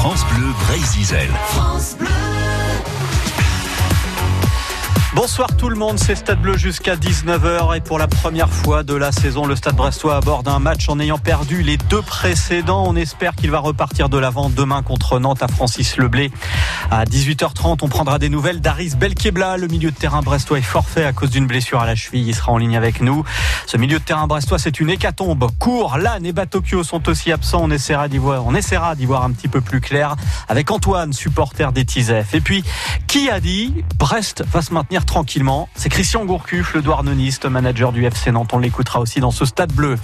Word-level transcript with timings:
France 0.00 0.24
Bleu 0.34 0.50
Brésil. 0.66 1.28
France 1.50 1.94
Bleu. 1.98 2.39
Bonsoir 5.12 5.56
tout 5.56 5.68
le 5.68 5.74
monde, 5.74 5.98
c'est 5.98 6.14
Stade 6.14 6.40
Bleu 6.40 6.56
jusqu'à 6.56 6.94
19h 6.94 7.76
et 7.76 7.80
pour 7.80 7.98
la 7.98 8.06
première 8.06 8.48
fois 8.48 8.84
de 8.84 8.94
la 8.94 9.10
saison, 9.10 9.44
le 9.44 9.56
Stade 9.56 9.74
Brestois 9.74 10.14
aborde 10.14 10.46
un 10.46 10.60
match 10.60 10.88
en 10.88 11.00
ayant 11.00 11.18
perdu 11.18 11.64
les 11.64 11.76
deux 11.76 12.00
précédents. 12.00 12.84
On 12.86 12.94
espère 12.94 13.34
qu'il 13.34 13.50
va 13.50 13.58
repartir 13.58 14.08
de 14.08 14.16
l'avant 14.18 14.50
demain 14.50 14.84
contre 14.84 15.18
Nantes 15.18 15.42
à 15.42 15.48
Francis 15.48 15.96
Leblé. 15.96 16.30
À 16.92 17.06
18h30, 17.06 17.78
on 17.82 17.88
prendra 17.88 18.20
des 18.20 18.28
nouvelles 18.28 18.60
d'Aris 18.60 18.92
Belkebla. 18.96 19.56
Le 19.56 19.66
milieu 19.66 19.90
de 19.90 19.96
terrain 19.96 20.22
brestois 20.22 20.58
est 20.58 20.62
forfait 20.62 21.04
à 21.04 21.12
cause 21.12 21.30
d'une 21.30 21.48
blessure 21.48 21.80
à 21.80 21.86
la 21.86 21.96
cheville. 21.96 22.28
Il 22.28 22.34
sera 22.34 22.52
en 22.52 22.58
ligne 22.58 22.76
avec 22.76 23.00
nous. 23.00 23.24
Ce 23.66 23.76
milieu 23.76 23.98
de 23.98 24.04
terrain 24.04 24.28
brestois, 24.28 24.60
c'est 24.60 24.78
une 24.78 24.90
hécatombe. 24.90 25.44
Cours, 25.58 25.98
Lannes 25.98 26.24
et 26.24 26.32
Batokyo 26.32 26.84
sont 26.84 27.08
aussi 27.08 27.32
absents. 27.32 27.62
On 27.64 27.70
essaiera 27.72 28.06
d'y 28.06 28.18
voir, 28.18 28.46
on 28.46 28.54
essaiera 28.54 28.94
d'y 28.94 29.06
voir 29.06 29.24
un 29.24 29.32
petit 29.32 29.48
peu 29.48 29.60
plus 29.60 29.80
clair 29.80 30.14
avec 30.48 30.70
Antoine, 30.70 31.12
supporter 31.12 31.72
des 31.72 31.84
Tizef. 31.84 32.32
Et 32.32 32.40
puis, 32.40 32.62
qui 33.08 33.28
a 33.28 33.40
dit 33.40 33.74
Brest 33.98 34.44
va 34.52 34.62
se 34.62 34.72
maintenir 34.72 34.99
tranquillement. 35.04 35.68
C'est 35.74 35.88
Christian 35.88 36.24
Gourcuff, 36.24 36.74
le 36.74 36.82
douarneniste, 36.82 37.46
manager 37.46 37.92
du 37.92 38.04
FC 38.04 38.30
Nantes. 38.32 38.50
On 38.52 38.58
l'écoutera 38.58 39.00
aussi 39.00 39.20
dans 39.20 39.30
ce 39.30 39.44
stade 39.44 39.72
bleu. 39.72 39.96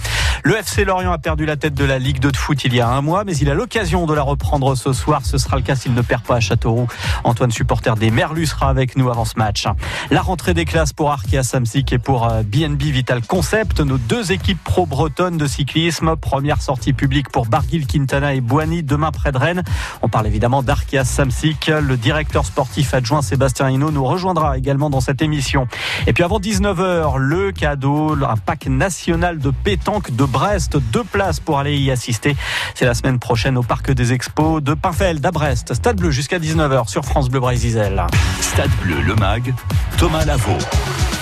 Le 0.43 0.57
FC 0.57 0.85
Lorient 0.85 1.11
a 1.11 1.17
perdu 1.17 1.45
la 1.45 1.57
tête 1.57 1.73
de 1.73 1.85
la 1.85 1.99
Ligue 1.99 2.19
2 2.19 2.31
de 2.31 2.37
foot 2.37 2.63
il 2.65 2.75
y 2.75 2.81
a 2.81 2.87
un 2.87 3.01
mois, 3.01 3.23
mais 3.23 3.35
il 3.37 3.49
a 3.49 3.53
l'occasion 3.53 4.05
de 4.05 4.13
la 4.13 4.21
reprendre 4.21 4.75
ce 4.75 4.93
soir. 4.93 5.21
Ce 5.25 5.37
sera 5.37 5.55
le 5.55 5.61
cas 5.61 5.75
s'il 5.75 5.93
ne 5.93 6.01
perd 6.01 6.23
pas 6.23 6.35
à 6.35 6.39
Châteauroux. 6.39 6.87
Antoine, 7.23 7.51
supporter 7.51 7.95
des 7.95 8.11
Merlus, 8.11 8.47
sera 8.47 8.69
avec 8.69 8.95
nous 8.97 9.09
avant 9.09 9.25
ce 9.25 9.37
match. 9.37 9.67
La 10.11 10.21
rentrée 10.21 10.53
des 10.53 10.65
classes 10.65 10.93
pour 10.93 11.11
Arkea 11.11 11.43
Samsic 11.43 11.91
et 11.93 11.99
pour 11.99 12.27
BNB 12.45 12.81
Vital 12.83 13.21
Concept. 13.21 13.79
Nos 13.79 13.97
deux 13.97 14.31
équipes 14.31 14.63
pro-bretonnes 14.63 15.37
de 15.37 15.47
cyclisme. 15.47 16.15
Première 16.15 16.61
sortie 16.61 16.93
publique 16.93 17.29
pour 17.29 17.45
Barguil, 17.45 17.87
Quintana 17.87 18.33
et 18.33 18.41
Boigny 18.41 18.83
demain 18.83 19.11
près 19.11 19.31
de 19.31 19.37
Rennes. 19.37 19.63
On 20.01 20.09
parle 20.09 20.27
évidemment 20.27 20.63
d'Arkea 20.63 21.03
Samsic. 21.03 21.67
Le 21.67 21.97
directeur 21.97 22.45
sportif 22.45 22.93
adjoint 22.93 23.21
Sébastien 23.21 23.69
Hinault 23.69 23.91
nous 23.91 24.05
rejoindra 24.05 24.57
également 24.57 24.86
dans 24.89 25.01
cette 25.01 25.21
émission. 25.21 25.67
Et 26.05 26.13
puis 26.13 26.23
avant 26.23 26.39
19h, 26.39 27.17
le 27.17 27.51
cadeau, 27.51 28.15
un 28.23 28.37
pack 28.37 28.67
national 28.67 29.39
de 29.39 29.51
pétanque 29.51 30.15
de 30.15 30.25
Brest, 30.25 30.77
deux 30.77 31.03
places 31.03 31.39
pour 31.39 31.59
aller 31.59 31.77
y 31.77 31.91
assister. 31.91 32.35
C'est 32.75 32.85
la 32.85 32.93
semaine 32.93 33.19
prochaine 33.19 33.57
au 33.57 33.63
Parc 33.63 33.91
des 33.91 34.13
Expos 34.13 34.61
de 34.61 34.73
Pinfeld 34.73 35.25
à 35.25 35.31
Brest. 35.31 35.73
Stade 35.73 35.97
Bleu 35.97 36.11
jusqu'à 36.11 36.39
19h 36.39 36.87
sur 36.87 37.05
France 37.05 37.29
Bleu 37.29 37.39
Brésil. 37.39 38.05
Stade 38.41 38.71
Bleu, 38.83 39.01
le 39.01 39.15
MAG, 39.15 39.53
Thomas 39.97 40.25
Lavaux. 40.25 41.16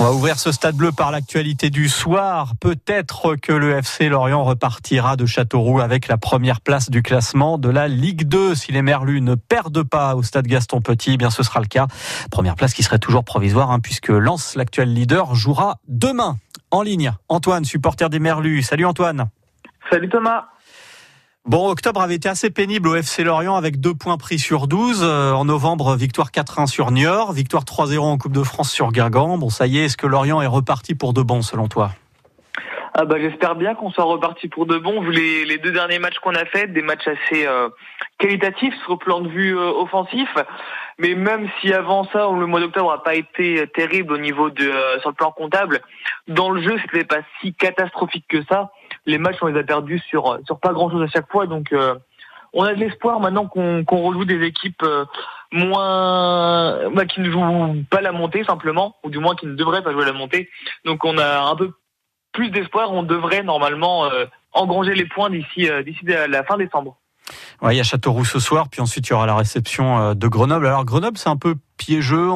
On 0.00 0.02
va 0.02 0.12
ouvrir 0.12 0.38
ce 0.40 0.50
stade 0.50 0.74
bleu 0.74 0.90
par 0.90 1.12
l'actualité 1.12 1.70
du 1.70 1.88
soir. 1.88 2.54
Peut-être 2.60 3.36
que 3.36 3.52
le 3.52 3.76
FC 3.76 4.08
Lorient 4.08 4.42
repartira 4.42 5.16
de 5.16 5.24
Châteauroux 5.24 5.78
avec 5.78 6.08
la 6.08 6.16
première 6.16 6.60
place 6.60 6.90
du 6.90 7.00
classement 7.00 7.58
de 7.58 7.68
la 7.68 7.86
Ligue 7.86 8.26
2. 8.26 8.56
Si 8.56 8.72
les 8.72 8.82
Merlus 8.82 9.20
ne 9.20 9.36
perdent 9.36 9.84
pas 9.84 10.16
au 10.16 10.24
stade 10.24 10.48
Gaston 10.48 10.80
Petit, 10.80 11.12
eh 11.12 11.16
bien 11.16 11.30
ce 11.30 11.44
sera 11.44 11.60
le 11.60 11.66
cas. 11.66 11.86
Première 12.32 12.56
place 12.56 12.74
qui 12.74 12.82
serait 12.82 12.98
toujours 12.98 13.24
provisoire 13.24 13.70
hein, 13.70 13.78
puisque 13.78 14.08
Lens, 14.08 14.56
l'actuel 14.56 14.92
leader, 14.92 15.36
jouera 15.36 15.76
demain 15.86 16.38
en 16.72 16.82
ligne. 16.82 17.12
Antoine, 17.28 17.64
supporter 17.64 18.10
des 18.10 18.18
Merlus. 18.18 18.62
Salut 18.62 18.86
Antoine. 18.86 19.28
Salut 19.90 20.08
Thomas. 20.08 20.46
Bon, 21.46 21.68
octobre 21.68 22.00
avait 22.00 22.14
été 22.14 22.26
assez 22.26 22.48
pénible 22.48 22.88
au 22.88 22.94
FC 22.94 23.22
Lorient 23.22 23.54
avec 23.54 23.78
deux 23.78 23.92
points 23.92 24.16
pris 24.16 24.38
sur 24.38 24.66
12. 24.66 25.02
Euh, 25.02 25.32
en 25.32 25.44
novembre, 25.44 25.94
victoire 25.94 26.30
4-1 26.30 26.66
sur 26.66 26.90
Niort, 26.90 27.34
victoire 27.34 27.64
3-0 27.64 27.98
en 27.98 28.16
Coupe 28.16 28.32
de 28.32 28.42
France 28.42 28.72
sur 28.72 28.92
Guingamp. 28.92 29.36
Bon, 29.36 29.50
ça 29.50 29.66
y 29.66 29.76
est, 29.76 29.84
est-ce 29.84 29.98
que 29.98 30.06
Lorient 30.06 30.40
est 30.40 30.46
reparti 30.46 30.94
pour 30.94 31.12
de 31.12 31.20
bon 31.20 31.42
selon 31.42 31.68
toi? 31.68 31.90
Ah 32.94 33.04
bah, 33.04 33.16
J'espère 33.20 33.56
bien 33.56 33.74
qu'on 33.74 33.90
soit 33.90 34.04
reparti 34.04 34.48
pour 34.48 34.64
de 34.64 34.78
bon, 34.78 35.02
vu 35.02 35.10
les, 35.10 35.58
deux 35.58 35.72
derniers 35.72 35.98
matchs 35.98 36.18
qu'on 36.20 36.34
a 36.34 36.46
fait, 36.46 36.66
des 36.68 36.80
matchs 36.80 37.06
assez 37.06 37.46
euh, 37.46 37.68
qualitatifs 38.16 38.74
sur 38.84 38.92
le 38.92 38.98
plan 38.98 39.20
de 39.20 39.28
vue 39.28 39.54
euh, 39.54 39.70
offensif. 39.70 40.30
Mais 40.98 41.14
même 41.14 41.50
si 41.60 41.74
avant 41.74 42.04
ça, 42.04 42.26
le 42.34 42.46
mois 42.46 42.60
d'octobre 42.60 42.90
n'a 42.90 43.02
pas 43.02 43.16
été 43.16 43.66
terrible 43.74 44.14
au 44.14 44.18
niveau 44.18 44.48
de 44.48 44.72
sur 45.00 45.10
le 45.10 45.14
plan 45.14 45.30
comptable, 45.30 45.82
dans 46.26 46.48
le 46.48 46.62
jeu, 46.62 46.78
c'était 46.86 47.04
pas 47.04 47.20
si 47.42 47.52
catastrophique 47.52 48.24
que 48.28 48.42
ça 48.44 48.70
les 49.06 49.18
matchs 49.18 49.36
on 49.42 49.46
les 49.46 49.58
a 49.58 49.62
perdus 49.62 50.00
sur 50.08 50.38
sur 50.46 50.58
pas 50.58 50.72
grand 50.72 50.90
chose 50.90 51.02
à 51.02 51.08
chaque 51.08 51.30
fois. 51.30 51.46
Donc 51.46 51.72
euh, 51.72 51.94
on 52.52 52.64
a 52.64 52.74
de 52.74 52.80
l'espoir 52.80 53.20
maintenant 53.20 53.46
qu'on 53.46 53.84
qu'on 53.84 54.02
rejoue 54.02 54.24
des 54.24 54.42
équipes 54.42 54.82
euh, 54.82 55.04
moins 55.52 56.90
bah, 56.90 57.06
qui 57.06 57.20
ne 57.20 57.30
jouent 57.30 57.84
pas 57.90 58.00
la 58.00 58.12
montée 58.12 58.44
simplement 58.44 58.96
ou 59.04 59.10
du 59.10 59.18
moins 59.18 59.34
qui 59.34 59.46
ne 59.46 59.54
devraient 59.54 59.82
pas 59.82 59.92
jouer 59.92 60.04
la 60.04 60.12
montée. 60.12 60.48
Donc 60.84 61.04
on 61.04 61.18
a 61.18 61.42
un 61.42 61.56
peu 61.56 61.72
plus 62.32 62.50
d'espoir. 62.50 62.92
On 62.92 63.02
devrait 63.02 63.42
normalement 63.42 64.06
euh, 64.06 64.26
engranger 64.52 64.94
les 64.94 65.06
points 65.06 65.30
d'ici 65.30 65.68
d'ici 65.84 66.04
la 66.04 66.44
fin 66.44 66.56
décembre. 66.56 66.96
Ouais, 67.62 67.74
il 67.74 67.78
y 67.78 67.80
a 67.80 67.84
Châteauroux 67.84 68.26
ce 68.26 68.38
soir, 68.38 68.68
puis 68.68 68.82
ensuite 68.82 69.08
il 69.08 69.10
y 69.10 69.14
aura 69.14 69.26
la 69.26 69.34
réception 69.34 70.14
de 70.14 70.28
Grenoble. 70.28 70.66
Alors 70.66 70.84
Grenoble, 70.84 71.16
c'est 71.16 71.30
un 71.30 71.38
peu 71.38 71.54
piégeux. 71.84 72.30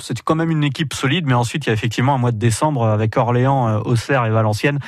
C'est 0.00 0.20
quand 0.22 0.34
même 0.34 0.50
une 0.50 0.64
équipe 0.64 0.92
solide, 0.92 1.24
mais 1.26 1.34
ensuite 1.34 1.66
il 1.66 1.68
y 1.68 1.70
a 1.70 1.72
effectivement 1.72 2.14
un 2.14 2.18
mois 2.18 2.32
de 2.32 2.38
décembre 2.38 2.86
avec 2.86 3.16
Orléans, 3.16 3.68
euh, 3.68 3.78
Auxerre 3.84 4.24
et 4.26 4.30
Valenciennes 4.30 4.78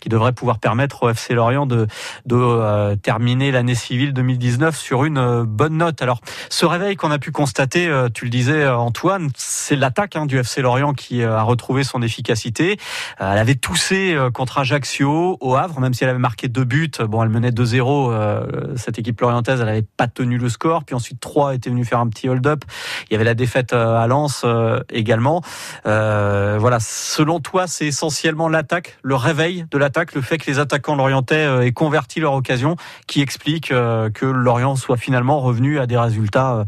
qui 0.00 0.08
devrait 0.08 0.32
pouvoir 0.32 0.58
permettre 0.58 1.04
au 1.04 1.08
FC 1.08 1.34
Lorient 1.34 1.66
de, 1.66 1.86
euh, 2.32 2.96
terminer 2.96 3.52
l'année 3.52 3.74
civile 3.74 4.12
2019 4.12 4.76
sur 4.76 5.04
une 5.04 5.18
euh, 5.18 5.44
bonne 5.44 5.76
note. 5.76 6.02
Alors, 6.02 6.20
ce 6.50 6.66
réveil 6.66 6.96
qu'on 6.96 7.10
a 7.10 7.18
pu 7.18 7.30
constater, 7.30 7.90
tu 8.12 8.24
le 8.24 8.30
disais 8.30 8.66
Antoine, 8.68 9.30
c'est 9.36 9.76
l'attaque 9.76 10.16
hein, 10.16 10.26
du 10.26 10.38
FC 10.38 10.62
Lorient 10.62 10.94
qui 10.94 11.22
a 11.22 11.42
retrouvé 11.42 11.84
son 11.84 12.02
efficacité. 12.02 12.78
elle 13.18 13.38
avait 13.38 13.54
toussé 13.54 14.16
contre 14.32 14.58
Ajaccio 14.58 15.36
au 15.40 15.54
Havre, 15.54 15.80
même 15.80 15.94
si 15.94 16.04
elle 16.04 16.10
avait 16.10 16.18
marqué 16.18 16.48
deux 16.48 16.64
buts. 16.64 16.90
Bon, 17.00 17.22
elle 17.22 17.28
menait 17.28 17.50
2-0. 17.50 18.76
cette 18.76 18.98
équipe 18.98 19.20
lorientaise, 19.20 19.60
elle 19.60 19.66
n'avait 19.66 19.86
pas 19.96 20.06
tenu 20.06 20.38
le 20.38 20.48
score. 20.48 20.84
Puis 20.84 20.94
ensuite, 20.94 21.20
3 21.20 21.54
était 21.54 21.70
venu 21.70 21.84
faire 21.84 21.98
un 21.98 22.08
petit 22.08 22.28
hold-up. 22.28 22.64
Il 23.10 23.12
y 23.12 23.16
avait 23.16 23.24
la 23.24 23.34
défaite 23.44 23.74
euh, 23.74 24.02
à 24.02 24.06
Lens 24.06 24.40
euh, 24.44 24.80
également. 24.88 25.42
Euh, 25.84 26.56
voilà, 26.58 26.78
selon 26.80 27.40
toi, 27.40 27.66
c'est 27.66 27.84
essentiellement 27.86 28.48
l'attaque, 28.48 28.96
le 29.02 29.16
réveil 29.16 29.66
de 29.70 29.76
l'attaque, 29.76 30.14
le 30.14 30.22
fait 30.22 30.38
que 30.38 30.50
les 30.50 30.58
attaquants 30.58 30.96
lorientais 30.96 31.44
aient 31.66 31.72
converti 31.72 32.20
leur 32.20 32.32
occasion, 32.32 32.76
qui 33.06 33.20
explique 33.20 33.68
que 33.68 34.26
Lorient 34.26 34.76
soit 34.76 34.96
finalement 34.96 35.40
revenu 35.40 35.78
à 35.78 35.86
des 35.86 35.98
résultats, 35.98 36.64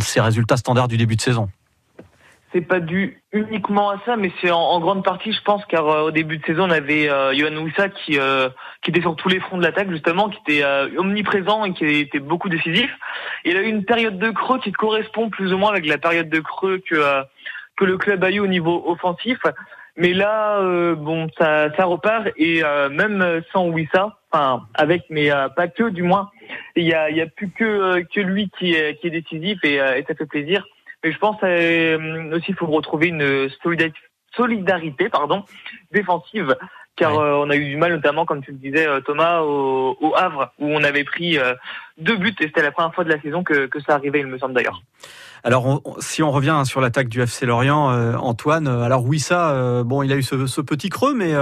ces 0.00 0.20
résultats 0.20 0.58
standards 0.58 0.88
du 0.88 0.98
début 0.98 1.16
de 1.16 1.22
saison 1.22 1.48
c'est 2.52 2.62
pas 2.62 2.80
dû 2.80 3.22
uniquement 3.32 3.90
à 3.90 4.00
ça, 4.06 4.16
mais 4.16 4.32
c'est 4.40 4.50
en, 4.50 4.80
grande 4.80 5.04
partie, 5.04 5.32
je 5.32 5.42
pense, 5.42 5.64
car 5.66 5.84
au 6.04 6.10
début 6.10 6.38
de 6.38 6.44
saison, 6.46 6.64
on 6.64 6.70
avait 6.70 7.10
euh, 7.10 7.34
Johan 7.34 7.56
Wissa 7.62 7.88
qui, 7.90 8.18
qui 8.82 8.90
était 8.90 9.00
sur 9.00 9.16
tous 9.16 9.28
les 9.28 9.40
fronts 9.40 9.58
de 9.58 9.62
l'attaque, 9.62 9.90
justement, 9.90 10.28
qui 10.30 10.38
était 10.46 10.64
omniprésent 10.96 11.64
et 11.64 11.72
qui 11.74 11.84
était 11.84 12.20
beaucoup 12.20 12.48
décisif. 12.48 12.90
Il 13.44 13.56
a 13.56 13.62
eu 13.62 13.68
une 13.68 13.84
période 13.84 14.18
de 14.18 14.30
creux 14.30 14.58
qui 14.60 14.72
correspond 14.72 15.30
plus 15.30 15.52
ou 15.52 15.58
moins 15.58 15.70
avec 15.70 15.86
la 15.86 15.98
période 15.98 16.28
de 16.28 16.40
creux 16.40 16.80
que 16.88 16.94
euh, 16.94 17.22
que 17.76 17.84
le 17.84 17.96
club 17.96 18.24
a 18.24 18.30
eu 18.30 18.40
au 18.40 18.46
niveau 18.46 18.82
offensif. 18.86 19.38
Mais 19.96 20.12
là, 20.12 20.58
euh, 20.60 20.94
bon, 20.94 21.28
ça, 21.38 21.74
ça 21.76 21.84
repart 21.84 22.28
et 22.36 22.62
euh, 22.64 22.88
même 22.88 23.42
sans 23.52 23.68
Wissa, 23.68 24.18
enfin 24.30 24.66
avec, 24.74 25.04
mais 25.10 25.30
pas 25.56 25.68
que 25.68 25.88
du 25.88 26.02
moins, 26.02 26.30
il 26.76 26.86
y 26.86 26.94
a, 26.94 27.10
y 27.10 27.20
a 27.20 27.26
plus 27.26 27.50
que 27.50 28.02
que 28.14 28.20
lui 28.20 28.50
qui 28.58 28.74
est, 28.74 29.00
qui 29.00 29.08
est 29.08 29.10
décisif 29.10 29.58
et, 29.64 29.76
et 29.76 30.04
ça 30.06 30.14
fait 30.14 30.26
plaisir. 30.26 30.64
Mais 31.04 31.12
je 31.12 31.18
pense 31.18 31.36
aussi 31.36 32.46
il 32.48 32.54
faut 32.56 32.66
retrouver 32.66 33.08
une 33.08 33.48
solidarité, 34.34 35.08
pardon, 35.08 35.44
défensive. 35.92 36.56
Car 36.96 37.14
on 37.14 37.48
a 37.48 37.54
eu 37.54 37.64
du 37.64 37.76
mal 37.76 37.92
notamment 37.92 38.26
comme 38.26 38.42
tu 38.42 38.50
le 38.50 38.56
disais 38.56 38.86
Thomas 39.06 39.40
au, 39.42 39.96
au 40.00 40.16
Havre 40.16 40.52
où 40.58 40.66
on 40.66 40.82
avait 40.82 41.04
pris 41.04 41.38
deux 41.96 42.16
buts. 42.16 42.34
Et 42.40 42.46
c'était 42.46 42.62
la 42.62 42.72
première 42.72 42.92
fois 42.92 43.04
de 43.04 43.10
la 43.10 43.20
saison 43.20 43.44
que, 43.44 43.66
que 43.66 43.80
ça 43.80 43.94
arrivait, 43.94 44.20
il 44.20 44.26
me 44.26 44.38
semble 44.38 44.54
d'ailleurs. 44.54 44.82
Alors, 45.44 45.82
si 46.00 46.22
on 46.22 46.30
revient 46.30 46.62
sur 46.64 46.80
l'attaque 46.80 47.08
du 47.08 47.22
FC 47.22 47.46
Lorient, 47.46 47.90
euh, 47.90 48.16
Antoine, 48.16 48.66
euh, 48.66 48.82
alors 48.82 49.04
oui, 49.04 49.20
ça, 49.20 49.50
euh, 49.50 49.84
bon, 49.84 50.02
il 50.02 50.12
a 50.12 50.16
eu 50.16 50.22
ce, 50.22 50.60
petit 50.60 50.88
creux, 50.88 51.14
mais 51.14 51.32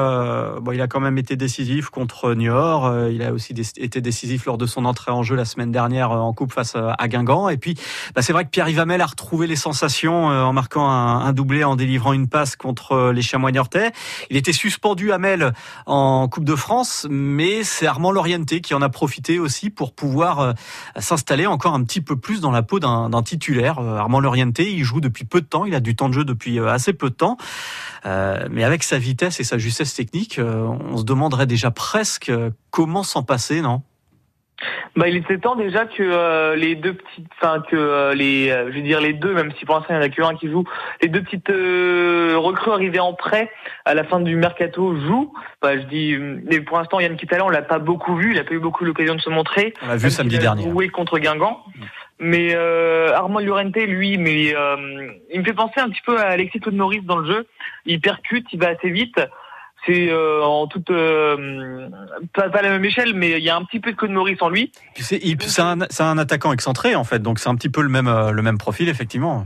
bon, 0.60 0.72
il 0.72 0.80
a 0.80 0.86
quand 0.86 1.00
même 1.00 1.18
été 1.18 1.36
décisif 1.36 1.88
contre 1.88 2.34
Niort. 2.34 3.08
il 3.10 3.22
a 3.22 3.32
aussi 3.32 3.54
été 3.76 4.00
décisif 4.00 4.44
lors 4.46 4.58
de 4.58 4.66
son 4.66 4.84
entrée 4.84 5.10
en 5.10 5.22
jeu 5.22 5.34
la 5.34 5.44
semaine 5.44 5.72
dernière 5.72 6.12
en 6.12 6.32
coupe 6.32 6.52
face 6.52 6.76
à 6.76 7.08
Guingamp. 7.08 7.48
Et 7.48 7.56
puis, 7.56 7.76
bah, 8.14 8.22
c'est 8.22 8.32
vrai 8.32 8.44
que 8.44 8.50
Pierre 8.50 8.68
Yvamel 8.68 9.00
a 9.00 9.06
retrouvé 9.06 9.46
les 9.46 9.56
sensations 9.56 10.26
en 10.26 10.52
marquant 10.52 10.88
un, 10.88 11.32
doublé, 11.32 11.64
en 11.64 11.76
délivrant 11.76 12.12
une 12.12 12.28
passe 12.28 12.56
contre 12.56 13.10
les 13.12 13.22
Chamois 13.22 13.50
niortais. 13.50 13.90
Il 14.30 14.36
était 14.36 14.52
suspendu 14.52 15.12
à 15.12 15.18
Mel 15.18 15.52
en 15.86 16.28
Coupe 16.28 16.44
de 16.44 16.54
France, 16.54 17.06
mais 17.10 17.64
c'est 17.64 17.86
Armand 17.86 18.12
Lorienté 18.12 18.60
qui 18.60 18.74
en 18.74 18.82
a 18.82 18.88
profité 18.88 19.38
aussi 19.38 19.70
pour 19.70 19.92
pouvoir 19.92 20.54
s'installer 20.98 21.46
encore 21.46 21.74
un 21.74 21.82
petit 21.82 22.00
peu 22.00 22.16
plus 22.16 22.40
dans 22.40 22.52
la 22.52 22.62
peau 22.62 22.78
d'un 22.78 23.22
titulaire. 23.22 23.80
Euh, 23.86 23.96
Armand 23.98 24.20
Lorienté, 24.20 24.70
il 24.72 24.84
joue 24.84 25.00
depuis 25.00 25.24
peu 25.24 25.40
de 25.40 25.46
temps, 25.46 25.64
il 25.64 25.74
a 25.74 25.80
du 25.80 25.96
temps 25.96 26.08
de 26.08 26.14
jeu 26.14 26.24
depuis 26.24 26.58
euh, 26.58 26.68
assez 26.68 26.92
peu 26.92 27.10
de 27.10 27.14
temps. 27.14 27.36
Euh, 28.04 28.46
mais 28.50 28.64
avec 28.64 28.82
sa 28.82 28.98
vitesse 28.98 29.40
et 29.40 29.44
sa 29.44 29.58
justesse 29.58 29.94
technique, 29.94 30.40
on 30.40 30.96
se 30.96 31.04
demanderait 31.04 31.46
déjà 31.46 31.70
presque 31.70 32.30
comment 32.70 33.02
s'en 33.02 33.22
passer, 33.22 33.60
non? 33.60 33.82
Bah, 34.96 35.08
il 35.08 35.16
était 35.16 35.36
temps 35.36 35.56
déjà 35.56 35.84
que 35.84 36.02
euh, 36.02 36.56
les 36.56 36.74
deux 36.74 36.94
petites, 36.94 37.26
enfin 37.36 37.62
que 37.68 37.76
euh, 37.76 38.14
les, 38.14 38.48
euh, 38.48 38.70
je 38.70 38.76
veux 38.76 38.82
dire 38.82 39.00
les 39.00 39.12
deux, 39.12 39.34
même 39.34 39.52
si 39.58 39.66
pour 39.66 39.74
l'instant 39.74 39.92
il 39.92 39.98
n'y 39.98 40.04
en 40.04 40.06
a 40.06 40.08
qu'un 40.08 40.34
qui 40.36 40.50
joue, 40.50 40.64
les 41.02 41.08
deux 41.08 41.22
petites 41.22 41.48
recrues 41.48 42.70
arrivées 42.70 43.00
en 43.00 43.12
prêt 43.12 43.50
à 43.84 43.92
la 43.92 44.04
fin 44.04 44.20
du 44.20 44.36
mercato 44.36 44.96
jouent. 44.96 45.34
Bah, 45.60 45.76
je 45.76 45.82
dis, 45.84 46.16
mais 46.18 46.60
pour 46.60 46.78
l'instant 46.78 47.00
Yann 47.00 47.16
Kitala, 47.16 47.44
on 47.44 47.50
l'a 47.50 47.62
pas 47.62 47.78
beaucoup 47.78 48.16
vu, 48.16 48.32
il 48.32 48.38
a 48.38 48.44
pas 48.44 48.54
eu 48.54 48.58
beaucoup 48.58 48.84
l'occasion 48.84 49.14
de 49.14 49.20
se 49.20 49.28
montrer. 49.28 49.74
On 49.82 49.88
l'a 49.88 49.96
vu 49.96 50.10
samedi 50.10 50.38
dernier. 50.38 50.62
Joué 50.62 50.88
contre 50.88 51.18
Guingamp. 51.18 51.62
Mm. 51.74 51.82
Mais 52.18 52.54
euh, 52.54 53.14
Armand 53.14 53.40
Llorente, 53.40 53.76
lui, 53.76 54.16
mais 54.16 54.54
il 55.32 55.40
me 55.40 55.44
fait 55.44 55.52
penser 55.52 55.80
un 55.80 55.90
petit 55.90 56.02
peu 56.04 56.18
à 56.18 56.28
Alexis 56.28 56.60
Claude 56.60 56.74
Maurice 56.74 57.04
dans 57.04 57.18
le 57.18 57.26
jeu. 57.26 57.46
Il 57.84 58.00
percute, 58.00 58.46
il 58.52 58.60
va 58.60 58.68
assez 58.68 58.90
vite 58.90 59.20
c'est 59.86 60.10
euh, 60.10 60.42
en 60.42 60.66
toute 60.66 60.90
euh, 60.90 61.88
pas, 62.34 62.48
la 62.48 62.70
même 62.70 62.84
échelle, 62.84 63.14
mais 63.14 63.32
il 63.32 63.44
y 63.44 63.50
a 63.50 63.56
un 63.56 63.64
petit 63.64 63.80
peu 63.80 63.92
de 63.92 63.96
Code 63.96 64.10
Maurice 64.10 64.42
en 64.42 64.48
lui. 64.48 64.72
C'est 64.96 65.60
un, 65.60 65.78
un, 65.80 66.18
attaquant 66.18 66.52
excentré 66.52 66.94
en 66.94 67.04
fait, 67.04 67.20
donc 67.20 67.38
c'est 67.38 67.48
un 67.48 67.54
petit 67.54 67.68
peu 67.68 67.82
le 67.82 67.88
même 67.88 68.08
euh, 68.08 68.30
le 68.30 68.42
même 68.42 68.58
profil 68.58 68.88
effectivement. 68.88 69.44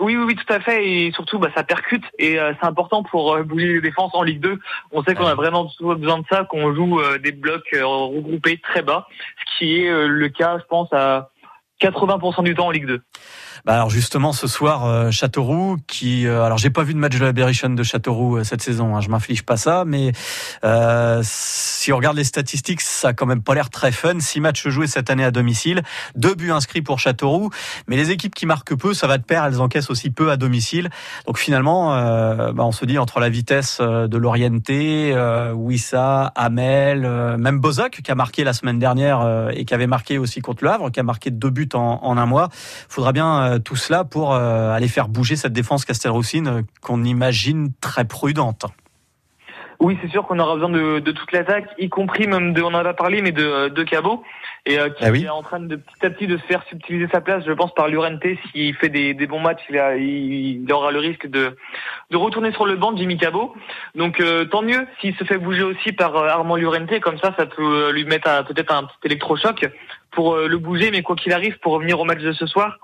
Oui, 0.00 0.16
oui, 0.16 0.24
oui, 0.24 0.34
tout 0.34 0.52
à 0.52 0.58
fait, 0.58 0.84
et 0.84 1.12
surtout, 1.12 1.38
bah, 1.38 1.50
ça 1.54 1.62
percute, 1.62 2.02
et 2.18 2.34
c'est 2.34 2.66
important 2.66 3.04
pour 3.04 3.38
bouger 3.44 3.74
les 3.74 3.80
défenses 3.80 4.10
en 4.12 4.24
Ligue 4.24 4.40
2. 4.40 4.58
On 4.90 5.04
sait 5.04 5.14
qu'on 5.14 5.24
a 5.24 5.36
vraiment 5.36 5.70
besoin 5.80 6.18
de 6.18 6.24
ça, 6.28 6.42
qu'on 6.50 6.74
joue 6.74 7.00
des 7.22 7.30
blocs 7.30 7.70
regroupés 7.72 8.58
très 8.58 8.82
bas, 8.82 9.06
ce 9.38 9.56
qui 9.56 9.82
est 9.82 10.08
le 10.08 10.28
cas, 10.30 10.58
je 10.58 10.64
pense, 10.64 10.92
à 10.92 11.30
80% 11.80 12.44
du 12.44 12.54
temps 12.54 12.66
en 12.66 12.70
Ligue 12.70 12.86
2. 12.86 13.02
Bah 13.64 13.76
alors 13.76 13.88
justement 13.88 14.34
ce 14.34 14.46
soir 14.46 14.84
euh, 14.84 15.10
Châteauroux 15.10 15.78
qui 15.86 16.26
euh, 16.26 16.42
alors 16.42 16.58
j'ai 16.58 16.68
pas 16.68 16.82
vu 16.82 16.92
de 16.92 16.98
match 16.98 17.18
de 17.18 17.24
l'Aberration 17.24 17.70
de 17.70 17.82
Châteauroux 17.82 18.36
euh, 18.36 18.44
cette 18.44 18.60
saison, 18.60 18.94
hein, 18.94 19.00
je 19.00 19.08
m'inflige 19.08 19.42
pas 19.42 19.56
ça, 19.56 19.84
mais 19.86 20.12
euh, 20.64 21.22
si 21.24 21.90
on 21.90 21.96
regarde 21.96 22.14
les 22.14 22.24
statistiques, 22.24 22.82
ça 22.82 23.08
a 23.08 23.12
quand 23.14 23.24
même 23.24 23.42
pas 23.42 23.54
l'air 23.54 23.70
très 23.70 23.90
fun. 23.90 24.20
Six 24.20 24.40
matchs 24.40 24.68
joués 24.68 24.86
cette 24.86 25.08
année 25.08 25.24
à 25.24 25.30
domicile, 25.30 25.82
deux 26.14 26.34
buts 26.34 26.50
inscrits 26.50 26.82
pour 26.82 26.98
Châteauroux, 26.98 27.48
mais 27.88 27.96
les 27.96 28.10
équipes 28.10 28.34
qui 28.34 28.44
marquent 28.44 28.74
peu, 28.74 28.92
ça 28.92 29.06
va 29.06 29.16
de 29.16 29.22
pair, 29.22 29.46
elles 29.46 29.62
encaissent 29.62 29.88
aussi 29.88 30.10
peu 30.10 30.30
à 30.30 30.36
domicile. 30.36 30.90
Donc 31.26 31.38
finalement, 31.38 31.94
euh, 31.94 32.52
bah 32.52 32.64
on 32.66 32.72
se 32.72 32.84
dit 32.84 32.98
entre 32.98 33.18
la 33.18 33.30
vitesse 33.30 33.80
de 33.80 34.18
l'Orienté, 34.18 35.12
euh, 35.14 35.52
Wissa, 35.54 36.32
Hamel, 36.36 37.08
même 37.38 37.60
Bozoc 37.60 38.02
qui 38.04 38.10
a 38.10 38.14
marqué 38.14 38.44
la 38.44 38.52
semaine 38.52 38.78
dernière 38.78 39.48
et 39.54 39.64
qui 39.64 39.72
avait 39.72 39.86
marqué 39.86 40.18
aussi 40.18 40.42
contre 40.42 40.64
le 40.64 40.70
Havre, 40.70 40.90
qui 40.90 41.00
a 41.00 41.02
marqué 41.02 41.30
deux 41.30 41.48
buts 41.48 41.70
en, 41.72 42.00
en 42.02 42.18
un 42.18 42.26
mois, 42.26 42.50
faudra 42.90 43.12
bien 43.12 43.53
euh, 43.54 43.58
tout 43.58 43.76
cela 43.76 44.04
pour 44.04 44.34
euh, 44.34 44.70
aller 44.70 44.88
faire 44.88 45.08
bouger 45.08 45.36
cette 45.36 45.52
défense 45.52 45.84
Castelroussine 45.84 46.48
euh, 46.48 46.62
qu'on 46.82 47.02
imagine 47.04 47.72
très 47.80 48.04
prudente. 48.04 48.66
Oui, 49.80 49.98
c'est 50.00 50.10
sûr 50.10 50.26
qu'on 50.26 50.38
aura 50.38 50.54
besoin 50.54 50.70
de, 50.70 51.00
toute 51.00 51.32
l'attaque, 51.32 51.66
y 51.78 51.88
compris 51.88 52.26
même 52.26 52.54
de, 52.54 52.62
on 52.62 52.68
en 52.68 52.74
a 52.74 52.94
parlé, 52.94 53.20
mais 53.20 53.32
de, 53.32 53.68
de 53.68 53.82
Cabot, 53.82 54.22
et 54.64 54.76
qui 54.76 55.04
ah 55.04 55.08
est 55.10 55.28
en 55.28 55.42
train 55.42 55.60
de 55.60 55.76
petit 55.76 56.06
à 56.06 56.10
petit 56.10 56.26
de 56.26 56.38
se 56.38 56.42
faire 56.44 56.62
subtiliser 56.70 57.08
sa 57.12 57.20
place, 57.20 57.44
je 57.44 57.52
pense, 57.52 57.74
par 57.74 57.88
l'Urenté. 57.88 58.38
S'il 58.50 58.74
fait 58.76 58.88
des, 58.88 59.26
bons 59.26 59.40
matchs, 59.40 59.62
il, 59.68 60.64
aura 60.72 60.90
le 60.90 61.00
risque 61.00 61.26
de, 61.26 61.56
de 62.10 62.16
retourner 62.16 62.52
sur 62.52 62.64
le 62.64 62.76
banc 62.76 62.92
de 62.92 62.98
Jimmy 62.98 63.18
Cabot. 63.18 63.52
Donc 63.94 64.22
tant 64.50 64.62
mieux 64.62 64.86
s'il 65.00 65.14
se 65.16 65.24
fait 65.24 65.38
bouger 65.38 65.64
aussi 65.64 65.92
par 65.92 66.16
Armand 66.16 66.56
Lurente, 66.56 67.00
comme 67.00 67.18
ça, 67.18 67.34
ça 67.36 67.44
peut 67.44 67.90
lui 67.90 68.04
mettre 68.04 68.44
peut-être 68.46 68.72
un 68.72 68.84
petit 68.84 69.06
électrochoc 69.06 69.68
pour 70.12 70.36
le 70.36 70.56
bouger, 70.56 70.92
mais 70.92 71.02
quoi 71.02 71.16
qu'il 71.16 71.32
arrive, 71.32 71.58
pour 71.58 71.72
revenir 71.72 72.00
au 72.00 72.04
match 72.04 72.20
de 72.20 72.32
ce 72.32 72.46
soir, 72.46 72.78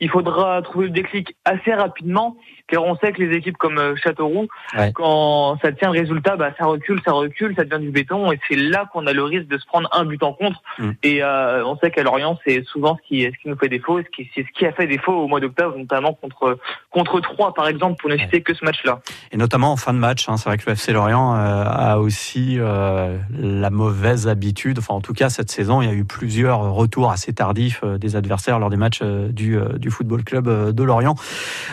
il 0.00 0.10
faudra 0.10 0.60
trouver 0.62 0.86
le 0.86 0.92
déclic 0.92 1.36
assez 1.44 1.72
rapidement, 1.72 2.36
car 2.66 2.82
on 2.82 2.96
sait 2.96 3.12
que 3.12 3.22
les 3.22 3.36
équipes 3.36 3.56
comme 3.56 3.78
euh, 3.78 3.94
Châteauroux, 3.96 4.48
quand 4.94 5.58
ça 5.60 5.72
tient 5.72 5.92
le 5.92 6.00
résultat, 6.00 6.36
bah, 6.36 6.50
ça 6.58 6.64
recule, 6.64 7.00
ça 7.04 7.12
recule, 7.12 7.54
ça 7.56 7.64
devient 7.64 7.84
du 7.84 7.90
béton, 7.90 8.32
et 8.32 8.40
c'est 8.48 8.56
là 8.56 8.88
qu'on 8.92 9.06
a 9.06 9.12
le 9.12 9.22
risque 9.22 9.48
de 9.48 9.58
se 9.58 9.66
prendre 9.66 9.88
un 9.92 10.04
but 10.04 10.22
en 10.22 10.32
contre. 10.32 10.62
Mm. 10.78 10.90
Et 11.02 11.22
euh, 11.22 11.64
on 11.64 11.76
sait 11.76 11.90
qu'à 11.90 12.02
Lorient, 12.02 12.38
c'est 12.44 12.64
souvent 12.64 12.96
ce 12.96 13.08
qui, 13.08 13.22
ce 13.22 13.42
qui 13.42 13.48
nous 13.48 13.56
fait 13.56 13.68
défaut, 13.68 14.00
ce 14.00 14.08
qui, 14.08 14.30
c'est 14.34 14.42
ce 14.42 14.58
qui 14.58 14.66
a 14.66 14.72
fait 14.72 14.86
défaut 14.86 15.12
au 15.12 15.28
mois 15.28 15.40
d'octobre, 15.40 15.76
notamment 15.76 16.14
contre 16.14 16.58
contre 16.90 17.20
Troyes, 17.20 17.52
par 17.52 17.68
exemple, 17.68 18.00
pour 18.00 18.08
ne 18.08 18.16
citer 18.16 18.42
que 18.42 18.54
ce 18.54 18.64
match-là. 18.64 19.00
Et 19.32 19.36
notamment 19.36 19.72
en 19.72 19.76
fin 19.76 19.92
de 19.92 19.98
match, 19.98 20.28
hein, 20.28 20.36
c'est 20.36 20.48
vrai 20.48 20.58
que 20.58 20.64
le 20.66 20.72
FC 20.72 20.92
Lorient 20.92 21.34
euh, 21.34 21.64
a 21.66 21.98
aussi 21.98 22.58
la 22.58 23.70
mauvaise 23.70 24.28
habitude, 24.28 24.78
enfin 24.78 24.94
en 24.94 25.00
tout 25.00 25.12
cas 25.12 25.28
cette 25.28 25.50
saison, 25.50 25.82
il 25.82 25.88
y 25.88 25.90
a 25.90 25.94
eu 25.94 26.04
plusieurs 26.04 26.72
retours 26.72 27.10
assez 27.10 27.32
tardifs 27.32 27.84
des 27.84 28.16
adversaires 28.16 28.58
lors 28.58 28.70
des 28.70 28.76
matchs 28.76 29.02
du 29.02 29.58
du 29.84 29.90
football 29.90 30.24
club 30.24 30.48
euh, 30.48 30.72
de 30.72 30.82
Lorient. 30.82 31.14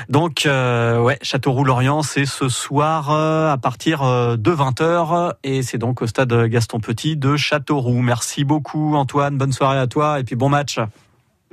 Donc 0.10 0.46
euh, 0.46 1.00
ouais, 1.00 1.18
Châteauroux-Lorient, 1.22 2.04
c'est 2.04 2.26
ce 2.26 2.50
soir 2.50 3.10
à 3.12 3.58
partir 3.58 4.02
de 4.02 4.52
20h 4.52 5.34
et 5.44 5.64
c'est 5.64 5.78
donc 5.78 6.02
au 6.02 6.08
stade 6.08 6.34
Gaston 6.48 6.80
Petit 6.80 7.16
de 7.16 7.38
Châteauroux. 7.38 8.02
Merci 8.02 8.44
beaucoup 8.44 8.96
Antoine, 8.96 9.38
bonne 9.38 9.54
soirée 9.54 9.80
à 9.80 9.88
toi 9.88 10.20
et 10.20 10.24
puis 10.24 10.36
bon 10.36 10.50
match. 10.50 10.80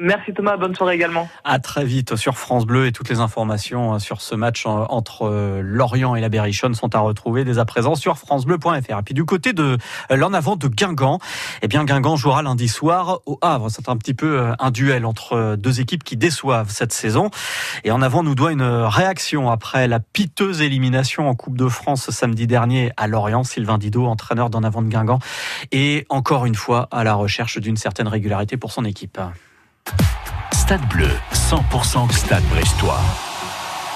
Merci 0.00 0.33
Thomas, 0.33 0.56
bonne 0.56 0.77
soirée 0.77 0.95
également. 0.95 1.29
À 1.43 1.59
très 1.59 1.85
vite 1.85 2.15
sur 2.15 2.39
France 2.39 2.67
Bleu 2.67 2.87
et 2.87 2.93
toutes 2.93 3.09
les 3.09 3.19
informations 3.19 3.95
euh, 3.95 3.99
sur 3.99 4.21
ce 4.21 4.37
match 4.37 4.65
euh, 4.65 4.71
entre 4.71 5.23
euh, 5.27 5.61
Lorient 5.61 6.15
et 6.15 6.21
la 6.21 6.29
Berrichonne 6.29 6.75
sont 6.75 6.95
à 6.95 7.00
retrouver 7.00 7.43
dès 7.43 7.59
à 7.59 7.65
présent 7.65 7.97
sur 7.97 8.17
francebleu.fr. 8.17 8.99
Et 8.99 9.03
puis 9.05 9.15
du 9.15 9.25
côté 9.25 9.53
de 9.53 9.77
l'en 10.09 10.33
avant 10.35 10.55
de 10.55 10.69
Guingamp, 10.69 11.19
eh 11.62 11.67
bien 11.67 11.85
Guingamp 11.85 12.15
jouera 12.15 12.45
lundi 12.45 12.69
soir 12.69 13.23
au 13.27 13.41
Havre. 13.43 13.71
C'est 13.71 13.89
un 13.89 13.97
petit 13.97 14.15
peu 14.15 14.53
un 14.56 14.71
duel 14.71 15.05
entre 15.05 15.56
deux 15.56 15.81
équipes 15.81 16.05
qui 16.05 16.17
déçoivent 16.17 16.71
cette 16.71 16.93
saison. 16.93 17.31
Et 17.83 17.91
en 17.91 18.00
avant 18.00 18.23
nous 18.23 18.37
doit 18.37 18.53
une 18.53 18.62
réaction 18.62 19.50
après 19.50 19.89
la 19.89 19.99
piteuse 19.99 20.62
élimination 20.62 21.29
en 21.29 21.35
Coupe 21.35 21.56
de 21.56 21.69
France 21.69 22.11
samedi 22.11 22.47
dernier 22.47 22.93
à 22.97 23.09
Lorient. 23.09 23.43
Sylvain 23.43 23.79
Didot, 23.79 24.06
entraîneur 24.06 24.49
d'en 24.49 24.62
avant 24.62 24.83
de 24.83 24.89
Guingamp, 24.89 25.19
et 25.73 26.06
encore 26.09 26.47
une 26.47 26.55
fois 26.55 26.87
à 26.93 27.03
la 27.03 27.15
recherche 27.15 27.59
d'une 27.59 27.77
certaine 27.77 28.06
régularité 28.06 28.56
pour 28.56 28.71
son 28.71 28.85
équipe. 28.85 29.19
Stade 30.52 30.87
bleu, 30.88 31.11
100% 31.32 32.12
Stade 32.12 32.44
brestois. 32.50 33.00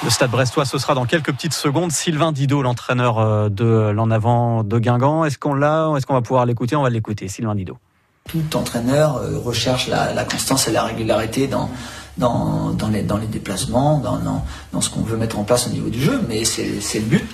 Le 0.05 0.11
Stade 0.11 0.31
Brestois, 0.31 0.65
ce 0.65 0.79
sera 0.79 0.95
dans 0.95 1.05
quelques 1.05 1.33
petites 1.33 1.55
secondes. 1.55 1.93
Sylvain 1.93 2.33
Didot, 2.33 2.63
l'entraîneur 2.63 3.21
euh, 3.21 3.49
de 3.49 3.91
l'en 3.95 4.11
avant 4.11 4.65
de 4.65 4.79
Guingamp. 4.81 5.25
Est-ce 5.25 5.39
qu'on 5.39 5.55
l'a 5.55 5.93
Est-ce 5.97 6.07
qu'on 6.07 6.15
va 6.15 6.23
pouvoir 6.23 6.45
l'écouter? 6.45 6.75
On 6.75 6.83
va 6.83 6.91
l'écouter. 6.91 7.29
Sylvain 7.29 7.55
Didot. 7.55 7.79
Tout 8.29 8.57
entraîneur 8.57 9.19
euh, 9.19 9.39
recherche 9.39 9.87
la, 9.87 10.25
constance 10.25 10.67
et 10.67 10.73
la 10.73 10.83
régularité 10.83 11.47
dans, 11.47 11.71
dans, 12.19 12.71
dans, 12.71 12.89
les, 12.89 13.03
dans 13.03 13.17
les 13.17 13.29
déplacements, 13.29 13.99
dans, 13.99 14.19
dans, 14.73 14.81
ce 14.81 14.91
qu'on 14.91 15.03
veut 15.03 15.17
mettre 15.17 15.39
en 15.39 15.45
place 15.45 15.69
au 15.69 15.71
niveau 15.71 15.89
du 15.89 16.01
jeu, 16.01 16.21
mais 16.29 16.45
c'est 16.45 16.65
le 16.99 17.07
but. 17.07 17.25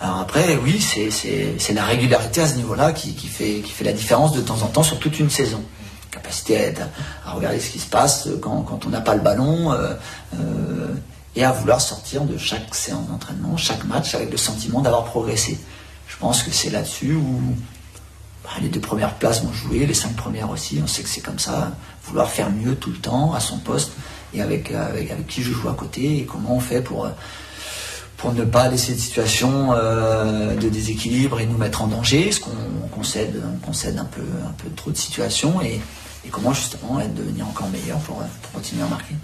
Alors 0.00 0.18
après, 0.18 0.58
oui, 0.64 0.80
c'est 0.80 1.74
la 1.74 1.84
régularité 1.84 2.40
à 2.40 2.48
ce 2.48 2.56
niveau-là 2.56 2.92
qui, 2.92 3.14
qui, 3.14 3.28
fait, 3.28 3.60
qui 3.60 3.70
fait 3.70 3.84
la 3.84 3.92
différence 3.92 4.32
de 4.32 4.40
temps 4.40 4.62
en 4.62 4.66
temps 4.66 4.82
sur 4.82 4.98
toute 4.98 5.20
une 5.20 5.30
saison 5.30 5.62
capacité 6.10 6.72
à, 7.24 7.32
regarder 7.32 7.60
ce 7.60 7.70
qui 7.70 7.78
se 7.78 7.88
passe 7.88 8.28
quand, 8.40 8.86
on 8.86 8.88
n'a 8.88 9.00
pas 9.00 9.14
le 9.14 9.20
ballon 9.20 9.72
euh, 9.72 9.94
euh, 10.34 10.94
et 11.36 11.44
à 11.44 11.52
vouloir 11.52 11.80
sortir 11.80 12.24
de 12.24 12.36
chaque 12.36 12.74
séance 12.74 13.06
d'entraînement, 13.08 13.56
chaque 13.56 13.84
match 13.84 14.14
avec 14.14 14.30
le 14.30 14.36
sentiment 14.36 14.80
d'avoir 14.80 15.04
progressé. 15.04 15.58
Je 16.08 16.16
pense 16.16 16.42
que 16.42 16.50
c'est 16.50 16.70
là-dessus 16.70 17.14
où 17.14 17.40
bah, 18.42 18.50
les 18.60 18.68
deux 18.68 18.80
premières 18.80 19.14
places 19.14 19.42
vont 19.44 19.52
jouer, 19.52 19.86
les 19.86 19.94
cinq 19.94 20.16
premières 20.16 20.50
aussi. 20.50 20.80
On 20.82 20.86
sait 20.86 21.02
que 21.02 21.08
c'est 21.08 21.20
comme 21.20 21.38
ça, 21.38 21.72
vouloir 22.04 22.28
faire 22.28 22.50
mieux 22.50 22.74
tout 22.74 22.90
le 22.90 22.98
temps 22.98 23.32
à 23.32 23.40
son 23.40 23.58
poste 23.58 23.92
et 24.34 24.42
avec, 24.42 24.72
avec, 24.72 25.26
qui 25.28 25.42
je 25.42 25.52
joue 25.52 25.68
à 25.68 25.74
côté 25.74 26.18
et 26.18 26.24
comment 26.24 26.56
on 26.56 26.60
fait 26.60 26.82
pour 26.82 27.08
pour 28.20 28.34
ne 28.34 28.44
pas 28.44 28.68
laisser 28.68 28.92
de 28.94 28.98
situation 28.98 29.72
euh, 29.72 30.54
de 30.54 30.68
déséquilibre 30.68 31.40
et 31.40 31.46
nous 31.46 31.56
mettre 31.56 31.82
en 31.82 31.86
danger, 31.86 32.24
parce 32.24 32.38
qu'on 32.38 32.88
concède, 32.94 33.42
on 33.54 33.66
concède 33.66 33.98
un 33.98 34.04
peu, 34.04 34.20
un 34.20 34.52
peu 34.62 34.68
trop 34.76 34.90
de 34.90 34.96
situations 34.96 35.62
et, 35.62 35.80
et 36.24 36.28
comment 36.28 36.52
justement 36.52 37.00
être 37.00 37.14
devenir 37.14 37.46
encore 37.46 37.68
meilleur 37.68 37.98
pour, 38.00 38.16
pour 38.16 38.52
continuer 38.52 38.82
à 38.82 38.88
marquer? 38.88 39.14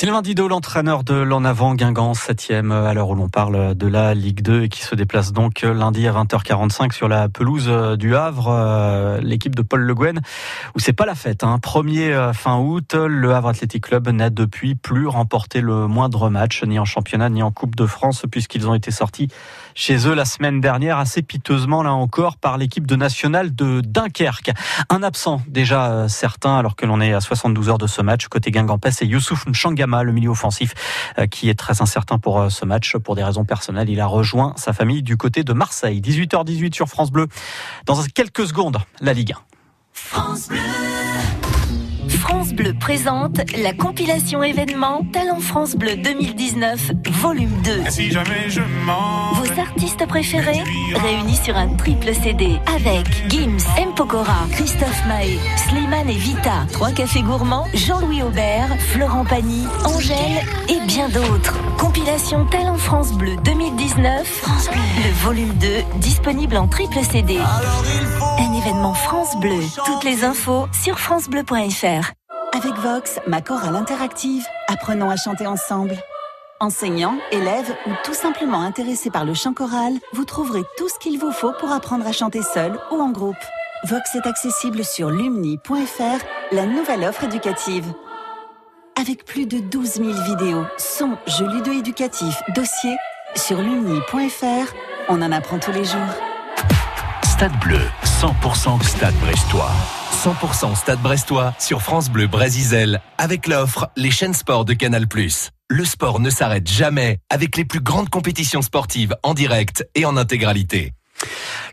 Sylvain 0.00 0.22
Didot, 0.22 0.46
l'entraîneur 0.46 1.02
de 1.02 1.14
l'en 1.14 1.44
avant 1.44 1.74
Guingamp, 1.74 2.12
7e 2.12 2.70
à 2.70 2.94
l'heure 2.94 3.08
où 3.08 3.16
l'on 3.16 3.28
parle 3.28 3.74
de 3.74 3.86
la 3.88 4.14
Ligue 4.14 4.42
2 4.42 4.62
et 4.62 4.68
qui 4.68 4.82
se 4.82 4.94
déplace 4.94 5.32
donc 5.32 5.62
lundi 5.62 6.06
à 6.06 6.12
20h45 6.12 6.92
sur 6.92 7.08
la 7.08 7.28
pelouse 7.28 7.68
du 7.98 8.14
Havre, 8.14 8.46
euh, 8.48 9.20
l'équipe 9.20 9.56
de 9.56 9.62
Paul 9.62 9.80
Le 9.80 9.94
Guen, 9.96 10.20
où 10.76 10.78
c'est 10.78 10.92
pas 10.92 11.04
la 11.04 11.16
fête. 11.16 11.42
Hein. 11.42 11.58
Premier 11.58 12.12
euh, 12.12 12.32
fin 12.32 12.58
août, 12.58 12.94
le 12.94 13.34
Havre 13.34 13.48
Athletic 13.48 13.82
Club 13.82 14.08
n'a 14.10 14.30
depuis 14.30 14.76
plus 14.76 15.08
remporté 15.08 15.60
le 15.60 15.88
moindre 15.88 16.30
match, 16.30 16.62
ni 16.62 16.78
en 16.78 16.84
championnat, 16.84 17.28
ni 17.28 17.42
en 17.42 17.50
Coupe 17.50 17.74
de 17.74 17.86
France, 17.86 18.24
puisqu'ils 18.30 18.68
ont 18.68 18.74
été 18.74 18.92
sortis 18.92 19.26
chez 19.78 20.08
eux 20.08 20.14
la 20.14 20.24
semaine 20.24 20.60
dernière, 20.60 20.98
assez 20.98 21.22
piteusement 21.22 21.84
là 21.84 21.92
encore, 21.92 22.36
par 22.36 22.58
l'équipe 22.58 22.84
de 22.84 22.96
nationale 22.96 23.54
de 23.54 23.80
Dunkerque. 23.80 24.50
Un 24.90 25.04
absent 25.04 25.40
déjà 25.46 25.92
euh, 25.92 26.08
certain, 26.08 26.58
alors 26.58 26.74
que 26.74 26.84
l'on 26.84 27.00
est 27.00 27.12
à 27.12 27.20
72 27.20 27.68
heures 27.68 27.78
de 27.78 27.86
ce 27.86 28.02
match, 28.02 28.26
côté 28.26 28.50
Guingampais, 28.50 28.90
c'est 28.90 29.06
Youssouf 29.06 29.46
Mchangama 29.46 30.02
le 30.02 30.10
milieu 30.10 30.30
offensif, 30.30 30.74
euh, 31.20 31.28
qui 31.28 31.48
est 31.48 31.54
très 31.54 31.80
incertain 31.80 32.18
pour 32.18 32.40
euh, 32.40 32.48
ce 32.48 32.64
match. 32.64 32.96
Pour 32.96 33.14
des 33.14 33.22
raisons 33.22 33.44
personnelles, 33.44 33.88
il 33.88 34.00
a 34.00 34.06
rejoint 34.06 34.52
sa 34.56 34.72
famille 34.72 35.04
du 35.04 35.16
côté 35.16 35.44
de 35.44 35.52
Marseille. 35.52 36.00
18h18 36.00 36.74
sur 36.74 36.88
France 36.88 37.12
Bleu. 37.12 37.28
Dans 37.86 38.02
quelques 38.12 38.48
secondes, 38.48 38.78
la 39.00 39.12
Ligue 39.12 39.32
1. 39.32 39.36
France 39.92 40.48
Bleu. 40.48 40.58
France 42.08 42.52
Bleu 42.52 42.74
présente 42.74 43.40
la 43.56 43.72
compilation 43.72 44.42
événement 44.42 45.04
Talent 45.12 45.40
France 45.40 45.76
Bleu 45.76 45.96
2019, 45.96 46.92
volume 47.10 47.50
2. 47.64 47.72
Vos 49.34 49.60
artistes 49.60 50.06
préférés 50.06 50.62
réunis 50.94 51.36
sur 51.36 51.56
un 51.56 51.74
triple 51.76 52.14
CD 52.14 52.58
avec 52.74 53.06
Gims, 53.28 53.58
M. 53.76 53.94
Pokora, 53.94 54.46
Christophe 54.52 55.06
Mahé, 55.06 55.38
Slimane 55.56 56.08
et 56.08 56.16
Vita, 56.16 56.66
Trois 56.72 56.92
Cafés 56.92 57.22
Gourmands, 57.22 57.66
Jean-Louis 57.74 58.22
Aubert, 58.22 58.68
Florent 58.78 59.24
Pagny, 59.24 59.66
Angèle 59.84 60.42
et 60.68 60.80
bien 60.86 61.08
d'autres. 61.08 61.67
Compilation 61.78 62.44
Talent 62.46 62.76
France 62.76 63.12
Bleu 63.12 63.36
2019, 63.44 64.44
le 65.04 65.24
volume 65.24 65.52
2, 65.54 65.68
disponible 65.96 66.56
en 66.56 66.66
triple 66.66 66.98
CD. 67.02 67.38
Un 67.38 68.52
événement 68.52 68.94
France 68.94 69.38
Bleu. 69.40 69.60
Toutes 69.86 70.04
les 70.04 70.24
infos 70.24 70.66
sur 70.72 70.98
francebleu.fr. 70.98 72.12
Avec 72.52 72.74
Vox, 72.78 73.20
ma 73.26 73.40
chorale 73.40 73.76
interactive, 73.76 74.44
apprenons 74.66 75.08
à 75.08 75.16
chanter 75.16 75.46
ensemble. 75.46 75.96
Enseignants, 76.60 77.18
élèves 77.30 77.74
ou 77.86 77.90
tout 78.04 78.14
simplement 78.14 78.62
intéressés 78.62 79.10
par 79.10 79.24
le 79.24 79.34
chant 79.34 79.54
choral, 79.54 79.94
vous 80.12 80.24
trouverez 80.24 80.62
tout 80.76 80.88
ce 80.88 80.98
qu'il 80.98 81.18
vous 81.18 81.32
faut 81.32 81.52
pour 81.60 81.70
apprendre 81.70 82.06
à 82.06 82.12
chanter 82.12 82.42
seul 82.42 82.78
ou 82.90 83.00
en 83.00 83.10
groupe. 83.10 83.36
Vox 83.84 84.14
est 84.16 84.26
accessible 84.26 84.84
sur 84.84 85.10
lumni.fr, 85.10 86.24
la 86.50 86.66
nouvelle 86.66 87.04
offre 87.04 87.24
éducative. 87.24 87.86
Avec 89.00 89.24
plus 89.24 89.46
de 89.46 89.60
12 89.60 89.92
000 89.92 90.08
vidéos, 90.24 90.64
sons, 90.76 91.16
jeux 91.28 91.48
ludo-éducatifs, 91.48 92.42
dossiers, 92.52 92.96
sur 93.36 93.58
lumni.fr, 93.62 94.74
on 95.08 95.22
en 95.22 95.30
apprend 95.30 95.60
tous 95.60 95.70
les 95.70 95.84
jours. 95.84 96.00
Stade 97.22 97.56
Bleu, 97.60 97.80
100% 98.02 98.82
Stade 98.82 99.14
Brestois. 99.20 99.70
100% 100.24 100.74
Stade 100.74 101.00
Brestois 101.00 101.54
sur 101.60 101.80
France 101.80 102.10
Bleu 102.10 102.26
Brésisel 102.26 103.00
avec 103.18 103.46
l'offre 103.46 103.88
Les 103.96 104.10
chaînes 104.10 104.34
sport 104.34 104.64
de 104.64 104.72
Canal+. 104.72 105.06
Le 105.68 105.84
sport 105.84 106.18
ne 106.18 106.28
s'arrête 106.28 106.68
jamais 106.68 107.20
avec 107.30 107.56
les 107.56 107.64
plus 107.64 107.80
grandes 107.80 108.08
compétitions 108.08 108.62
sportives 108.62 109.14
en 109.22 109.32
direct 109.32 109.86
et 109.94 110.06
en 110.06 110.16
intégralité. 110.16 110.92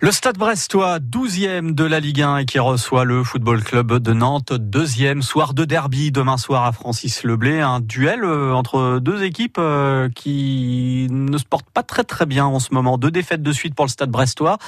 Le 0.05 0.11
Stade 0.11 0.37
Brestois, 0.37 0.99
12e 0.99 1.73
de 1.73 1.83
la 1.83 1.99
Ligue 1.99 2.21
1 2.21 2.37
et 2.37 2.45
qui 2.45 2.59
reçoit 2.59 3.05
le 3.05 3.23
Football 3.23 3.63
Club 3.63 3.97
de 3.97 4.13
Nantes, 4.13 4.53
deuxième 4.53 5.23
soir 5.23 5.55
de 5.55 5.65
derby 5.65 6.11
demain 6.11 6.37
soir 6.37 6.63
à 6.63 6.71
Francis 6.73 7.23
Leblé, 7.23 7.59
un 7.59 7.79
duel 7.79 8.23
euh, 8.23 8.53
entre 8.53 8.99
deux 8.99 9.23
équipes 9.23 9.57
euh, 9.57 10.07
qui 10.13 11.07
ne 11.09 11.35
se 11.39 11.43
portent 11.43 11.71
pas 11.71 11.81
très 11.81 12.03
très 12.03 12.27
bien 12.27 12.45
en 12.45 12.59
ce 12.59 12.71
moment. 12.71 12.99
Deux 12.99 13.09
défaites 13.09 13.41
de 13.41 13.51
suite 13.51 13.73
pour 13.73 13.85
le 13.85 13.89
Stade 13.89 14.11
Brestois, 14.11 14.59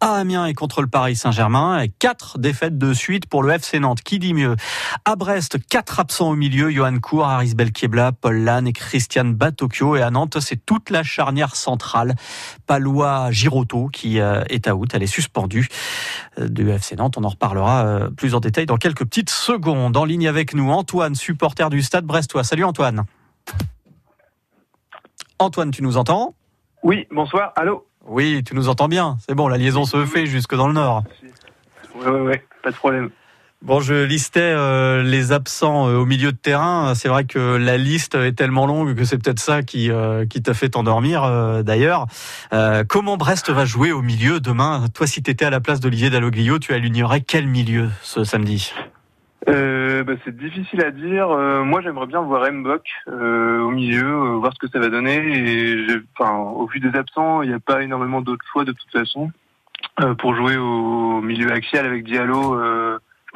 à 0.00 0.14
Amiens 0.14 0.46
et 0.46 0.54
contre 0.54 0.80
le 0.80 0.88
Paris 0.88 1.14
Saint-Germain, 1.14 1.78
et 1.78 1.90
quatre 1.90 2.38
défaites 2.38 2.78
de 2.78 2.94
suite 2.94 3.26
pour 3.26 3.42
le 3.42 3.52
FC 3.52 3.78
Nantes. 3.78 4.00
Qui 4.00 4.18
dit 4.18 4.32
mieux? 4.32 4.56
À 5.04 5.14
Brest, 5.14 5.58
quatre 5.68 6.00
absents 6.00 6.30
au 6.30 6.36
milieu, 6.36 6.70
Johan 6.70 6.98
Cour, 7.00 7.26
Aris 7.26 7.54
Belkiebla, 7.54 8.12
Paul 8.12 8.38
Lannes 8.38 8.68
et 8.68 8.72
Christian 8.72 9.26
Batocchio. 9.26 9.96
Et 9.96 10.00
à 10.00 10.10
Nantes, 10.10 10.40
c'est 10.40 10.64
toute 10.64 10.88
la 10.88 11.02
charnière 11.02 11.54
centrale, 11.54 12.14
Palois 12.66 13.30
Giroto 13.30 13.90
qui 13.92 14.20
euh, 14.20 14.42
est 14.48 14.66
à 14.66 14.74
elle 14.94 15.02
est 15.02 15.06
suspendue 15.06 15.68
euh, 16.38 16.48
du 16.48 16.70
FC 16.70 16.96
Nantes. 16.96 17.16
On 17.18 17.24
en 17.24 17.28
reparlera 17.28 17.86
euh, 17.86 18.10
plus 18.10 18.34
en 18.34 18.40
détail 18.40 18.66
dans 18.66 18.76
quelques 18.76 19.04
petites 19.04 19.30
secondes. 19.30 19.96
En 19.96 20.04
ligne 20.04 20.28
avec 20.28 20.54
nous, 20.54 20.70
Antoine, 20.70 21.14
supporter 21.14 21.70
du 21.70 21.82
Stade 21.82 22.04
Brestois. 22.04 22.44
Salut 22.44 22.64
Antoine. 22.64 23.04
Antoine, 25.38 25.70
tu 25.70 25.82
nous 25.82 25.96
entends? 25.96 26.34
Oui, 26.82 27.06
bonsoir, 27.10 27.52
allô? 27.56 27.86
Oui, 28.06 28.42
tu 28.44 28.54
nous 28.54 28.68
entends 28.68 28.88
bien. 28.88 29.16
C'est 29.26 29.34
bon, 29.34 29.48
la 29.48 29.58
liaison 29.58 29.84
se 29.84 30.04
fait 30.06 30.26
jusque 30.26 30.54
dans 30.54 30.68
le 30.68 30.74
nord. 30.74 31.02
Oui, 31.94 32.06
oui, 32.06 32.20
oui, 32.20 32.34
pas 32.62 32.70
de 32.70 32.76
problème. 32.76 33.10
Bon, 33.66 33.80
je 33.80 34.04
listais 34.04 34.54
euh, 34.54 35.02
les 35.02 35.32
absents 35.32 35.88
euh, 35.88 35.96
au 35.96 36.06
milieu 36.06 36.30
de 36.30 36.36
terrain. 36.36 36.94
C'est 36.94 37.08
vrai 37.08 37.24
que 37.24 37.56
la 37.56 37.76
liste 37.76 38.14
est 38.14 38.34
tellement 38.34 38.64
longue 38.64 38.94
que 38.94 39.02
c'est 39.02 39.20
peut-être 39.20 39.40
ça 39.40 39.64
qui, 39.64 39.90
euh, 39.90 40.24
qui 40.24 40.40
t'a 40.40 40.54
fait 40.54 40.68
t'endormir 40.68 41.28
d'ailleurs. 41.64 42.06
comment 42.88 43.16
Brest 43.16 43.50
va 43.50 43.64
jouer 43.64 43.90
au 43.90 44.02
milieu 44.02 44.38
demain? 44.38 44.84
Toi, 44.94 45.08
si 45.08 45.20
tu 45.20 45.32
étais 45.32 45.44
à 45.44 45.50
la 45.50 45.58
place 45.58 45.80
d'Olivier 45.80 46.10
Dalloglio, 46.10 46.60
tu 46.60 46.74
alignerais 46.74 47.22
quel 47.22 47.48
milieu 47.48 47.88
ce 48.02 48.22
samedi? 48.22 48.72
Bah, 49.48 50.12
C'est 50.24 50.36
difficile 50.36 50.84
à 50.84 50.92
dire. 50.92 51.26
moi, 51.64 51.80
j'aimerais 51.82 52.06
bien 52.06 52.20
voir 52.20 52.48
Mbok 52.48 52.84
au 53.08 53.70
milieu, 53.72 54.36
voir 54.36 54.52
ce 54.54 54.64
que 54.64 54.70
ça 54.72 54.78
va 54.78 54.90
donner. 54.90 55.16
Et 55.16 55.86
au 56.20 56.66
vu 56.68 56.78
des 56.78 56.96
absents, 56.96 57.42
il 57.42 57.48
n'y 57.48 57.54
a 57.54 57.58
pas 57.58 57.82
énormément 57.82 58.20
d'autres 58.20 58.44
choix 58.52 58.64
de 58.64 58.72
toute 58.72 58.92
façon 58.92 59.32
pour 60.18 60.36
jouer 60.36 60.56
au 60.56 61.20
milieu 61.20 61.50
axial 61.50 61.84
avec 61.84 62.04
Diallo 62.04 62.60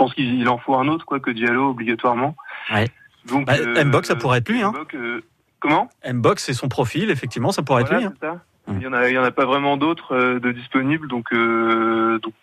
pense 0.00 0.14
qu'il 0.14 0.49
en 0.49 0.57
faut 0.57 0.75
un 0.76 0.88
autre 0.88 1.04
quoi 1.04 1.21
que 1.21 1.30
Diallo 1.30 1.71
obligatoirement. 1.71 2.35
Ouais. 2.73 2.87
Donc 3.26 3.47
bah, 3.47 3.52
euh, 3.59 4.02
ça 4.02 4.16
pourrait 4.16 4.38
être 4.38 4.49
lui. 4.49 4.62
Hein. 4.62 4.73
Euh, 4.95 5.21
comment? 5.59 5.90
Mbox 6.11 6.42
c'est 6.42 6.54
son 6.54 6.69
profil, 6.69 7.11
effectivement, 7.11 7.52
ça 7.52 7.62
pourrait 7.62 7.83
être 7.83 7.95
lui. 7.95 8.04
Hein. 8.04 8.40
Hum. 8.66 8.76
Il 8.78 8.83
y 8.83 8.87
en 8.87 8.95
a, 8.95 9.09
il 9.09 9.14
y 9.14 9.19
en 9.19 9.25
a 9.25 9.30
pas 9.30 9.45
vraiment 9.45 9.76
d'autres 9.76 10.14
euh, 10.14 10.40
de 10.40 10.52
disponibles, 10.52 11.07
donc, 11.07 11.35
donc, 11.35 12.35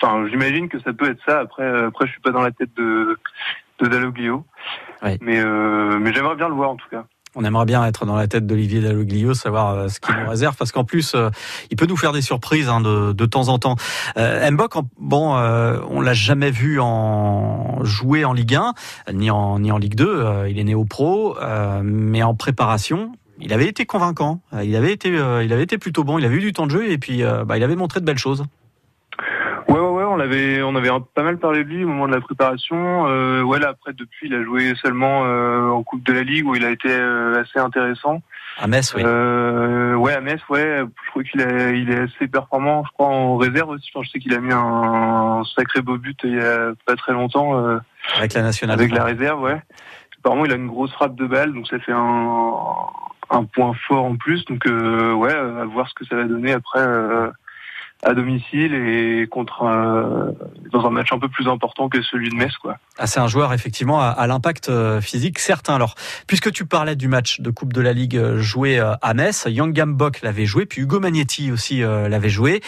enfin, 0.00 0.26
j'imagine 0.28 0.68
que 0.68 0.78
ça 0.80 0.92
peut 0.92 1.08
être 1.08 1.20
ça. 1.26 1.40
Après, 1.40 1.66
après, 1.86 2.06
je 2.06 2.12
suis 2.12 2.20
pas 2.20 2.32
dans 2.32 2.42
la 2.42 2.50
tête 2.52 2.74
de 2.76 3.18
de 3.78 3.88
Dalloglio, 3.88 4.44
mais 5.02 5.18
mais 5.20 6.12
j'aimerais 6.12 6.36
bien 6.36 6.48
le 6.48 6.54
voir 6.54 6.70
en 6.70 6.76
tout 6.76 6.88
cas 6.90 7.04
on 7.36 7.44
aimerait 7.44 7.66
bien 7.66 7.84
être 7.84 8.06
dans 8.06 8.16
la 8.16 8.26
tête 8.26 8.46
d'Olivier 8.46 8.80
Dalloglio, 8.80 9.34
savoir 9.34 9.74
euh, 9.74 9.88
ce 9.88 10.00
qu'il 10.00 10.14
nous 10.16 10.28
réserve, 10.28 10.56
parce 10.56 10.72
qu'en 10.72 10.84
plus, 10.84 11.14
euh, 11.14 11.28
il 11.70 11.76
peut 11.76 11.86
nous 11.86 11.96
faire 11.96 12.12
des 12.12 12.22
surprises 12.22 12.68
hein, 12.68 12.80
de, 12.80 13.12
de, 13.12 13.26
temps 13.26 13.48
en 13.48 13.58
temps. 13.58 13.76
Euh, 14.16 14.50
Mbok, 14.50 14.74
bon, 14.98 15.36
euh, 15.36 15.78
on 15.90 16.00
l'a 16.00 16.14
jamais 16.14 16.50
vu 16.50 16.80
en 16.80 17.84
jouer 17.84 18.24
en 18.24 18.32
Ligue 18.32 18.54
1, 18.54 18.72
ni 19.12 19.30
en 19.30 19.58
ni 19.58 19.70
en 19.70 19.78
Ligue 19.78 19.94
2. 19.94 20.46
il 20.48 20.58
est 20.58 20.64
né 20.64 20.74
au 20.74 20.84
pro, 20.84 21.36
mais 21.82 22.22
en 22.22 22.34
préparation. 22.34 23.12
Il 23.38 23.52
avait 23.52 23.68
été 23.68 23.84
convaincant, 23.84 24.40
il 24.62 24.74
avait 24.76 24.92
été, 24.92 25.10
il 25.10 25.52
avait 25.52 25.62
été 25.62 25.76
plutôt 25.76 26.04
bon, 26.04 26.18
il 26.18 26.24
avait 26.24 26.36
eu 26.36 26.40
du 26.40 26.52
temps 26.54 26.66
de 26.66 26.70
jeu 26.70 26.90
et 26.90 26.96
puis 26.96 27.22
bah, 27.22 27.58
il 27.58 27.62
avait 27.62 27.76
montré 27.76 28.00
de 28.00 28.06
belles 28.06 28.16
choses 28.16 28.44
on 30.16 30.20
avait 30.20 30.62
on 30.62 30.74
avait 30.74 30.90
pas 31.14 31.22
mal 31.22 31.38
parlé 31.38 31.62
de 31.64 31.68
lui 31.68 31.84
au 31.84 31.88
moment 31.88 32.08
de 32.08 32.14
la 32.14 32.20
préparation. 32.20 33.06
Euh, 33.08 33.42
ouais, 33.42 33.58
là, 33.58 33.68
après 33.70 33.92
depuis, 33.92 34.28
il 34.28 34.34
a 34.34 34.42
joué 34.42 34.72
seulement 34.82 35.24
euh, 35.24 35.68
en 35.68 35.82
Coupe 35.82 36.02
de 36.04 36.12
la 36.12 36.22
Ligue 36.22 36.46
où 36.46 36.54
il 36.54 36.64
a 36.64 36.70
été 36.70 36.88
euh, 36.90 37.40
assez 37.40 37.58
intéressant. 37.58 38.22
À 38.58 38.66
Metz, 38.66 38.94
oui. 38.94 39.02
Euh, 39.04 39.94
ouais, 39.94 40.14
à 40.14 40.20
Metz, 40.20 40.40
ouais. 40.48 40.82
Je 41.04 41.10
crois 41.10 41.22
qu'il 41.22 41.40
est 41.40 41.78
il 41.78 41.90
est 41.90 42.00
assez 42.00 42.26
performant. 42.26 42.84
Je 42.86 42.92
crois 42.92 43.08
en 43.08 43.36
réserve 43.36 43.70
aussi. 43.70 43.90
je 43.94 44.10
sais 44.10 44.18
qu'il 44.18 44.34
a 44.34 44.40
mis 44.40 44.52
un, 44.52 45.42
sacré 45.54 45.82
beau 45.82 45.98
but 45.98 46.18
il 46.24 46.36
y 46.36 46.40
a 46.40 46.72
pas 46.86 46.96
très 46.96 47.12
longtemps. 47.12 47.58
Euh, 47.58 47.78
avec 48.16 48.32
la 48.32 48.42
nationale. 48.42 48.78
Avec 48.78 48.92
la 48.92 49.04
réserve, 49.04 49.42
ouais. 49.42 49.60
Apparemment, 50.18 50.44
il 50.46 50.52
a 50.52 50.56
une 50.56 50.68
grosse 50.68 50.92
frappe 50.92 51.14
de 51.16 51.26
balle, 51.26 51.52
donc 51.52 51.68
ça 51.68 51.78
fait 51.78 51.92
un 51.92 52.54
un 53.28 53.44
point 53.44 53.72
fort 53.86 54.04
en 54.04 54.16
plus. 54.16 54.44
Donc 54.46 54.64
ouais, 54.66 55.34
à 55.34 55.64
voir 55.64 55.88
ce 55.88 55.94
que 55.94 56.06
ça 56.06 56.16
va 56.16 56.24
donner 56.24 56.52
après 56.52 56.80
à 58.02 58.14
domicile 58.14 58.74
et 58.74 59.26
contre 59.26 59.62
un, 59.62 60.32
dans 60.70 60.86
un 60.86 60.90
match 60.90 61.12
un 61.12 61.18
peu 61.18 61.28
plus 61.28 61.48
important 61.48 61.88
que 61.88 62.02
celui 62.02 62.30
de 62.30 62.34
Metz 62.34 62.56
quoi. 62.56 62.76
Ah, 62.98 63.06
c'est 63.06 63.20
un 63.20 63.28
joueur 63.28 63.52
effectivement 63.52 64.00
à, 64.00 64.26
l'impact 64.26 64.68
euh, 64.68 65.00
physique 65.00 65.38
certain. 65.38 65.74
Alors, 65.74 65.94
puisque 66.26 66.52
tu 66.52 66.66
parlais 66.66 66.96
du 66.96 67.08
match 67.08 67.40
de 67.40 67.50
Coupe 67.50 67.72
de 67.72 67.80
la 67.80 67.92
Ligue 67.92 68.16
euh, 68.16 68.38
joué 68.38 68.78
euh, 68.78 68.94
à 69.02 69.14
Metz, 69.14 69.46
Young 69.48 69.72
Gambok 69.72 70.22
l'avait 70.22 70.46
joué, 70.46 70.66
puis 70.66 70.82
Hugo 70.82 71.00
Magnetti 71.00 71.50
aussi 71.50 71.80
l'avait 71.80 72.28
joué. 72.28 72.62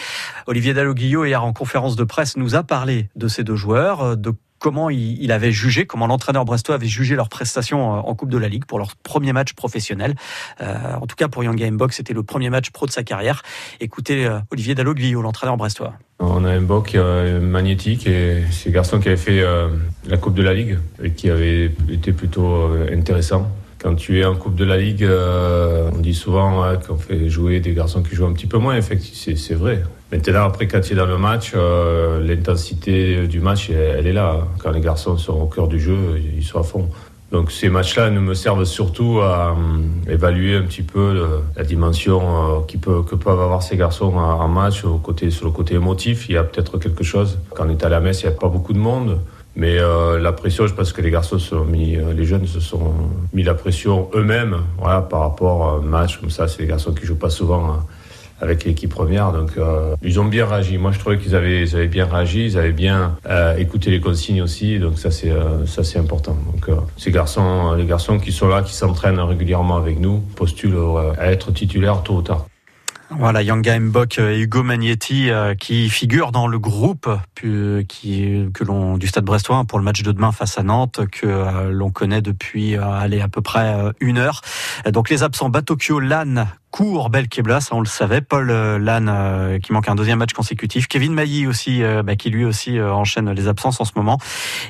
Olivier 0.47 0.73
Dalloglio 0.73 1.25
hier 1.25 1.43
en 1.43 1.53
conférence 1.53 1.95
de 1.95 2.03
presse 2.03 2.37
nous 2.37 2.55
a 2.55 2.63
parlé 2.63 3.09
de 3.15 3.27
ces 3.27 3.43
deux 3.43 3.55
joueurs, 3.55 4.17
de 4.17 4.33
comment 4.59 4.89
il, 4.89 5.31
avait 5.31 5.51
jugé, 5.51 5.85
comment 5.85 6.07
l'entraîneur 6.07 6.45
brestois 6.45 6.75
avait 6.75 6.87
jugé 6.87 7.15
leur 7.15 7.29
prestation 7.29 7.95
euh, 7.95 7.99
en 7.99 8.13
Coupe 8.15 8.29
de 8.29 8.37
la 8.37 8.49
Ligue 8.49 8.65
pour 8.65 8.77
leur 8.77 8.95
premier 8.95 9.33
match 9.33 9.53
professionnel. 9.53 10.15
Euh, 10.61 10.75
en 11.01 11.07
tout 11.07 11.15
cas, 11.15 11.27
pour 11.27 11.43
Young 11.43 11.59
Mbok, 11.71 11.93
c'était 11.93 12.13
le 12.13 12.23
premier 12.23 12.49
match 12.49 12.69
pro 12.69 12.85
de 12.85 12.91
sa 12.91 13.03
carrière. 13.03 13.41
Écoutez 13.79 14.25
euh, 14.25 14.39
Olivier 14.51 14.75
Dalloglio, 14.75 15.21
l'entraîneur 15.21 15.57
brestois. 15.57 15.93
On 16.19 16.43
a 16.43 16.59
Mbok 16.59 16.95
magnétique 17.41 18.05
et 18.05 18.43
c'est 18.51 18.69
un 18.69 18.73
garçon 18.73 18.99
qui 18.99 19.07
avait 19.07 19.15
fait 19.15 19.41
la 20.05 20.17
Coupe 20.17 20.33
de 20.33 20.41
la 20.41 20.53
Ligue 20.53 20.77
et 21.01 21.11
qui 21.11 21.29
avait 21.29 21.71
été 21.89 22.11
plutôt 22.11 22.69
intéressant. 22.91 23.49
Quand 23.79 23.95
tu 23.95 24.19
es 24.19 24.25
en 24.25 24.35
Coupe 24.35 24.55
de 24.55 24.65
la 24.65 24.77
Ligue, 24.77 25.07
on 25.07 25.99
dit 25.99 26.13
souvent 26.13 26.63
qu'on 26.85 26.97
fait 26.97 27.29
jouer 27.29 27.59
des 27.61 27.73
garçons 27.73 28.03
qui 28.03 28.15
jouent 28.15 28.25
un 28.25 28.33
petit 28.33 28.47
peu 28.47 28.57
moins. 28.57 28.75
Effectivement, 28.75 29.37
c'est 29.37 29.55
vrai. 29.55 29.83
Maintenant, 30.11 30.45
après, 30.45 30.67
quand 30.67 30.81
tu 30.81 30.93
es 30.93 30.95
dans 30.95 31.05
le 31.05 31.19
match, 31.19 31.51
euh, 31.53 32.19
l'intensité 32.19 33.27
du 33.27 33.39
match, 33.39 33.69
elle, 33.69 34.07
est 34.07 34.13
là. 34.13 34.47
Quand 34.57 34.71
les 34.71 34.81
garçons 34.81 35.17
sont 35.17 35.33
au 35.33 35.45
cœur 35.45 35.67
du 35.67 35.79
jeu, 35.79 36.19
ils 36.35 36.43
sont 36.43 36.59
à 36.59 36.63
fond. 36.63 36.89
Donc 37.31 37.51
ces 37.51 37.69
matchs-là 37.69 38.09
nous 38.09 38.21
me 38.21 38.33
servent 38.33 38.65
surtout 38.65 39.19
à 39.19 39.51
euh, 39.51 40.11
évaluer 40.11 40.55
un 40.55 40.63
petit 40.63 40.81
peu 40.81 41.27
la 41.55 41.63
dimension 41.63 42.57
euh, 42.57 43.01
que 43.03 43.15
peuvent 43.15 43.39
avoir 43.39 43.61
ces 43.61 43.77
garçons 43.77 44.15
en, 44.15 44.47
match. 44.47 44.83
Au 44.83 44.97
côté, 44.97 45.29
sur 45.29 45.45
le 45.45 45.51
côté 45.51 45.75
émotif, 45.75 46.27
il 46.27 46.33
y 46.33 46.37
a 46.37 46.43
peut-être 46.43 46.79
quelque 46.79 47.03
chose. 47.03 47.37
Quand 47.51 47.67
on 47.67 47.69
est 47.69 47.83
à 47.83 47.89
la 47.89 47.99
messe, 47.99 48.23
il 48.23 48.29
n'y 48.29 48.33
a 48.33 48.35
pas 48.35 48.47
beaucoup 48.47 48.73
de 48.73 48.79
monde. 48.79 49.19
Mais 49.59 49.77
la 49.77 50.31
pression, 50.31 50.65
je 50.67 50.73
pense 50.73 50.93
que 50.93 51.01
les 51.01 51.11
garçons 51.11 51.37
se 51.37 51.49
sont 51.49 51.65
mis, 51.65 51.97
les 52.15 52.25
jeunes 52.25 52.47
se 52.47 52.59
sont 52.59 52.93
mis 53.33 53.43
la 53.43 53.53
pression 53.53 54.09
eux-mêmes, 54.15 54.57
voilà, 54.77 55.01
par 55.01 55.19
rapport 55.19 55.67
à 55.67 55.71
un 55.73 55.81
match 55.81 56.17
comme 56.19 56.29
ça. 56.29 56.47
C'est 56.47 56.59
des 56.63 56.67
garçons 56.67 56.93
qui 56.93 57.05
jouent 57.05 57.19
pas 57.19 57.29
souvent. 57.29 57.71
Hein 57.71 57.85
avec 58.41 58.63
l'équipe 58.63 58.89
première. 58.89 59.31
Donc 59.31 59.51
ils 60.01 60.19
ont 60.19 60.25
bien 60.25 60.45
réagi. 60.45 60.77
Moi 60.77 60.91
je 60.91 60.99
trouvais 60.99 61.17
qu'ils 61.17 61.35
avaient, 61.35 61.63
ils 61.63 61.75
avaient 61.75 61.87
bien 61.87 62.05
réagi, 62.05 62.45
ils 62.45 62.57
avaient 62.57 62.71
bien 62.71 63.17
écouté 63.57 63.91
les 63.91 63.99
consignes 63.99 64.41
aussi. 64.41 64.79
Donc 64.79 64.97
ça 64.97 65.11
c'est 65.11 65.33
ça 65.65 65.83
c'est 65.83 65.99
important. 65.99 66.37
Donc 66.53 66.69
ces 66.97 67.11
garçons, 67.11 67.73
les 67.73 67.85
garçons 67.85 68.19
qui 68.19 68.31
sont 68.31 68.47
là, 68.47 68.61
qui 68.61 68.73
s'entraînent 68.73 69.19
régulièrement 69.19 69.77
avec 69.77 69.99
nous, 69.99 70.19
postulent 70.35 71.13
à 71.17 71.31
être 71.31 71.51
titulaires 71.51 72.01
tôt 72.03 72.15
ou 72.15 72.21
tard. 72.21 72.45
Voilà, 73.11 73.41
Yanga 73.41 73.79
Mbok 73.79 74.19
et 74.19 74.39
Hugo 74.39 74.61
Magnetti 74.61 75.31
euh, 75.31 75.55
qui 75.55 75.89
figurent 75.89 76.31
dans 76.31 76.45
le 76.45 76.59
groupe 76.59 77.09
que 77.33 77.83
l'on 78.63 78.97
du 78.97 79.07
Stade 79.07 79.25
Brestois 79.25 79.65
pour 79.65 79.79
le 79.79 79.83
match 79.83 80.03
de 80.03 80.11
demain 80.11 80.31
face 80.31 80.59
à 80.59 80.63
Nantes 80.63 81.01
que 81.11 81.25
euh, 81.25 81.71
l'on 81.71 81.89
connaît 81.89 82.21
depuis 82.21 82.75
euh, 82.75 82.87
aller 82.87 83.19
à 83.19 83.27
peu 83.27 83.41
près 83.41 83.75
une 83.99 84.19
heure. 84.19 84.41
Donc 84.85 85.09
les 85.09 85.23
absents 85.23 85.49
Batokyo, 85.49 85.99
Lannes, 85.99 86.47
court 86.71 87.09
Belkebla, 87.09 87.61
ça 87.61 87.75
on 87.75 87.79
le 87.79 87.87
savait. 87.87 88.21
Paul 88.21 88.49
euh, 88.49 88.77
Lannes 88.77 89.09
euh, 89.09 89.59
qui 89.59 89.73
manque 89.73 89.87
un 89.89 89.95
deuxième 89.95 90.19
match 90.19 90.33
consécutif. 90.33 90.87
Kevin 90.87 91.13
Mailly 91.13 91.47
aussi, 91.47 91.83
euh, 91.83 92.03
bah, 92.03 92.15
qui 92.15 92.29
lui 92.29 92.45
aussi 92.45 92.79
enchaîne 92.79 93.31
les 93.31 93.47
absences 93.47 93.81
en 93.81 93.85
ce 93.85 93.93
moment. 93.95 94.17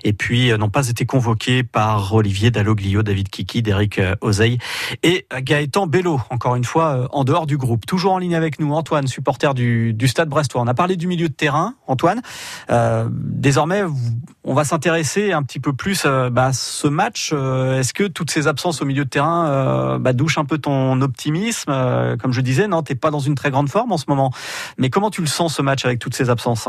Et 0.03 0.13
puis 0.13 0.51
n'ont 0.57 0.69
pas 0.69 0.89
été 0.89 1.05
convoqués 1.05 1.63
par 1.63 2.13
Olivier 2.13 2.51
Dalloglio, 2.51 3.03
David 3.03 3.29
Kiki, 3.29 3.61
Derek 3.61 4.01
Ozeil 4.21 4.57
et 5.03 5.25
Gaëtan 5.41 5.87
Bello. 5.87 6.21
Encore 6.29 6.55
une 6.55 6.63
fois, 6.63 7.07
en 7.11 7.23
dehors 7.23 7.45
du 7.45 7.57
groupe. 7.57 7.85
Toujours 7.85 8.13
en 8.13 8.17
ligne 8.17 8.35
avec 8.35 8.59
nous, 8.59 8.73
Antoine, 8.73 9.07
supporter 9.07 9.53
du, 9.53 9.93
du 9.93 10.07
Stade 10.07 10.29
Brestois. 10.29 10.61
On 10.61 10.67
a 10.67 10.73
parlé 10.73 10.95
du 10.95 11.07
milieu 11.07 11.29
de 11.29 11.33
terrain, 11.33 11.75
Antoine. 11.87 12.21
désormais, 13.11 13.83
on 14.43 14.53
va 14.53 14.63
s'intéresser 14.63 15.34
un 15.34 15.43
petit 15.43 15.60
peu 15.60 15.74
plus 15.74 16.05
bah, 16.05 16.46
à 16.46 16.53
ce 16.53 16.88
match. 16.88 17.34
Est-ce 17.34 17.93
que 17.93 18.05
toutes 18.05 18.31
ces 18.31 18.48
absences 18.48 18.81
au 18.81 18.86
milieu 18.86 19.05
de 19.05 19.10
terrain 19.10 20.00
bah, 20.00 20.13
douchent 20.13 20.38
un 20.38 20.46
peu 20.46 20.58
ton 20.58 21.01
optimisme? 21.01 21.69
Euh, 21.69 22.17
comme 22.17 22.34
je 22.34 22.41
disais, 22.41 22.67
non, 22.67 22.81
t'es 22.81 22.96
pas 22.96 23.12
dans 23.12 23.19
une 23.19 23.36
très 23.36 23.51
grande 23.51 23.69
forme 23.69 23.91
en 23.91 23.98
ce 23.98 24.05
moment. 24.08 24.31
Mais 24.77 24.89
comment 24.89 25.10
tu 25.10 25.22
le 25.22 25.27
sens 25.27 25.55
ce 25.55 25.62
match 25.62 25.86
avec 25.86 26.00
toutes 26.00 26.15
ces 26.15 26.29
absences? 26.29 26.67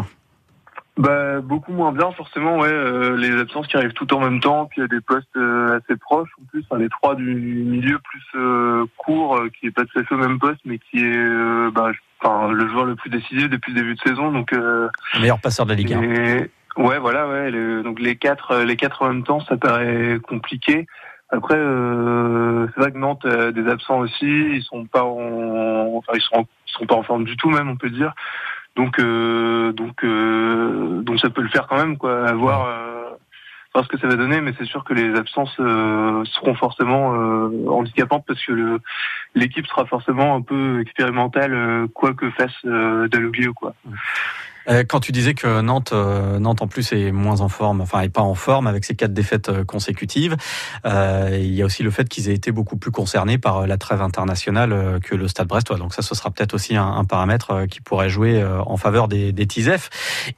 Bah, 0.96 1.40
beaucoup 1.40 1.72
moins 1.72 1.92
bien 1.92 2.10
forcément 2.12 2.58
ouais 2.58 2.68
euh, 2.68 3.16
les 3.16 3.30
absences 3.40 3.68
qui 3.68 3.76
arrivent 3.76 3.92
tout 3.92 4.12
en 4.12 4.20
même 4.20 4.40
temps 4.40 4.66
puis 4.66 4.80
il 4.80 4.82
y 4.82 4.84
a 4.84 4.88
des 4.88 5.00
postes 5.00 5.34
euh, 5.36 5.78
assez 5.78 5.96
proches 5.96 6.28
en 6.38 6.44
plus 6.46 6.64
les 6.78 6.88
trois 6.90 7.14
du 7.14 7.32
milieu 7.32 7.98
plus 8.00 8.40
court 8.98 9.40
qui 9.58 9.68
est 9.68 9.70
pas 9.70 9.84
tout 9.84 9.98
à 9.98 10.04
fait 10.04 10.14
au 10.14 10.18
même 10.18 10.38
poste 10.38 10.60
mais 10.66 10.78
qui 10.78 10.98
est 10.98 11.70
bah, 11.70 11.92
enfin 12.20 12.50
le 12.52 12.68
joueur 12.68 12.84
le 12.84 12.96
plus 12.96 13.08
décisif 13.08 13.48
depuis 13.48 13.72
le 13.72 13.80
début 13.80 13.94
de 13.94 14.00
saison 14.00 14.30
donc 14.30 14.50
le 14.50 14.90
meilleur 15.20 15.40
passeur 15.40 15.64
de 15.64 15.70
la 15.70 15.76
Ligue 15.76 15.94
1 15.94 16.00
ouais 16.76 16.98
voilà 16.98 17.28
ouais 17.28 17.52
donc 17.82 18.00
les 18.00 18.16
quatre 18.16 18.58
les 18.58 18.76
quatre 18.76 19.02
en 19.02 19.08
même 19.08 19.24
temps 19.24 19.40
ça 19.40 19.56
paraît 19.56 20.18
compliqué 20.22 20.86
après, 21.32 21.56
euh, 21.56 22.66
c'est 22.74 22.80
vrai 22.80 22.90
que 22.90 22.98
Nantes 22.98 23.24
a 23.24 23.52
des 23.52 23.68
absents 23.68 24.00
aussi. 24.00 24.26
Ils 24.26 24.62
sont 24.62 24.84
pas 24.86 25.04
en, 25.04 25.94
enfin 25.96 26.12
ils 26.14 26.20
sont, 26.22 26.46
sont 26.66 26.86
pas 26.86 26.96
en 26.96 27.02
forme 27.02 27.24
du 27.24 27.36
tout 27.36 27.50
même, 27.50 27.68
on 27.68 27.76
peut 27.76 27.90
dire. 27.90 28.12
Donc, 28.76 28.98
euh, 28.98 29.72
donc, 29.72 30.02
euh, 30.04 31.02
donc 31.02 31.20
ça 31.20 31.30
peut 31.30 31.42
le 31.42 31.48
faire 31.48 31.66
quand 31.68 31.76
même, 31.76 31.96
quoi. 31.96 32.26
À 32.26 32.32
voir, 32.32 32.66
euh, 32.66 33.10
voir 33.72 33.84
ce 33.84 33.88
que 33.88 33.98
ça 33.98 34.08
va 34.08 34.16
donner, 34.16 34.40
mais 34.40 34.52
c'est 34.58 34.64
sûr 34.64 34.82
que 34.82 34.92
les 34.92 35.14
absences 35.16 35.54
euh, 35.60 36.24
seront 36.24 36.54
forcément 36.54 37.14
euh, 37.14 37.68
handicapantes 37.68 38.24
parce 38.26 38.44
que 38.44 38.80
l'équipe 39.36 39.66
sera 39.66 39.86
forcément 39.86 40.34
un 40.34 40.42
peu 40.42 40.80
expérimentale, 40.80 41.86
quoi 41.94 42.14
que 42.14 42.30
fasse 42.30 42.50
euh, 42.64 43.06
Dalloglio, 43.06 43.54
quoi. 43.54 43.74
Euh, 43.86 43.90
quand 44.88 45.00
tu 45.00 45.12
disais 45.12 45.34
que 45.34 45.60
Nantes, 45.60 45.92
euh, 45.92 46.38
Nantes 46.38 46.62
en 46.62 46.68
plus 46.68 46.92
est 46.92 47.12
moins 47.12 47.40
en 47.40 47.48
forme, 47.48 47.80
enfin 47.80 48.00
est 48.00 48.08
pas 48.08 48.22
en 48.22 48.34
forme 48.34 48.66
avec 48.66 48.84
ses 48.84 48.94
quatre 48.94 49.12
défaites 49.12 49.48
euh, 49.48 49.64
consécutives, 49.64 50.36
il 50.84 51.54
y 51.54 51.62
a 51.62 51.64
aussi 51.64 51.82
le 51.82 51.90
fait 51.90 52.08
qu'ils 52.08 52.28
aient 52.28 52.34
été 52.34 52.52
beaucoup 52.52 52.76
plus 52.76 52.90
concernés 52.90 53.38
par 53.38 53.66
la 53.66 53.76
trêve 53.76 54.02
internationale 54.02 55.00
que 55.02 55.14
le 55.14 55.28
Stade 55.28 55.48
Brestois. 55.48 55.76
Donc 55.76 55.94
ça, 55.94 56.02
ce 56.02 56.14
sera 56.14 56.30
peut-être 56.30 56.54
aussi 56.54 56.76
un, 56.76 57.04
paramètre 57.04 57.66
qui 57.66 57.80
pourrait 57.80 58.08
jouer 58.08 58.44
en 58.66 58.76
faveur 58.76 59.08
des, 59.08 59.32
des. 59.32 59.46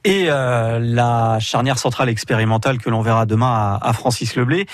Et 0.03 0.25
la 0.25 1.37
charnière 1.39 1.77
centrale 1.77 2.09
expérimentale 2.09 2.77
que 2.77 2.89
l'on 2.89 3.01
verra 3.01 3.25
demain 3.25 3.51
à, 3.51 3.79
à 3.81 3.93
Francis 3.93 4.35
Leblé. 4.35 4.67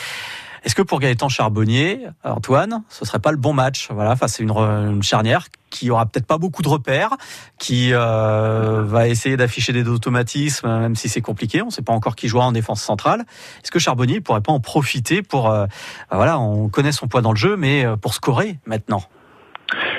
Est-ce 0.63 0.75
que 0.75 0.81
pour 0.81 0.99
Gaëtan 0.99 1.29
Charbonnier, 1.29 2.07
Antoine, 2.23 2.83
ce 2.89 3.05
serait 3.05 3.19
pas 3.19 3.31
le 3.31 3.37
bon 3.37 3.53
match 3.53 3.89
Voilà, 3.91 4.15
face 4.15 4.39
à 4.39 4.43
une, 4.43 5.03
charnière 5.03 5.47
qui 5.69 5.91
aura 5.91 6.05
peut-être 6.05 6.25
pas 6.25 6.37
beaucoup 6.37 6.61
de 6.61 6.67
repères, 6.67 7.15
qui 7.59 7.93
euh, 7.93 8.83
va 8.83 9.07
essayer 9.07 9.37
d'afficher 9.37 9.71
des 9.71 9.87
automatismes, 9.87 10.67
même 10.67 10.95
si 10.95 11.09
c'est 11.09 11.21
compliqué. 11.21 11.61
On 11.61 11.67
ne 11.67 11.71
sait 11.71 11.81
pas 11.81 11.93
encore 11.93 12.15
qui 12.15 12.27
jouera 12.27 12.45
en 12.45 12.51
défense 12.51 12.81
centrale. 12.81 13.25
Est-ce 13.63 13.71
que 13.71 13.79
Charbonnier 13.79 14.19
pourrait 14.19 14.41
pas 14.41 14.51
en 14.51 14.59
profiter 14.59 15.21
pour, 15.21 15.49
euh, 15.49 15.67
voilà, 16.11 16.39
on 16.39 16.69
connaît 16.69 16.91
son 16.91 17.07
poids 17.07 17.21
dans 17.21 17.31
le 17.31 17.37
jeu, 17.37 17.55
mais 17.55 17.85
euh, 17.85 17.95
pour 17.95 18.13
scorer 18.13 18.59
maintenant? 18.65 19.03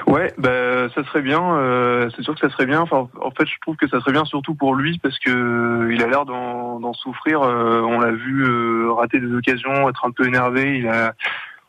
Ouais, 0.07 0.33
bah, 0.39 0.89
ça 0.95 1.05
serait 1.05 1.23
bien. 1.23 1.57
Euh, 1.57 2.11
c'est 2.17 2.23
sûr 2.23 2.35
que 2.35 2.41
ça 2.41 2.51
serait 2.51 2.67
bien. 2.67 2.81
Enfin, 2.81 3.09
en 3.21 3.31
fait, 3.31 3.47
je 3.47 3.55
trouve 3.61 3.77
que 3.77 3.89
ça 3.89 4.01
serait 4.01 4.13
bien 4.13 4.25
surtout 4.25 4.55
pour 4.55 4.75
lui 4.75 4.99
parce 4.99 5.19
que 5.19 5.31
euh, 5.31 5.95
il 5.95 6.03
a 6.03 6.07
l'air 6.07 6.25
d'en 6.25 6.93
souffrir. 6.93 7.43
Euh, 7.43 7.81
on 7.83 8.01
l'a 8.01 8.11
vu 8.11 8.89
rater 8.91 9.21
des 9.21 9.33
occasions, 9.33 9.89
être 9.89 10.05
un 10.05 10.11
peu 10.11 10.27
énervé. 10.27 10.79
Il 10.79 10.89
a, 10.89 11.15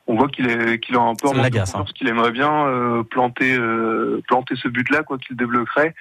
on 0.07 0.15
voit 0.15 0.27
qu'il 0.27 0.49
est, 0.49 0.79
qu'il 0.79 0.95
a 0.95 1.01
un 1.01 1.15
peu 1.15 1.27
en 1.27 1.37
hein. 1.37 1.85
qu'il 1.95 2.07
aimerait 2.07 2.31
bien 2.31 3.03
planter, 3.09 3.57
planter 4.27 4.55
ce 4.55 4.67
but-là, 4.67 5.03
quoi, 5.03 5.17
qu'il 5.17 5.35
débloquerait. 5.35 5.93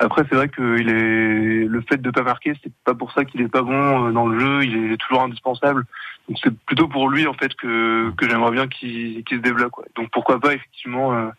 Après, 0.00 0.24
c'est 0.28 0.34
vrai 0.34 0.48
que 0.48 0.78
il 0.78 0.88
est 0.88 1.64
le 1.66 1.80
fait 1.82 1.98
de 1.98 2.10
pas 2.10 2.22
marquer, 2.22 2.54
c'est 2.62 2.72
pas 2.84 2.94
pour 2.94 3.12
ça 3.12 3.24
qu'il 3.24 3.42
est 3.42 3.48
pas 3.48 3.62
bon 3.62 4.10
dans 4.10 4.26
le 4.26 4.38
jeu. 4.38 4.64
Il 4.64 4.92
est 4.92 4.96
toujours 4.96 5.22
indispensable. 5.22 5.84
Donc 6.28 6.38
c'est 6.42 6.56
plutôt 6.64 6.88
pour 6.88 7.08
lui 7.10 7.26
en 7.26 7.34
fait 7.34 7.54
que, 7.54 8.10
que 8.16 8.28
j'aimerais 8.28 8.52
bien 8.52 8.66
qu'il 8.66 9.22
se 9.28 9.34
débloque. 9.36 9.74
Donc 9.96 10.08
pourquoi 10.10 10.40
pas 10.40 10.54
effectivement 10.54 11.30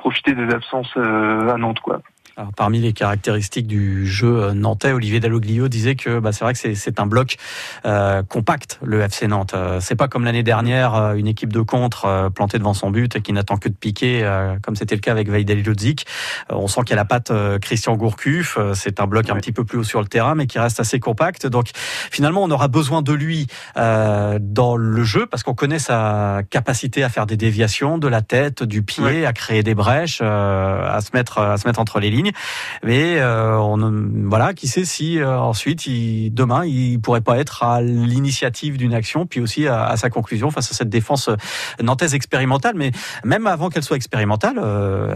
profiter 0.00 0.34
des 0.34 0.52
absences 0.52 0.92
euh, 0.96 1.48
à 1.48 1.56
Nantes, 1.56 1.80
quoi 1.80 2.00
parmi 2.56 2.80
les 2.80 2.92
caractéristiques 2.92 3.66
du 3.66 4.06
jeu 4.06 4.42
euh, 4.42 4.52
nantais, 4.52 4.92
Olivier 4.92 5.20
Dalloglio 5.20 5.68
disait 5.68 5.94
que 5.94 6.18
bah, 6.18 6.32
c'est 6.32 6.44
vrai 6.44 6.54
que 6.54 6.74
c'est 6.74 7.00
un 7.00 7.06
bloc 7.06 7.36
euh, 7.84 8.22
compact, 8.22 8.78
le 8.82 9.00
FC 9.00 9.26
Nantes. 9.26 9.54
Euh, 9.54 9.78
c'est 9.80 9.96
pas 9.96 10.08
comme 10.08 10.24
l'année 10.24 10.42
dernière, 10.42 11.14
une 11.14 11.26
équipe 11.26 11.52
de 11.52 11.60
contre 11.60 12.30
plantée 12.34 12.58
devant 12.58 12.74
son 12.74 12.90
but 12.90 13.16
et 13.16 13.20
qui 13.20 13.32
n'attend 13.32 13.56
que 13.56 13.68
de 13.68 13.74
piquer, 13.74 14.28
comme 14.62 14.76
c'était 14.76 14.94
le 14.94 15.00
cas 15.00 15.12
avec 15.12 15.28
Vaidali 15.28 15.62
Lodzik. 15.62 16.06
on 16.50 16.66
sent 16.66 16.80
qu'il 16.82 16.90
y 16.90 16.92
a 16.94 16.96
la 16.96 17.04
patte 17.04 17.32
Christian 17.60 17.96
Gourcuff. 17.96 18.58
c'est 18.74 19.00
un 19.00 19.06
bloc 19.06 19.28
un 19.30 19.36
petit 19.36 19.52
peu 19.52 19.64
plus 19.64 19.78
haut 19.78 19.84
sur 19.84 20.00
le 20.00 20.06
terrain, 20.06 20.34
mais 20.34 20.46
qui 20.46 20.58
reste 20.58 20.80
assez 20.80 21.00
compact. 21.00 21.46
Donc 21.46 21.70
finalement, 21.74 22.42
on 22.42 22.50
aura 22.50 22.68
besoin 22.68 23.02
de 23.02 23.12
lui 23.12 23.46
dans 23.76 24.76
le 24.76 25.04
jeu 25.04 25.26
parce 25.26 25.42
qu'on 25.42 25.54
connaît 25.54 25.78
sa 25.78 26.42
capacité 26.50 27.02
à 27.02 27.08
faire 27.08 27.26
des 27.26 27.36
déviations 27.36 27.98
de 27.98 28.08
la 28.08 28.22
tête, 28.22 28.62
du 28.62 28.82
pied, 28.82 29.26
à 29.26 29.32
créer 29.32 29.62
des 29.62 29.74
brèches, 29.74 30.20
à 30.20 30.98
se 31.00 31.10
mettre 31.14 31.38
à 31.38 31.56
se 31.56 31.66
mettre 31.66 31.80
entre 31.80 32.00
les 32.00 32.10
lignes. 32.10 32.29
Mais 32.82 33.18
euh, 33.18 33.58
on, 33.58 34.28
voilà, 34.28 34.54
qui 34.54 34.68
sait 34.68 34.84
si 34.84 35.18
euh, 35.18 35.38
ensuite, 35.38 35.82
demain, 36.34 36.64
il 36.64 37.00
pourrait 37.00 37.20
pas 37.20 37.38
être 37.38 37.62
à 37.62 37.80
l'initiative 37.80 38.76
d'une 38.76 38.94
action, 38.94 39.26
puis 39.26 39.40
aussi 39.40 39.66
à, 39.66 39.96
sa 39.96 40.10
conclusion 40.10 40.50
face 40.50 40.70
à 40.70 40.74
cette 40.74 40.88
défense 40.88 41.28
euh, 41.28 41.36
nantaise 41.82 42.14
expérimentale. 42.14 42.74
Mais 42.76 42.92
même 43.24 43.46
avant 43.46 43.68
qu'elle 43.68 43.82
soit 43.82 43.96
expérimentale, 43.96 44.60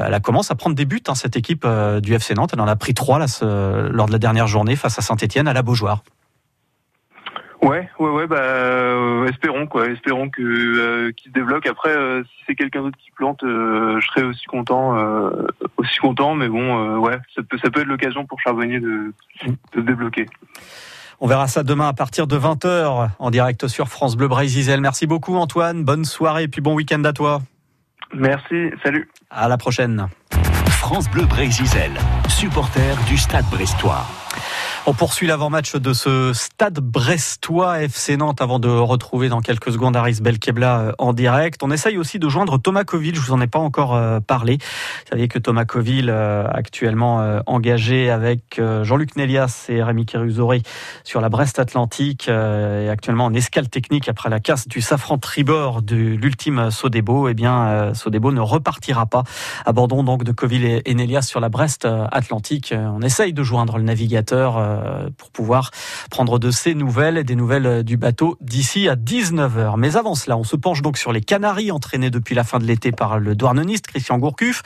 elle 0.05 0.15
a 0.15 0.21
commencé 0.21 0.53
à 0.53 0.55
prendre 0.55 0.77
des 0.77 0.85
buts. 0.85 1.03
Hein, 1.09 1.15
cette 1.15 1.37
équipe 1.37 1.67
du 2.03 2.15
FC 2.15 2.35
Nantes, 2.35 2.51
elle 2.53 2.61
en 2.61 2.69
a 2.69 2.77
pris 2.77 2.95
trois 2.95 3.19
lors 3.19 4.07
de 4.07 4.13
la 4.13 4.19
dernière 4.19 4.47
journée 4.47 4.77
face 4.77 4.99
à 4.99 5.03
Saint-Etienne 5.03 5.49
à 5.49 5.53
la 5.53 5.63
Beaujoire. 5.63 6.03
Ouais, 7.65 7.89
ouais, 7.99 8.11
ouais, 8.11 8.27
bah 8.27 8.37
euh, 8.37 9.27
espérons 9.27 9.67
quoi, 9.67 9.87
espérons 9.87 10.29
que 10.29 10.43
euh, 10.43 11.13
qu'il 11.13 11.31
se 11.31 11.35
débloque. 11.35 11.67
Après, 11.67 11.97
euh, 11.97 12.23
si 12.23 12.45
c'est 12.47 12.55
quelqu'un 12.55 12.83
d'autre 12.83 12.99
qui 12.99 13.11
plante, 13.11 13.41
je 13.43 14.07
serais 14.07 14.23
aussi 14.23 14.45
content, 14.45 14.95
aussi 15.79 15.99
content. 15.99 16.35
Mais 16.35 16.49
bon, 16.49 16.99
ouais, 16.99 17.17
ça 17.35 17.43
peut, 17.43 17.57
ça 17.63 17.71
peut 17.71 17.81
être 17.81 17.87
l'occasion 17.87 18.27
pour 18.27 18.39
Charbonnier 18.41 18.81
de, 18.81 19.15
de 19.47 19.57
se 19.75 19.81
débloquer. 19.81 20.27
On 21.21 21.27
verra 21.27 21.47
ça 21.47 21.63
demain 21.63 21.89
à 21.89 21.95
partir 21.95 22.27
de 22.27 22.37
20h 22.37 23.09
en 23.19 23.31
direct 23.31 23.67
sur 23.67 23.89
France 23.89 24.15
Bleu 24.15 24.29
Brésil. 24.29 24.79
Merci 24.83 25.07
beaucoup 25.07 25.37
Antoine, 25.37 25.85
bonne 25.85 26.05
soirée 26.05 26.43
et 26.43 26.49
puis 26.49 26.61
bon 26.61 26.75
week-end 26.75 27.03
à 27.05 27.15
toi. 27.15 27.41
Merci, 28.13 28.73
salut. 28.83 29.09
À 29.31 29.49
la 29.49 29.57
prochaine. 29.57 30.09
France 30.69 31.09
Bleu 31.11 31.25
Brésil, 31.25 31.93
supporter 32.29 32.95
du 33.09 33.17
Stade 33.17 33.47
Brestois. 33.51 34.05
On 34.87 34.93
poursuit 34.93 35.27
l'avant-match 35.27 35.77
de 35.77 35.95
ce 35.95 36.35
stade 36.35 36.79
brestois 36.79 37.81
FC 37.81 38.19
Nantes 38.19 38.43
avant 38.43 38.59
de 38.59 38.69
retrouver 38.69 39.31
dans 39.31 39.41
quelques 39.41 39.73
secondes 39.73 39.97
Aris 39.97 40.19
Belkebla 40.21 40.79
euh, 40.79 40.93
en 40.99 41.15
direct. 41.15 41.63
On 41.63 41.71
essaye 41.71 41.97
aussi 41.97 42.19
de 42.19 42.29
joindre 42.29 42.59
Thomas 42.59 42.85
Coville, 42.85 43.15
je 43.15 43.21
vous 43.23 43.33
en 43.33 43.41
ai 43.41 43.47
pas 43.47 43.59
encore 43.59 43.95
euh, 43.95 44.21
parlé. 44.21 44.59
Vous 44.59 45.11
saviez 45.13 45.27
que 45.27 45.39
Thomas 45.39 45.65
Coville, 45.65 46.11
euh, 46.11 46.47
actuellement 46.53 47.41
engagé 47.47 48.11
avec 48.11 48.61
Jean-Luc 48.83 49.17
Nélias 49.17 49.67
et 49.71 49.83
Rémi 49.83 50.05
Kérusoré 50.05 50.63
sur 51.03 51.23
la 51.23 51.31
Brest 51.31 51.59
Atlantique, 51.59 52.29
et 52.29 52.89
actuellement 52.91 53.27
en 53.27 53.35
escale 53.35 53.69
technique 53.69 54.09
après 54.09 54.29
la 54.29 54.41
casse 54.41 54.69
du 54.69 54.81
safran 54.81 55.17
tribord 55.17 55.81
de 55.83 55.97
l'ultime 55.97 56.71
Sodebo, 56.71 57.29
eh 57.29 57.35
bien 57.35 57.95
Sodebo 57.95 58.33
ne 58.33 58.41
repartira 58.41 59.07
pas. 59.07 59.25
Abandon 59.65 60.03
donc 60.03 60.25
de 60.25 60.33
Coville 60.33 60.83
et 60.85 60.95
Nélias 60.95 61.23
sur 61.23 61.41
la 61.41 61.49
Brest 61.49 61.87
Atlantique. 62.11 62.75
On 62.77 63.01
essaye 63.01 63.33
de 63.33 63.43
joindre 63.43 63.79
le 63.79 63.85
navigateur 63.85 64.74
pour 65.17 65.31
pouvoir 65.31 65.71
prendre 66.11 66.39
de 66.39 66.51
ses 66.51 66.75
nouvelles 66.75 67.19
et 67.19 67.25
des 67.25 67.37
nouvelles 67.37 67.85
du 67.85 67.97
bateau 67.97 68.37
d'ici 68.41 68.89
à 68.89 68.97
19h. 68.97 69.75
Mais 69.77 69.97
avant 69.97 70.15
cela, 70.15 70.37
on 70.37 70.45
se 70.45 70.57
penche 70.57 70.83
donc 70.83 70.99
sur 70.99 71.13
les 71.13 71.21
Canaries 71.21 71.71
entraînés 71.71 72.11
depuis 72.11 72.35
la 72.35 72.45
fin 72.45 72.59
de 72.59 72.65
l'été 72.65 72.93
par 72.93 73.19
le 73.19 73.35
douarneniste 73.35 73.87
Christian 73.87 74.19
Gourcuff. 74.19 74.63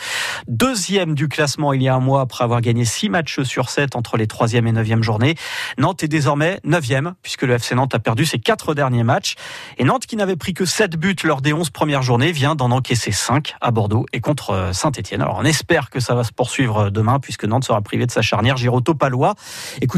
Deuxième 0.46 1.14
du 1.14 1.28
classement 1.28 1.72
il 1.72 1.82
y 1.82 1.88
a 1.88 1.94
un 1.94 2.00
mois 2.00 2.20
après 2.20 2.44
avoir 2.44 2.60
gagné 2.60 2.84
six 2.84 3.08
matchs 3.08 3.42
sur 3.42 3.70
sept 3.70 3.96
entre 3.96 4.16
les 4.16 4.26
troisième 4.26 4.66
et 4.66 4.72
neuvième 4.72 5.02
journées. 5.02 5.34
Nantes 5.78 6.02
est 6.02 6.08
désormais 6.08 6.60
neuvième 6.64 7.14
puisque 7.22 7.42
le 7.42 7.54
FC 7.54 7.74
Nantes 7.74 7.94
a 7.94 7.98
perdu 7.98 8.24
ses 8.24 8.38
quatre 8.38 8.74
derniers 8.74 9.04
matchs. 9.04 9.34
Et 9.78 9.84
Nantes 9.84 10.06
qui 10.06 10.16
n'avait 10.16 10.36
pris 10.36 10.54
que 10.54 10.64
sept 10.64 10.96
buts 10.96 11.16
lors 11.24 11.40
des 11.40 11.52
onze 11.52 11.70
premières 11.70 12.02
journées 12.02 12.32
vient 12.32 12.54
d'en 12.54 12.70
encaisser 12.70 13.12
cinq 13.12 13.54
à 13.60 13.70
Bordeaux 13.70 14.06
et 14.12 14.20
contre 14.20 14.50
euh, 14.50 14.72
Saint-Etienne. 14.72 15.22
Alors 15.22 15.38
on 15.38 15.44
espère 15.44 15.90
que 15.90 16.00
ça 16.00 16.14
va 16.14 16.24
se 16.24 16.32
poursuivre 16.32 16.86
euh, 16.86 16.90
demain 16.90 17.18
puisque 17.18 17.44
Nantes 17.44 17.64
sera 17.64 17.80
privé 17.80 18.06
de 18.06 18.10
sa 18.10 18.22
charnière 18.22 18.56
Giroto-Palois. 18.56 19.34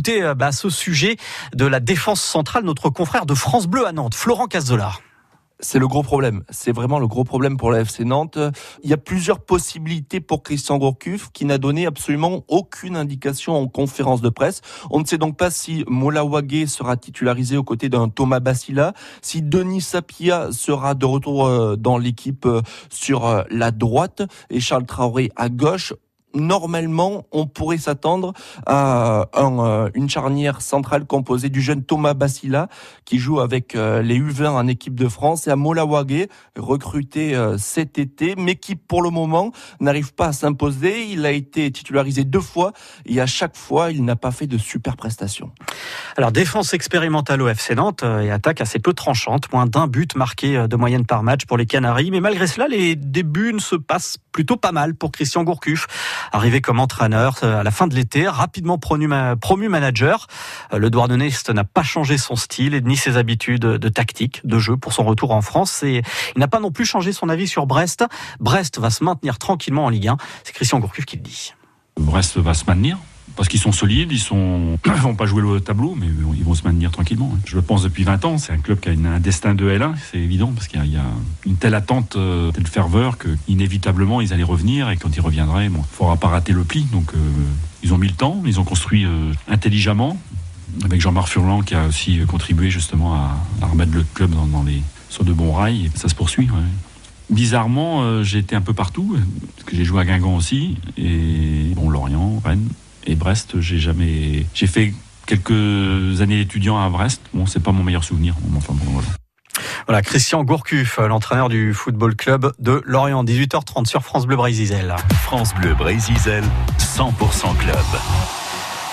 Euh, 0.08 0.34
bah, 0.34 0.52
ce 0.52 0.70
sujet 0.70 1.16
de 1.54 1.66
la 1.66 1.80
défense 1.80 2.22
centrale, 2.22 2.64
notre 2.64 2.90
confrère 2.90 3.26
de 3.26 3.34
France 3.34 3.66
Bleu 3.66 3.86
à 3.86 3.92
Nantes, 3.92 4.14
Florent 4.14 4.46
Cazola 4.46 4.92
c'est 5.62 5.78
le 5.78 5.88
gros 5.88 6.02
problème. 6.02 6.42
C'est 6.50 6.72
vraiment 6.72 6.98
le 6.98 7.06
gros 7.06 7.24
problème 7.24 7.56
pour 7.56 7.70
la 7.70 7.80
FC 7.80 8.04
Nantes. 8.04 8.38
Il 8.82 8.90
y 8.90 8.92
a 8.92 8.96
plusieurs 8.96 9.40
possibilités 9.40 10.20
pour 10.20 10.42
Christian 10.42 10.78
Gourcuff 10.78 11.30
qui 11.32 11.44
n'a 11.44 11.58
donné 11.58 11.86
absolument 11.86 12.44
aucune 12.48 12.96
indication 12.96 13.56
en 13.56 13.68
conférence 13.68 14.20
de 14.20 14.28
presse. 14.28 14.62
On 14.90 15.00
ne 15.00 15.04
sait 15.04 15.18
donc 15.18 15.36
pas 15.36 15.50
si 15.50 15.84
Mola 15.86 16.24
Wagé 16.24 16.66
sera 16.66 16.96
titularisé 16.96 17.56
aux 17.56 17.64
côtés 17.64 17.88
d'un 17.88 18.08
Thomas 18.08 18.40
Bassila, 18.40 18.94
si 19.22 19.42
Denis 19.42 19.82
Sapia 19.82 20.50
sera 20.52 20.94
de 20.94 21.06
retour 21.06 21.46
euh, 21.46 21.76
dans 21.76 21.98
l'équipe 21.98 22.46
euh, 22.46 22.62
sur 22.90 23.44
la 23.50 23.70
droite 23.70 24.22
et 24.48 24.60
Charles 24.60 24.86
Traoré 24.86 25.30
à 25.36 25.48
gauche 25.48 25.92
normalement, 26.34 27.26
on 27.32 27.46
pourrait 27.46 27.78
s'attendre 27.78 28.32
à 28.66 29.28
euh, 29.36 29.90
une 29.94 30.08
charnière 30.08 30.60
centrale 30.60 31.04
composée 31.06 31.48
du 31.48 31.60
jeune 31.60 31.84
Thomas 31.84 32.14
Bassila, 32.14 32.68
qui 33.04 33.18
joue 33.18 33.40
avec 33.40 33.74
euh, 33.74 34.02
les 34.02 34.18
U20 34.18 34.48
en 34.48 34.66
équipe 34.66 34.94
de 34.94 35.08
France, 35.08 35.46
et 35.46 35.50
à 35.50 35.56
Molawage, 35.56 36.28
recruté 36.56 37.34
euh, 37.34 37.58
cet 37.58 37.98
été, 37.98 38.34
mais 38.36 38.56
qui 38.56 38.76
pour 38.76 39.02
le 39.02 39.10
moment 39.10 39.52
n'arrive 39.80 40.14
pas 40.14 40.28
à 40.28 40.32
s'imposer. 40.32 41.06
Il 41.08 41.26
a 41.26 41.32
été 41.32 41.70
titularisé 41.70 42.24
deux 42.24 42.40
fois, 42.40 42.72
et 43.06 43.20
à 43.20 43.26
chaque 43.26 43.56
fois, 43.56 43.90
il 43.90 44.04
n'a 44.04 44.16
pas 44.16 44.30
fait 44.30 44.46
de 44.46 44.58
super 44.58 44.96
prestations. 44.96 45.50
Alors, 46.16 46.32
défense 46.32 46.74
expérimentale 46.74 47.42
au 47.42 47.48
FC 47.48 47.74
Nantes 47.74 48.02
et 48.02 48.30
attaque 48.30 48.60
assez 48.60 48.78
peu 48.78 48.92
tranchante, 48.92 49.52
moins 49.52 49.66
d'un 49.66 49.86
but 49.86 50.14
marqué 50.16 50.66
de 50.68 50.76
moyenne 50.76 51.06
par 51.06 51.22
match 51.22 51.44
pour 51.46 51.56
les 51.56 51.66
Canaries, 51.66 52.10
mais 52.10 52.20
malgré 52.20 52.46
cela, 52.46 52.68
les 52.68 52.96
débuts 52.96 53.52
ne 53.52 53.58
se 53.58 53.76
passent 53.76 54.18
plutôt 54.32 54.56
pas 54.56 54.72
mal 54.72 54.94
pour 54.94 55.12
Christian 55.12 55.44
Gourcuff. 55.44 55.86
Arrivé 56.32 56.60
comme 56.60 56.80
entraîneur 56.80 57.36
euh, 57.42 57.60
à 57.60 57.62
la 57.62 57.70
fin 57.70 57.86
de 57.86 57.94
l'été, 57.94 58.28
rapidement 58.28 58.78
promu, 58.78 59.08
promu 59.40 59.68
manager, 59.68 60.26
euh, 60.72 60.78
le 60.78 60.90
Douarnenez 60.90 61.30
n'a 61.52 61.64
pas 61.64 61.82
changé 61.82 62.18
son 62.18 62.36
style 62.36 62.80
ni 62.84 62.96
ses 62.96 63.16
habitudes 63.16 63.62
de 63.62 63.88
tactique, 63.88 64.40
de 64.44 64.58
jeu 64.58 64.76
pour 64.76 64.92
son 64.92 65.04
retour 65.04 65.32
en 65.32 65.40
France. 65.40 65.82
Et 65.82 66.02
il 66.36 66.38
n'a 66.38 66.48
pas 66.48 66.60
non 66.60 66.70
plus 66.70 66.84
changé 66.84 67.12
son 67.12 67.28
avis 67.28 67.48
sur 67.48 67.66
Brest. 67.66 68.04
Brest 68.38 68.78
va 68.78 68.90
se 68.90 69.04
maintenir 69.04 69.38
tranquillement 69.38 69.86
en 69.86 69.88
Ligue 69.88 70.08
1. 70.08 70.16
C'est 70.44 70.52
Christian 70.52 70.78
Gourcuff 70.78 71.04
qui 71.04 71.16
le 71.16 71.22
dit. 71.22 71.54
Brest 71.98 72.38
va 72.38 72.54
se 72.54 72.64
maintenir 72.66 72.98
parce 73.36 73.48
qu'ils 73.48 73.60
sont 73.60 73.72
solides, 73.72 74.12
ils 74.12 74.18
sont, 74.18 74.78
vont 74.84 75.14
pas 75.14 75.26
jouer 75.26 75.42
le 75.42 75.60
tableau, 75.60 75.94
mais 75.98 76.06
ils 76.36 76.44
vont 76.44 76.54
se 76.54 76.62
maintenir 76.64 76.90
tranquillement. 76.90 77.32
Hein. 77.34 77.40
Je 77.46 77.56
le 77.56 77.62
pense 77.62 77.82
depuis 77.82 78.04
20 78.04 78.24
ans. 78.24 78.38
C'est 78.38 78.52
un 78.52 78.58
club 78.58 78.80
qui 78.80 78.88
a 78.88 78.92
un 78.92 79.20
destin 79.20 79.54
de 79.54 79.68
L1, 79.70 79.94
c'est 80.10 80.18
évident, 80.18 80.52
parce 80.54 80.68
qu'il 80.68 80.84
y, 80.84 80.96
a 80.96 81.04
une 81.46 81.56
telle 81.56 81.74
attente, 81.74 82.16
euh, 82.16 82.50
telle 82.52 82.66
ferveur 82.66 83.18
que 83.18 83.28
inévitablement 83.48 84.20
ils 84.20 84.32
allaient 84.32 84.42
revenir 84.42 84.90
et 84.90 84.96
quand 84.96 85.16
ils 85.16 85.20
reviendraient, 85.20 85.68
bon, 85.68 85.80
il 85.80 85.96
faudra 85.96 86.16
pas 86.16 86.28
rater 86.28 86.52
le 86.52 86.64
pli. 86.64 86.82
Donc 86.92 87.14
euh, 87.14 87.18
ils 87.82 87.94
ont 87.94 87.98
mis 87.98 88.08
le 88.08 88.14
temps, 88.14 88.42
ils 88.44 88.60
ont 88.60 88.64
construit 88.64 89.04
euh, 89.04 89.32
intelligemment 89.48 90.18
avec 90.84 91.00
Jean-Marc 91.00 91.28
Furlan 91.28 91.62
qui 91.62 91.74
a 91.74 91.86
aussi 91.86 92.20
contribué 92.28 92.70
justement 92.70 93.14
à, 93.14 93.36
remettre 93.62 93.92
le 93.92 94.04
club 94.14 94.34
sur 95.08 95.24
de 95.24 95.32
bons 95.32 95.52
rails. 95.52 95.86
Et 95.86 95.90
ça 95.98 96.08
se 96.08 96.14
poursuit. 96.14 96.48
Bizarrement, 97.28 98.22
j'ai 98.22 98.38
été 98.38 98.54
un 98.54 98.60
peu 98.60 98.72
partout, 98.72 99.16
parce 99.56 99.68
que 99.68 99.76
j'ai 99.76 99.84
joué 99.84 100.00
à 100.00 100.04
Guingamp 100.04 100.36
aussi, 100.36 100.76
et 100.96 101.72
bon, 101.74 101.88
Lorient, 101.88 102.40
Rennes, 102.44 102.68
et 103.06 103.14
Brest, 103.14 103.60
j'ai 103.60 103.78
jamais. 103.78 104.46
J'ai 104.54 104.66
fait 104.66 104.94
quelques 105.26 106.20
années 106.20 106.38
d'étudiant 106.38 106.78
à 106.78 106.88
Brest. 106.88 107.22
Bon, 107.32 107.46
c'est 107.46 107.62
pas 107.62 107.72
mon 107.72 107.82
meilleur 107.82 108.04
souvenir. 108.04 108.34
Enfin, 108.56 108.74
bon, 108.74 108.92
voilà. 108.92 109.08
Voilà, 109.86 110.02
Christian 110.02 110.44
Gourcuff, 110.44 110.98
l'entraîneur 110.98 111.48
du 111.48 111.74
football 111.74 112.14
club 112.14 112.52
de 112.58 112.82
Lorient, 112.84 113.24
18h30 113.24 113.86
sur 113.86 114.02
France 114.02 114.26
Bleu 114.26 114.36
Brésil. 114.36 114.94
France 115.22 115.54
Bleu 115.54 115.74
Brésil, 115.74 116.16
100% 116.78 117.56
club. 117.56 117.76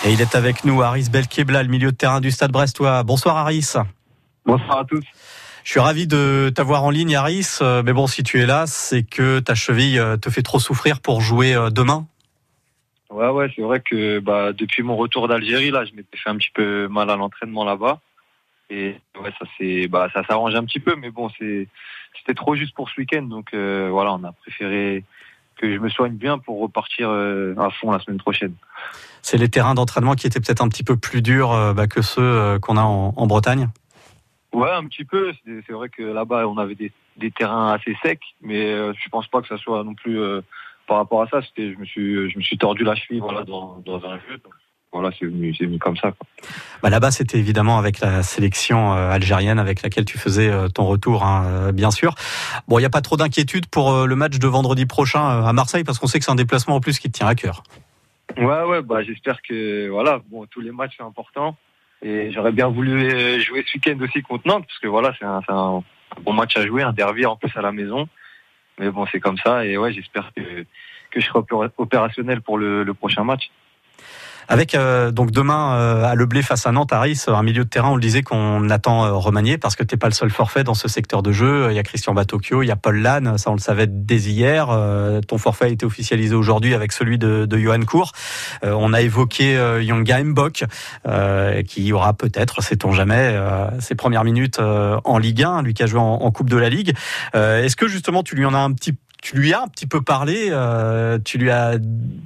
Et 0.05 0.13
il 0.13 0.21
est 0.21 0.35
avec 0.35 0.63
nous, 0.63 0.81
Aris 0.81 1.07
Belkebla, 1.11 1.63
le 1.63 1.69
milieu 1.69 1.91
de 1.91 1.97
terrain 1.97 2.21
du 2.21 2.31
Stade 2.31 2.51
Brestois. 2.51 3.03
Bonsoir 3.03 3.37
Aris. 3.37 3.73
Bonsoir 4.45 4.79
à 4.79 4.85
tous. 4.85 5.03
Je 5.63 5.71
suis 5.71 5.79
ravi 5.81 6.07
de 6.07 6.49
t'avoir 6.55 6.83
en 6.83 6.89
ligne, 6.89 7.15
Aris. 7.15 7.45
Euh, 7.61 7.83
mais 7.83 7.91
bon, 7.91 8.07
si 8.07 8.23
tu 8.23 8.41
es 8.41 8.45
là, 8.45 8.65
c'est 8.67 9.03
que 9.03 9.39
ta 9.39 9.53
cheville 9.53 9.99
euh, 9.99 10.15
te 10.15 10.29
fait 10.29 10.41
trop 10.41 10.59
souffrir 10.59 11.01
pour 11.01 11.19
jouer 11.19 11.53
euh, 11.53 11.69
demain 11.69 12.07
Ouais, 13.09 13.29
ouais, 13.29 13.51
c'est 13.55 13.61
vrai 13.61 13.79
que 13.79 14.19
bah, 14.19 14.51
depuis 14.51 14.83
mon 14.83 14.97
retour 14.97 15.27
d'Algérie, 15.27 15.71
là, 15.71 15.85
je 15.85 15.93
m'étais 15.93 16.17
fait 16.17 16.29
un 16.29 16.35
petit 16.35 16.51
peu 16.53 16.87
mal 16.87 17.09
à 17.09 17.15
l'entraînement 17.15 17.63
là-bas. 17.63 18.01
Et 18.69 18.95
ouais, 19.21 19.31
ça 19.39 19.45
c'est, 19.57 19.87
bah, 19.87 20.09
ça 20.13 20.23
s'arrange 20.25 20.55
un 20.55 20.65
petit 20.65 20.81
peu, 20.81 20.95
mais 20.95 21.09
bon, 21.09 21.29
c'est, 21.39 21.69
c'était 22.19 22.33
trop 22.33 22.55
juste 22.55 22.75
pour 22.75 22.89
ce 22.89 22.99
week-end, 22.99 23.23
donc 23.23 23.53
euh, 23.53 23.87
voilà, 23.91 24.13
on 24.13 24.23
a 24.25 24.33
préféré 24.33 25.05
que 25.55 25.73
je 25.73 25.79
me 25.79 25.89
soigne 25.89 26.15
bien 26.15 26.37
pour 26.37 26.59
repartir 26.59 27.09
euh, 27.09 27.55
à 27.57 27.69
fond 27.69 27.91
la 27.91 27.99
semaine 27.99 28.19
prochaine. 28.19 28.53
C'est 29.21 29.37
les 29.37 29.49
terrains 29.49 29.73
d'entraînement 29.73 30.15
qui 30.15 30.27
étaient 30.27 30.41
peut-être 30.41 30.61
un 30.61 30.67
petit 30.67 30.83
peu 30.83 30.97
plus 30.97 31.21
durs 31.21 31.53
euh, 31.53 31.73
bah, 31.73 31.87
que 31.87 32.01
ceux 32.01 32.59
qu'on 32.59 32.75
a 32.75 32.81
en, 32.83 33.27
Bretagne? 33.27 33.69
Ouais, 34.51 34.71
un 34.71 34.85
petit 34.85 35.05
peu. 35.05 35.33
C'est, 35.45 35.71
vrai 35.71 35.87
que 35.87 36.03
là-bas, 36.03 36.45
on 36.47 36.57
avait 36.57 36.75
des, 36.75 36.91
des 37.15 37.31
terrains 37.31 37.73
assez 37.73 37.95
secs, 38.03 38.19
mais 38.41 38.69
je 38.71 39.09
pense 39.09 39.27
pas 39.27 39.41
que 39.41 39.47
ça 39.47 39.57
soit 39.57 39.83
non 39.83 39.93
plus 39.93 40.19
par 40.87 40.97
rapport 40.97 41.21
à 41.21 41.27
ça, 41.27 41.41
c'était, 41.41 41.73
je 41.73 41.77
me 41.77 41.85
suis, 41.85 42.29
je 42.31 42.37
me 42.37 42.43
suis 42.43 42.57
tordu 42.57 42.83
la 42.83 42.95
cheville, 42.95 43.19
voilà, 43.19 43.43
dans, 43.43 43.81
dans 43.85 44.03
un 44.05 44.15
jeu. 44.17 44.39
voilà, 44.91 45.11
c'est 45.17 45.25
venu, 45.25 45.53
venu 45.59 45.77
comme 45.79 45.97
ça. 45.97 46.11
Quoi. 46.11 46.27
Bah 46.81 46.89
là-bas, 46.89 47.11
c'était 47.11 47.37
évidemment 47.37 47.77
avec 47.77 47.99
la 47.99 48.23
sélection 48.23 48.93
euh, 48.93 49.11
algérienne 49.11 49.59
avec 49.59 49.81
laquelle 49.83 50.05
tu 50.05 50.17
faisais 50.17 50.49
euh, 50.49 50.69
ton 50.69 50.85
retour, 50.85 51.23
hein, 51.23 51.45
euh, 51.45 51.71
bien 51.71 51.91
sûr. 51.91 52.15
Bon, 52.67 52.79
il 52.79 52.81
n'y 52.81 52.85
a 52.85 52.89
pas 52.89 53.01
trop 53.01 53.17
d'inquiétude 53.17 53.67
pour 53.67 54.07
le 54.07 54.15
match 54.15 54.39
de 54.39 54.47
vendredi 54.47 54.85
prochain 54.85 55.45
à 55.45 55.53
Marseille 55.53 55.83
parce 55.83 55.99
qu'on 55.99 56.07
sait 56.07 56.19
que 56.19 56.25
c'est 56.25 56.31
un 56.31 56.35
déplacement 56.35 56.75
en 56.75 56.79
plus 56.79 56.99
qui 56.99 57.11
te 57.11 57.17
tient 57.17 57.27
à 57.27 57.35
cœur. 57.35 57.63
Ouais, 58.37 58.63
ouais, 58.63 58.81
bah 58.81 59.03
j'espère 59.03 59.41
que 59.41 59.87
voilà, 59.89 60.19
bon, 60.29 60.45
tous 60.47 60.61
les 60.61 60.71
matchs 60.71 60.97
sont 60.97 61.05
importants 61.05 61.55
et 62.01 62.31
j'aurais 62.31 62.51
bien 62.51 62.67
voulu 62.67 63.09
jouer 63.41 63.63
ce 63.65 63.77
week-end 63.77 63.97
aussi 64.01 64.21
contre 64.21 64.47
Nantes 64.47 64.65
parce 64.67 64.79
que 64.79 64.87
voilà, 64.87 65.13
c'est 65.17 65.25
un, 65.25 65.41
un 65.49 65.83
bon 66.23 66.33
match 66.33 66.55
à 66.57 66.65
jouer, 66.65 66.83
un 66.83 66.93
derby 66.93 67.25
en 67.25 67.35
plus 67.35 67.51
à 67.55 67.61
la 67.61 67.71
maison. 67.71 68.07
Mais 68.79 68.89
bon, 68.91 69.05
c'est 69.11 69.19
comme 69.19 69.37
ça. 69.37 69.65
Et 69.65 69.77
ouais, 69.77 69.91
j'espère 69.91 70.31
que, 70.35 70.65
je 71.15 71.25
serai 71.25 71.39
opérationnel 71.77 72.41
pour 72.41 72.57
le 72.57 72.93
prochain 72.93 73.23
match. 73.23 73.49
Avec 74.49 74.75
euh, 74.75 75.11
donc 75.11 75.31
demain 75.31 75.75
euh, 75.75 76.05
à 76.05 76.15
Le 76.15 76.25
Blé 76.25 76.41
face 76.41 76.65
à 76.65 76.71
Nantes, 76.71 76.93
Aris, 76.93 77.21
un 77.27 77.43
milieu 77.43 77.65
de 77.65 77.69
terrain, 77.69 77.89
on 77.89 77.95
le 77.95 78.01
disait 78.01 78.23
qu'on 78.23 78.69
attend 78.69 79.05
euh, 79.05 79.11
remanier 79.11 79.57
parce 79.57 79.75
que 79.75 79.83
t'es 79.83 79.97
pas 79.97 80.07
le 80.07 80.13
seul 80.13 80.29
forfait 80.29 80.63
dans 80.63 80.73
ce 80.73 80.87
secteur 80.87 81.21
de 81.21 81.33
jeu. 81.33 81.67
Il 81.69 81.75
y 81.75 81.79
a 81.79 81.83
Christian 81.83 82.13
Batocchio, 82.13 82.63
il 82.63 82.67
y 82.67 82.71
a 82.71 82.77
Paul 82.77 82.97
Lannes, 82.97 83.37
ça 83.37 83.51
on 83.51 83.53
le 83.55 83.59
savait 83.59 83.87
dès 83.87 84.17
hier. 84.17 84.67
ton 85.27 85.37
forfait 85.37 85.65
a 85.65 85.67
été 85.67 85.85
officialisé 85.85 86.33
aujourd'hui 86.33 86.73
avec 86.73 86.91
celui 86.91 87.17
de, 87.17 87.45
de 87.45 87.57
Johan 87.57 87.81
Cour. 87.81 88.13
on 88.63 88.93
a 88.93 89.01
évoqué 89.01 89.57
Yonga 89.81 90.23
Mbok, 90.23 90.65
qui 91.67 91.93
aura 91.93 92.13
peut-être, 92.13 92.61
sait-on 92.61 92.91
jamais, 92.91 93.37
ses 93.79 93.95
premières 93.95 94.23
minutes 94.23 94.59
en 94.59 95.17
Ligue 95.17 95.43
1, 95.43 95.61
lui 95.61 95.73
qui 95.73 95.83
a 95.83 95.87
joué 95.87 95.99
en, 95.99 96.03
en 96.03 96.31
Coupe 96.31 96.49
de 96.49 96.57
la 96.57 96.69
Ligue. 96.69 96.95
Est-ce 97.33 97.75
que 97.75 97.87
justement 97.87 98.23
tu 98.23 98.35
lui 98.35 98.45
en 98.45 98.53
as 98.53 98.59
un 98.59 98.73
petit 98.73 98.95
tu 99.21 99.35
lui 99.37 99.53
as 99.53 99.61
un 99.61 99.67
petit 99.67 99.87
peu 99.87 100.01
parlé, 100.01 100.47
euh, 100.51 101.17
tu 101.23 101.37
lui 101.37 101.49
as 101.49 101.77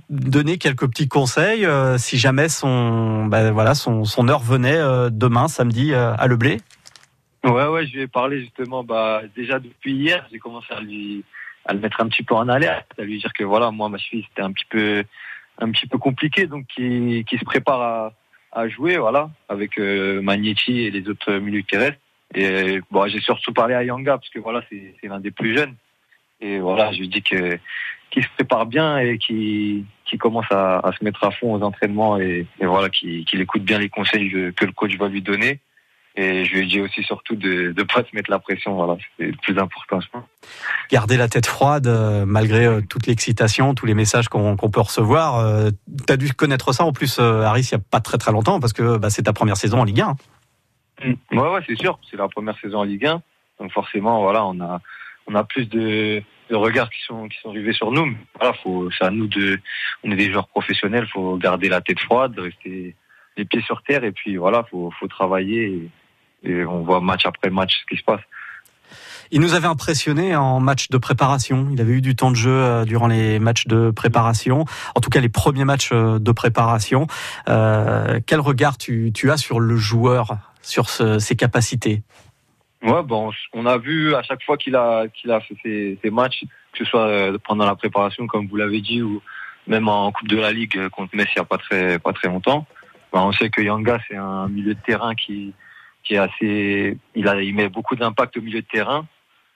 donné 0.10 0.58
quelques 0.58 0.88
petits 0.88 1.08
conseils 1.08 1.66
euh, 1.66 1.98
si 1.98 2.18
jamais 2.18 2.50
son, 2.50 3.26
bah, 3.26 3.52
voilà, 3.52 3.76
son, 3.76 4.30
heure 4.30 4.42
venait 4.42 4.78
euh, 4.78 5.10
demain, 5.10 5.48
samedi, 5.48 5.94
à 5.94 6.28
Le 6.28 6.36
Blé 6.36 6.58
Ouais, 7.44 7.66
ouais, 7.66 7.88
je 7.88 7.94
lui 7.94 8.02
ai 8.02 8.08
parlé 8.08 8.42
justement. 8.42 8.84
Bah, 8.84 9.22
déjà 9.36 9.60
depuis 9.60 9.94
hier, 9.94 10.28
j'ai 10.32 10.40
commencé 10.40 10.68
à 10.72 10.80
lui 10.80 11.24
à 11.66 11.74
le 11.74 11.80
mettre 11.80 12.02
un 12.02 12.08
petit 12.08 12.24
peu 12.24 12.36
en 12.36 12.50
alerte, 12.50 12.88
à 13.00 13.04
lui 13.04 13.20
dire 13.20 13.32
que 13.34 13.44
voilà, 13.44 13.72
moi, 13.72 13.88
ma 13.88 13.98
fille, 13.98 14.26
c'était 14.30 14.42
un 14.42 14.52
petit 14.52 14.66
peu 14.70 15.04
un 15.60 15.70
petit 15.72 15.86
peu 15.86 15.98
compliqué, 15.98 16.48
donc 16.48 16.66
qui, 16.68 17.24
qui 17.30 17.38
se 17.38 17.46
prépare 17.46 17.82
à, 17.82 18.14
à 18.52 18.68
jouer, 18.68 18.98
voilà, 18.98 19.30
avec 19.48 19.78
Magnetti 19.78 20.82
et 20.82 20.92
les 20.92 21.08
autres 21.08 21.34
milieux 21.34 21.64
terrestres. 21.64 22.00
Et 22.34 22.80
bon, 22.90 23.08
j'ai 23.08 23.20
surtout 23.20 23.54
parlé 23.54 23.76
à 23.76 23.84
Yanga 23.84 24.18
parce 24.18 24.30
que 24.30 24.40
voilà, 24.40 24.64
c'est 24.70 25.08
l'un 25.08 25.20
des 25.20 25.32
plus 25.32 25.56
jeunes. 25.56 25.76
Et 26.42 26.60
voilà, 26.60 26.92
je 26.92 27.00
lui 27.00 27.08
dis 27.08 27.22
que 27.22 27.60
qu'il 28.12 28.24
se 28.24 28.30
prépare 28.36 28.66
bien 28.66 28.98
et 29.00 29.18
qu'il 29.18 29.86
commence 30.20 30.46
à, 30.52 30.92
se 30.98 31.04
mettre 31.04 31.24
à 31.24 31.32
fond 31.32 31.56
aux 31.56 31.64
entraînements 31.64 32.20
et, 32.20 32.46
voilà, 32.60 32.90
qu'il 32.90 33.42
écoute 33.42 33.64
bien 33.64 33.80
les 33.80 33.90
conseils 33.90 34.30
que, 34.30 34.66
le 34.66 34.72
coach 34.74 34.96
va 34.98 35.08
lui 35.08 35.22
donner. 35.22 35.60
Et 36.18 36.44
je 36.44 36.54
lui 36.54 36.64
ai 36.64 36.66
dit 36.66 36.82
aussi 36.82 37.04
surtout 37.04 37.38
de 37.38 37.74
ne 37.76 37.84
pas 37.84 38.04
se 38.04 38.14
mettre 38.14 38.30
la 38.30 38.40
pression. 38.40 38.76
Voilà, 38.76 38.98
c'est 39.18 39.28
le 39.28 39.38
plus 39.42 39.58
important, 39.58 40.02
je 40.02 40.10
pense. 40.10 40.26
Garder 40.92 41.16
la 41.16 41.30
tête 41.30 41.46
froide 41.46 41.88
euh, 41.88 42.26
malgré 42.26 42.66
euh, 42.66 42.82
toute 42.82 43.08
l'excitation, 43.08 43.74
tous 43.74 43.86
les 43.86 43.94
messages 43.94 44.28
qu'on 44.28 44.58
peut 44.58 44.82
recevoir. 44.82 45.38
Euh, 45.38 45.70
tu 46.06 46.12
as 46.12 46.18
dû 46.18 46.34
connaître 46.34 46.74
ça 46.74 46.84
en 46.84 46.92
plus, 46.92 47.18
Harris, 47.18 47.70
il 47.72 47.76
n'y 47.78 47.82
a 47.82 47.86
pas 47.90 48.02
très 48.02 48.18
très 48.18 48.34
longtemps 48.34 48.60
parce 48.60 48.74
que 48.74 48.98
bah, 48.98 49.10
c'est 49.10 49.24
ta 49.24 49.32
première 49.32 49.56
saison 49.56 49.80
en 49.80 49.84
Ligue 49.86 50.02
1. 50.02 50.16
Mm. 51.06 51.14
Ouais, 51.32 51.50
ouais, 51.50 51.62
c'est 51.66 51.78
sûr. 51.78 51.98
C'est 52.10 52.18
la 52.18 52.28
première 52.28 52.60
saison 52.60 52.80
en 52.80 52.84
Ligue 52.84 53.06
1. 53.06 53.22
Donc 53.62 53.72
forcément, 53.72 54.22
voilà, 54.22 54.46
on 54.46 54.60
a, 54.60 54.82
on 55.28 55.36
a 55.36 55.44
plus 55.44 55.68
de, 55.68 56.22
de 56.50 56.56
regards 56.56 56.90
qui 56.90 57.02
sont, 57.06 57.28
qui 57.28 57.38
sont 57.42 57.52
rivés 57.52 57.74
sur 57.74 57.92
nous. 57.92 58.16
Voilà, 58.38 58.54
faut, 58.62 58.90
c'est 58.92 59.06
à 59.06 59.10
nous 59.10 59.28
de, 59.28 59.60
on 60.04 60.12
est 60.12 60.16
des 60.16 60.32
joueurs 60.32 60.48
professionnels, 60.48 61.08
faut 61.08 61.38
garder 61.38 61.70
la 61.70 61.82
tête 61.82 62.00
froide, 62.00 62.38
rester 62.38 62.96
les 63.38 63.46
pieds 63.46 63.62
sur 63.62 63.82
terre 63.84 64.04
et 64.04 64.12
puis 64.12 64.38
voilà, 64.38 64.66
faut, 64.70 64.92
faut 65.00 65.08
travailler 65.08 65.90
et, 66.44 66.66
on 66.66 66.82
voit 66.82 67.02
match 67.02 67.26
après 67.26 67.52
match 67.52 67.82
ce 67.82 67.86
qui 67.86 68.00
se 68.00 68.04
passe. 68.04 68.22
Il 69.30 69.40
nous 69.40 69.54
avait 69.54 69.68
impressionné 69.68 70.36
en 70.36 70.60
match 70.60 70.90
de 70.90 70.98
préparation. 70.98 71.70
Il 71.72 71.80
avait 71.80 71.94
eu 71.94 72.02
du 72.02 72.16
temps 72.16 72.32
de 72.32 72.36
jeu 72.36 72.52
euh, 72.52 72.84
durant 72.84 73.08
les 73.08 73.40
matchs 73.40 73.68
de 73.68 73.92
préparation, 73.92 74.66
en 74.96 75.00
tout 75.00 75.10
cas 75.10 75.22
les 75.22 75.30
premiers 75.30 75.64
matchs 75.64 75.92
euh, 75.94 76.20
de 76.20 76.32
préparation. 76.32 77.06
Euh, 77.48 78.20
quel 78.26 78.40
regard 78.40 78.78
tu, 78.78 79.12
tu, 79.14 79.32
as 79.32 79.38
sur 79.38 79.60
le 79.60 79.78
joueur, 79.78 80.38
sur 80.64 80.90
ses 80.90 81.36
capacités? 81.36 82.02
Ouais, 82.84 83.04
bon, 83.04 83.32
on 83.54 83.66
a 83.68 83.78
vu 83.78 84.16
à 84.16 84.24
chaque 84.24 84.44
fois 84.44 84.58
qu'il 84.58 84.76
a 84.76 85.08
qu'il 85.08 85.32
a 85.32 85.40
fait 85.42 85.98
ses, 86.02 86.10
matchs, 86.10 86.44
que 86.72 86.80
ce 86.80 86.86
soit 86.86 87.08
euh, 87.08 87.38
pendant 87.44 87.66
la 87.66 87.76
préparation, 87.76 88.26
comme 88.26 88.48
vous 88.48 88.56
l'avez 88.56 88.82
dit, 88.82 89.04
ou 89.04 89.22
même 89.68 89.88
en 89.88 90.12
Coupe 90.12 90.28
de 90.28 90.38
la 90.38 90.52
Ligue 90.52 90.90
contre 90.90 91.16
Messi 91.16 91.34
il 91.36 91.40
n'y 91.40 91.44
a 91.44 91.46
pas 91.46 91.60
très 91.60 92.00
pas 92.00 92.14
très 92.14 92.28
longtemps. 92.28 92.66
Ben, 93.14 93.20
on 93.22 93.32
sait 93.34 93.50
que 93.50 93.62
Yanga 93.62 94.00
c'est 94.08 94.16
un 94.16 94.48
milieu 94.48 94.74
de 94.74 94.80
terrain 94.80 95.14
qui 95.14 95.54
qui 96.04 96.16
est 96.16 96.18
assez, 96.18 96.98
il 97.14 97.28
a 97.28 97.40
il 97.42 97.54
met 97.54 97.70
beaucoup 97.70 97.96
d'impact 97.96 98.38
au 98.38 98.42
milieu 98.42 98.62
de 98.62 98.68
terrain. 98.68 99.06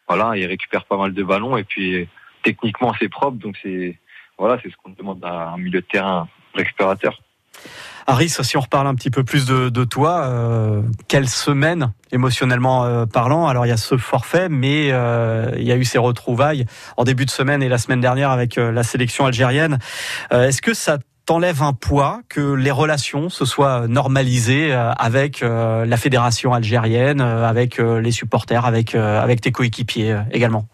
Voilà, 0.07 0.37
il 0.37 0.45
récupère 0.45 0.85
pas 0.85 0.97
mal 0.97 1.13
de 1.13 1.23
ballons 1.23 1.57
et 1.57 1.63
puis 1.63 2.07
techniquement 2.43 2.93
c'est 2.99 3.09
propre, 3.09 3.37
donc 3.37 3.57
c'est 3.63 3.97
voilà, 4.37 4.59
c'est 4.61 4.69
ce 4.69 4.75
qu'on 4.83 4.91
demande 4.91 5.23
à 5.25 5.49
un 5.49 5.57
milieu 5.57 5.81
de 5.81 5.85
terrain 5.85 6.27
récupérateur. 6.53 7.19
Harris, 8.07 8.29
si 8.29 8.55
on 8.55 8.59
reparle 8.59 8.85
un 8.85 8.93
petit 8.93 9.09
peu 9.09 9.23
plus 9.23 9.45
de, 9.45 9.83
toi, 9.83 10.27
euh, 10.27 10.81
quelle 11.07 11.27
semaine 11.27 11.91
émotionnellement 12.11 12.85
euh, 12.85 13.05
parlant? 13.07 13.47
Alors 13.47 13.65
il 13.65 13.69
y 13.69 13.71
a 13.71 13.77
ce 13.77 13.97
forfait, 13.97 14.47
mais 14.47 14.91
euh, 14.91 15.49
il 15.57 15.63
y 15.63 15.71
a 15.71 15.75
eu 15.75 15.85
ces 15.85 15.97
retrouvailles 15.97 16.65
en 16.97 17.03
début 17.03 17.25
de 17.25 17.31
semaine 17.31 17.63
et 17.63 17.69
la 17.69 17.79
semaine 17.79 18.01
dernière 18.01 18.29
avec 18.29 18.57
la 18.57 18.83
sélection 18.83 19.25
algérienne. 19.25 19.79
Est-ce 20.29 20.61
que 20.61 20.75
ça 20.75 20.99
t'enlève 21.25 21.63
un 21.63 21.73
poids 21.73 22.21
que 22.29 22.53
les 22.53 22.69
relations 22.69 23.29
se 23.29 23.43
soient 23.43 23.87
normalisées 23.87 24.71
avec 24.71 25.41
la 25.41 25.97
fédération 25.97 26.53
algérienne, 26.53 27.21
avec 27.21 27.79
les 27.79 28.11
supporters, 28.11 28.65
avec 28.65 28.93
avec 28.93 29.41
tes 29.41 29.51
coéquipiers 29.51 30.17
également? 30.31 30.67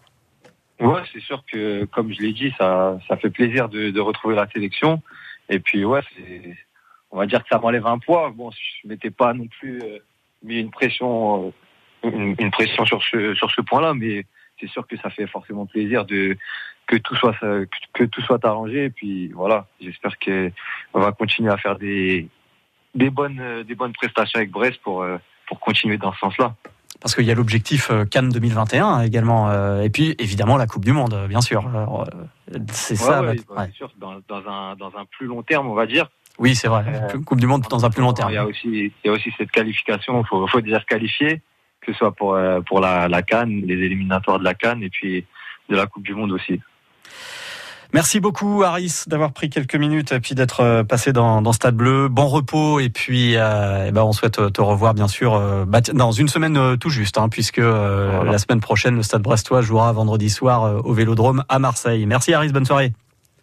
Ouais, 0.80 1.00
c'est 1.12 1.22
sûr 1.22 1.42
que 1.50 1.86
comme 1.86 2.12
je 2.12 2.20
l'ai 2.20 2.32
dit, 2.32 2.52
ça 2.58 2.98
ça 3.08 3.16
fait 3.16 3.30
plaisir 3.30 3.70
de, 3.70 3.90
de 3.90 4.00
retrouver 4.00 4.34
la 4.34 4.46
sélection. 4.50 5.00
Et 5.48 5.60
puis 5.60 5.84
ouais, 5.84 6.00
on 7.12 7.18
va 7.18 7.26
dire 7.26 7.42
que 7.42 7.48
ça 7.50 7.58
m'enlève 7.58 7.86
un 7.86 7.98
poids. 7.98 8.32
Bon, 8.34 8.50
je 8.50 8.88
m'étais 8.88 9.10
pas 9.10 9.32
non 9.34 9.46
plus 9.46 9.80
euh, 9.82 9.98
mis 10.42 10.58
une 10.58 10.70
pression, 10.70 11.52
euh, 12.04 12.34
une, 12.38 12.50
pression 12.50 12.84
sur 12.86 13.02
ce 13.02 13.34
sur 13.34 13.50
ce 13.50 13.60
point-là, 13.60 13.94
mais 13.94 14.24
c'est 14.58 14.68
sûr 14.68 14.86
que 14.86 14.96
ça 14.96 15.10
fait 15.10 15.26
forcément 15.26 15.66
plaisir 15.66 16.04
de 16.04 16.36
que 16.86 16.96
tout 16.96 17.14
soit 17.14 17.36
que, 17.92 18.04
tout 18.04 18.22
soit 18.22 18.44
arrangé. 18.44 18.86
Et 18.86 18.90
puis 18.90 19.28
voilà, 19.28 19.66
j'espère 19.80 20.18
qu'on 20.18 21.00
va 21.00 21.12
continuer 21.12 21.52
à 21.52 21.58
faire 21.58 21.76
des 21.78 22.28
des 22.94 23.10
bonnes 23.10 23.62
des 23.62 23.74
bonnes 23.74 23.92
prestations 23.92 24.38
avec 24.38 24.50
Brest 24.50 24.80
pour 24.82 25.02
euh, 25.02 25.18
pour 25.46 25.60
continuer 25.60 25.98
dans 25.98 26.12
ce 26.14 26.18
sens-là 26.18 26.54
parce 27.00 27.16
qu'il 27.16 27.24
y 27.24 27.32
a 27.32 27.34
l'objectif 27.34 27.90
Cannes 28.12 28.28
2021 28.28 29.00
également, 29.00 29.50
et 29.80 29.90
puis 29.90 30.14
évidemment 30.20 30.56
la 30.56 30.68
Coupe 30.68 30.84
du 30.84 30.92
Monde, 30.92 31.26
bien 31.28 31.40
sûr. 31.40 31.64
C'est 32.70 32.94
ça. 32.94 33.22
Ouais, 33.22 33.40
ouais. 33.56 33.70
sûr, 33.72 33.90
dans, 33.98 34.20
dans, 34.28 34.48
un, 34.48 34.76
dans 34.76 34.96
un 34.96 35.04
plus 35.10 35.26
long 35.26 35.42
terme, 35.42 35.66
on 35.68 35.74
va 35.74 35.86
dire, 35.86 36.10
oui, 36.38 36.54
c'est 36.54 36.68
vrai. 36.68 36.84
Euh, 36.88 37.20
coupe 37.24 37.40
du 37.40 37.46
Monde 37.46 37.62
dans 37.68 37.84
un 37.84 37.90
plus 37.90 38.02
long 38.02 38.12
terme. 38.12 38.30
Il 38.30 38.34
y 38.34 38.38
a 38.38 38.46
aussi, 38.46 38.68
il 38.68 38.92
y 39.04 39.08
a 39.08 39.12
aussi 39.12 39.32
cette 39.36 39.50
qualification. 39.50 40.20
Il 40.20 40.26
faut, 40.26 40.46
faut 40.46 40.60
déjà 40.60 40.80
se 40.80 40.86
qualifier, 40.86 41.40
que 41.80 41.92
ce 41.92 41.98
soit 41.98 42.12
pour, 42.12 42.34
euh, 42.34 42.60
pour 42.60 42.80
la, 42.80 43.08
la 43.08 43.22
Cannes, 43.22 43.62
les 43.64 43.74
éliminatoires 43.74 44.38
de 44.38 44.44
la 44.44 44.54
Cannes 44.54 44.82
et 44.82 44.90
puis 44.90 45.24
de 45.68 45.76
la 45.76 45.86
Coupe 45.86 46.04
du 46.04 46.14
Monde 46.14 46.32
aussi. 46.32 46.60
Merci 47.94 48.20
beaucoup, 48.20 48.62
Harris, 48.62 49.04
d'avoir 49.06 49.34
pris 49.34 49.50
quelques 49.50 49.74
minutes 49.74 50.12
et 50.12 50.20
puis 50.20 50.34
d'être 50.34 50.60
euh, 50.60 50.82
passé 50.82 51.12
dans, 51.12 51.42
dans 51.42 51.52
Stade 51.52 51.76
Bleu. 51.76 52.08
Bon 52.08 52.26
repos 52.26 52.80
et 52.80 52.88
puis 52.88 53.36
euh, 53.36 53.88
eh 53.88 53.92
ben 53.92 54.02
on 54.02 54.12
souhaite 54.12 54.50
te 54.50 54.60
revoir 54.62 54.94
bien 54.94 55.08
sûr 55.08 55.66
bah, 55.66 55.82
dans 55.82 56.10
une 56.10 56.28
semaine 56.28 56.78
tout 56.78 56.88
juste, 56.88 57.18
hein, 57.18 57.28
puisque 57.28 57.58
la 57.58 58.38
semaine 58.38 58.60
prochaine 58.60 58.96
le 58.96 59.02
Stade 59.02 59.20
Brestois 59.20 59.60
jouera 59.60 59.92
vendredi 59.92 60.30
soir 60.30 60.82
au 60.86 60.94
Vélodrome 60.94 61.44
à 61.50 61.58
Marseille. 61.58 62.06
Merci, 62.06 62.32
Harris. 62.32 62.48
Bonne 62.48 62.64
soirée. 62.64 62.94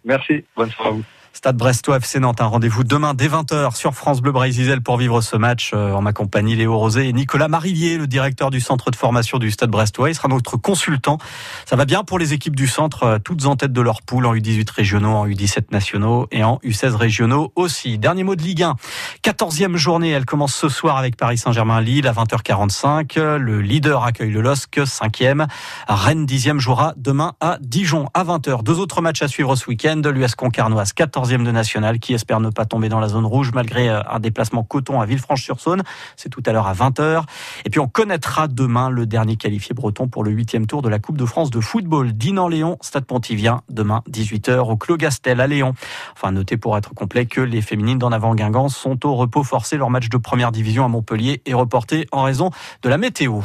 Merci. 0.04 0.44
Bonne 0.56 0.72
soirée 0.72 0.90
à 0.90 0.94
vous. 0.94 1.04
Stade 1.40 1.56
Brestois 1.56 1.96
FC 1.96 2.20
Nantes. 2.20 2.42
Un 2.42 2.48
rendez-vous 2.48 2.84
demain 2.84 3.14
dès 3.14 3.30
20h 3.30 3.74
sur 3.74 3.94
France 3.94 4.20
Bleu 4.20 4.34
Brésil 4.34 4.82
pour 4.82 4.98
vivre 4.98 5.22
ce 5.22 5.38
match 5.38 5.72
euh, 5.74 5.94
en 5.94 6.02
ma 6.02 6.12
compagnie 6.12 6.54
Léo 6.58 6.78
Rosé 6.78 7.08
et 7.08 7.14
Nicolas 7.14 7.48
Marillier, 7.48 7.98
le 7.98 8.08
directeur 8.08 8.50
du 8.50 8.60
centre 8.60 8.92
de 8.92 8.98
formation 8.98 9.38
du 9.38 9.50
Stade 9.50 9.70
Brestois. 9.70 10.10
Il 10.10 10.16
sera 10.16 10.28
notre 10.28 10.58
consultant. 10.58 11.18
Ça 11.66 11.78
va 11.78 11.86
bien 11.86 12.04
pour 12.04 12.20
les 12.20 12.34
équipes 12.34 12.58
du 12.58 12.68
centre, 12.68 13.04
euh, 13.04 13.20
toutes 13.20 13.46
en 13.46 13.56
tête 13.56 13.72
de 13.72 13.80
leur 13.80 14.02
poule 14.02 14.26
en 14.26 14.36
U18 14.36 14.70
régionaux, 14.70 15.12
en 15.12 15.28
U17 15.28 15.72
nationaux 15.72 16.28
et 16.32 16.44
en 16.44 16.58
U16 16.58 16.96
régionaux 16.96 17.54
aussi. 17.56 17.98
Dernier 17.98 18.26
mot 18.26 18.36
de 18.36 18.42
Ligue 18.42 18.64
1. 18.64 18.76
14e 19.24 19.78
journée, 19.78 20.10
elle 20.10 20.26
commence 20.26 20.54
ce 20.54 20.68
soir 20.68 20.98
avec 20.98 21.16
Paris 21.16 21.38
Saint-Germain-Lille 21.38 22.06
à 22.06 22.12
20h45. 22.12 23.18
Le 23.38 23.62
leader 23.62 24.04
accueille 24.04 24.32
le 24.32 24.42
LOSC, 24.42 24.80
5e. 24.80 25.48
Rennes 25.88 26.26
10e 26.26 26.60
jouera 26.60 26.96
demain 26.98 27.36
à 27.40 27.60
Dijon 27.62 28.10
à 28.14 28.26
20h. 28.26 28.62
Deux 28.62 28.78
autres 28.78 29.02
matchs 29.02 29.22
à 29.22 29.30
suivre 29.30 29.56
ce 29.56 29.70
week-end. 29.70 30.02
L'US 30.14 30.36
Concarnoise 30.36 30.92
14 30.92 31.29
de 31.38 31.52
national, 31.52 32.00
qui 32.00 32.14
espère 32.14 32.40
ne 32.40 32.50
pas 32.50 32.66
tomber 32.66 32.90
dans 32.90 33.00
la 33.00 33.08
zone 33.08 33.26
rouge 33.26 33.52
malgré 33.54 33.90
euh, 33.90 34.02
un 34.10 34.20
déplacement 34.20 34.64
coton 34.64 35.00
à 35.00 35.06
Villefranche-sur-Saône. 35.06 35.84
C'est 36.16 36.30
tout 36.30 36.44
à 36.46 36.52
l'heure 36.52 36.68
à 36.68 36.74
20h. 36.74 37.24
Et 37.66 37.70
puis 37.70 37.80
on 37.80 37.88
connaîtra 37.88 38.48
demain 38.48 38.90
le 38.90 39.06
dernier 39.06 39.36
qualifié 39.36 39.74
breton 39.74 40.08
pour 40.08 40.24
le 40.24 40.32
huitième 40.32 40.66
tour 40.66 40.82
de 40.82 40.90
la 40.90 41.00
Coupe 41.00 41.18
de 41.18 41.26
France 41.26 41.52
de 41.52 41.60
football. 41.60 42.14
Dinan-Léon, 42.14 42.78
Stade 42.82 43.06
Pontivien, 43.06 43.62
demain 43.70 44.02
18h 44.10 44.58
au 44.60 44.78
Clos 44.78 44.98
Gastel 44.98 45.40
à 45.40 45.48
Léon. 45.48 45.74
Enfin, 46.16 46.32
notez 46.32 46.58
pour 46.58 46.78
être 46.78 46.94
complet 46.94 47.26
que 47.26 47.42
les 47.42 47.62
féminines 47.62 48.00
d'en 48.00 48.12
avant 48.12 48.36
Guingamp 48.36 48.70
sont 48.70 49.06
au 49.06 49.16
repos 49.16 49.44
forcé. 49.44 49.78
Leur 49.78 49.90
match 49.90 50.10
de 50.10 50.18
première 50.18 50.52
division 50.52 50.86
à 50.86 50.88
Montpellier 50.88 51.42
est 51.46 51.54
reporté 51.54 52.08
en 52.12 52.24
raison 52.24 52.50
de 52.82 52.90
la 52.90 52.98
météo. 52.98 53.42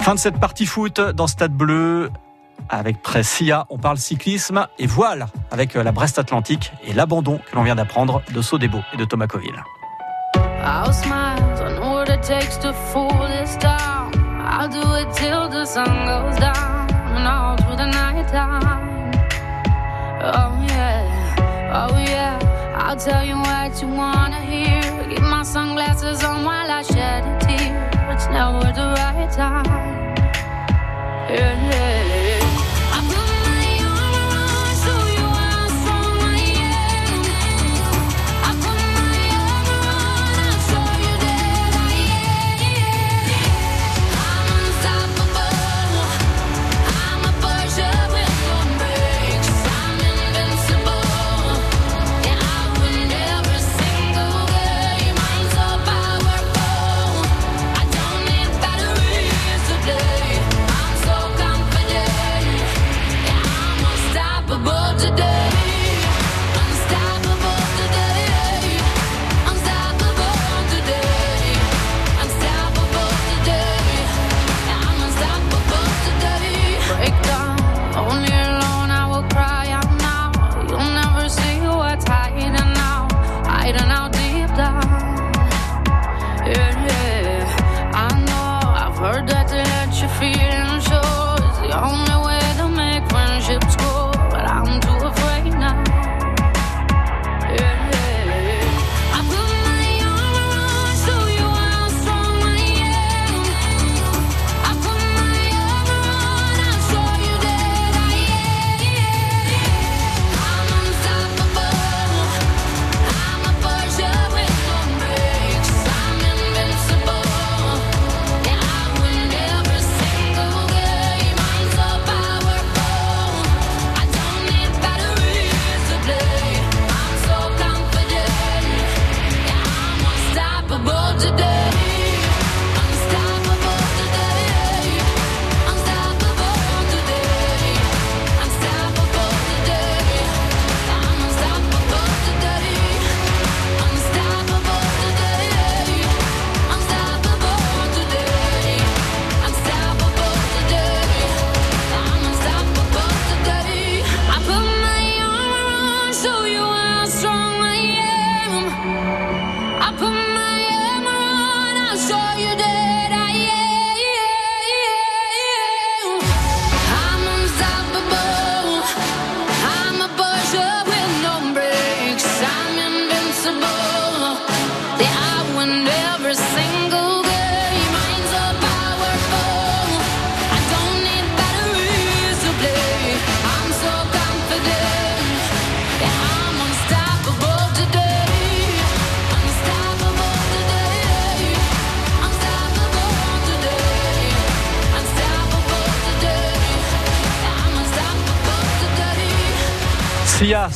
Fin 0.00 0.14
de 0.14 0.18
cette 0.18 0.40
partie 0.40 0.66
foot 0.66 1.00
dans 1.00 1.26
Stade 1.26 1.52
Bleu 1.56 2.10
avec 2.68 3.02
Pressia. 3.02 3.66
On 3.70 3.78
parle 3.78 3.98
cyclisme 3.98 4.66
et 4.78 4.86
voile 4.86 5.26
avec 5.50 5.76
euh, 5.76 5.82
la 5.82 5.92
Brest 5.92 6.18
Atlantique 6.18 6.72
et 6.84 6.92
l'abandon 6.92 7.38
que 7.38 7.56
l'on 7.56 7.62
vient 7.62 7.74
d'apprendre 7.74 8.22
de 8.32 8.42
Sodebo 8.42 8.78
et 8.92 8.96
de 8.96 9.04
Thomas 9.04 9.26
Coville. 9.26 9.62
I'll 22.92 22.98
tell 22.98 23.24
you 23.24 23.36
what 23.36 23.80
you 23.80 23.88
wanna 23.88 24.38
hear. 24.42 24.82
Get 25.08 25.22
my 25.22 25.42
sunglasses 25.44 26.22
on 26.22 26.44
while 26.44 26.70
I 26.70 26.82
shed 26.82 27.24
a 27.24 27.38
tear. 27.40 27.88
It's 28.12 28.26
never 28.26 28.70
the 28.70 28.94
right 28.98 29.30
time. 29.32 29.64
Yeah, 31.30 31.70
yeah. 31.70 32.21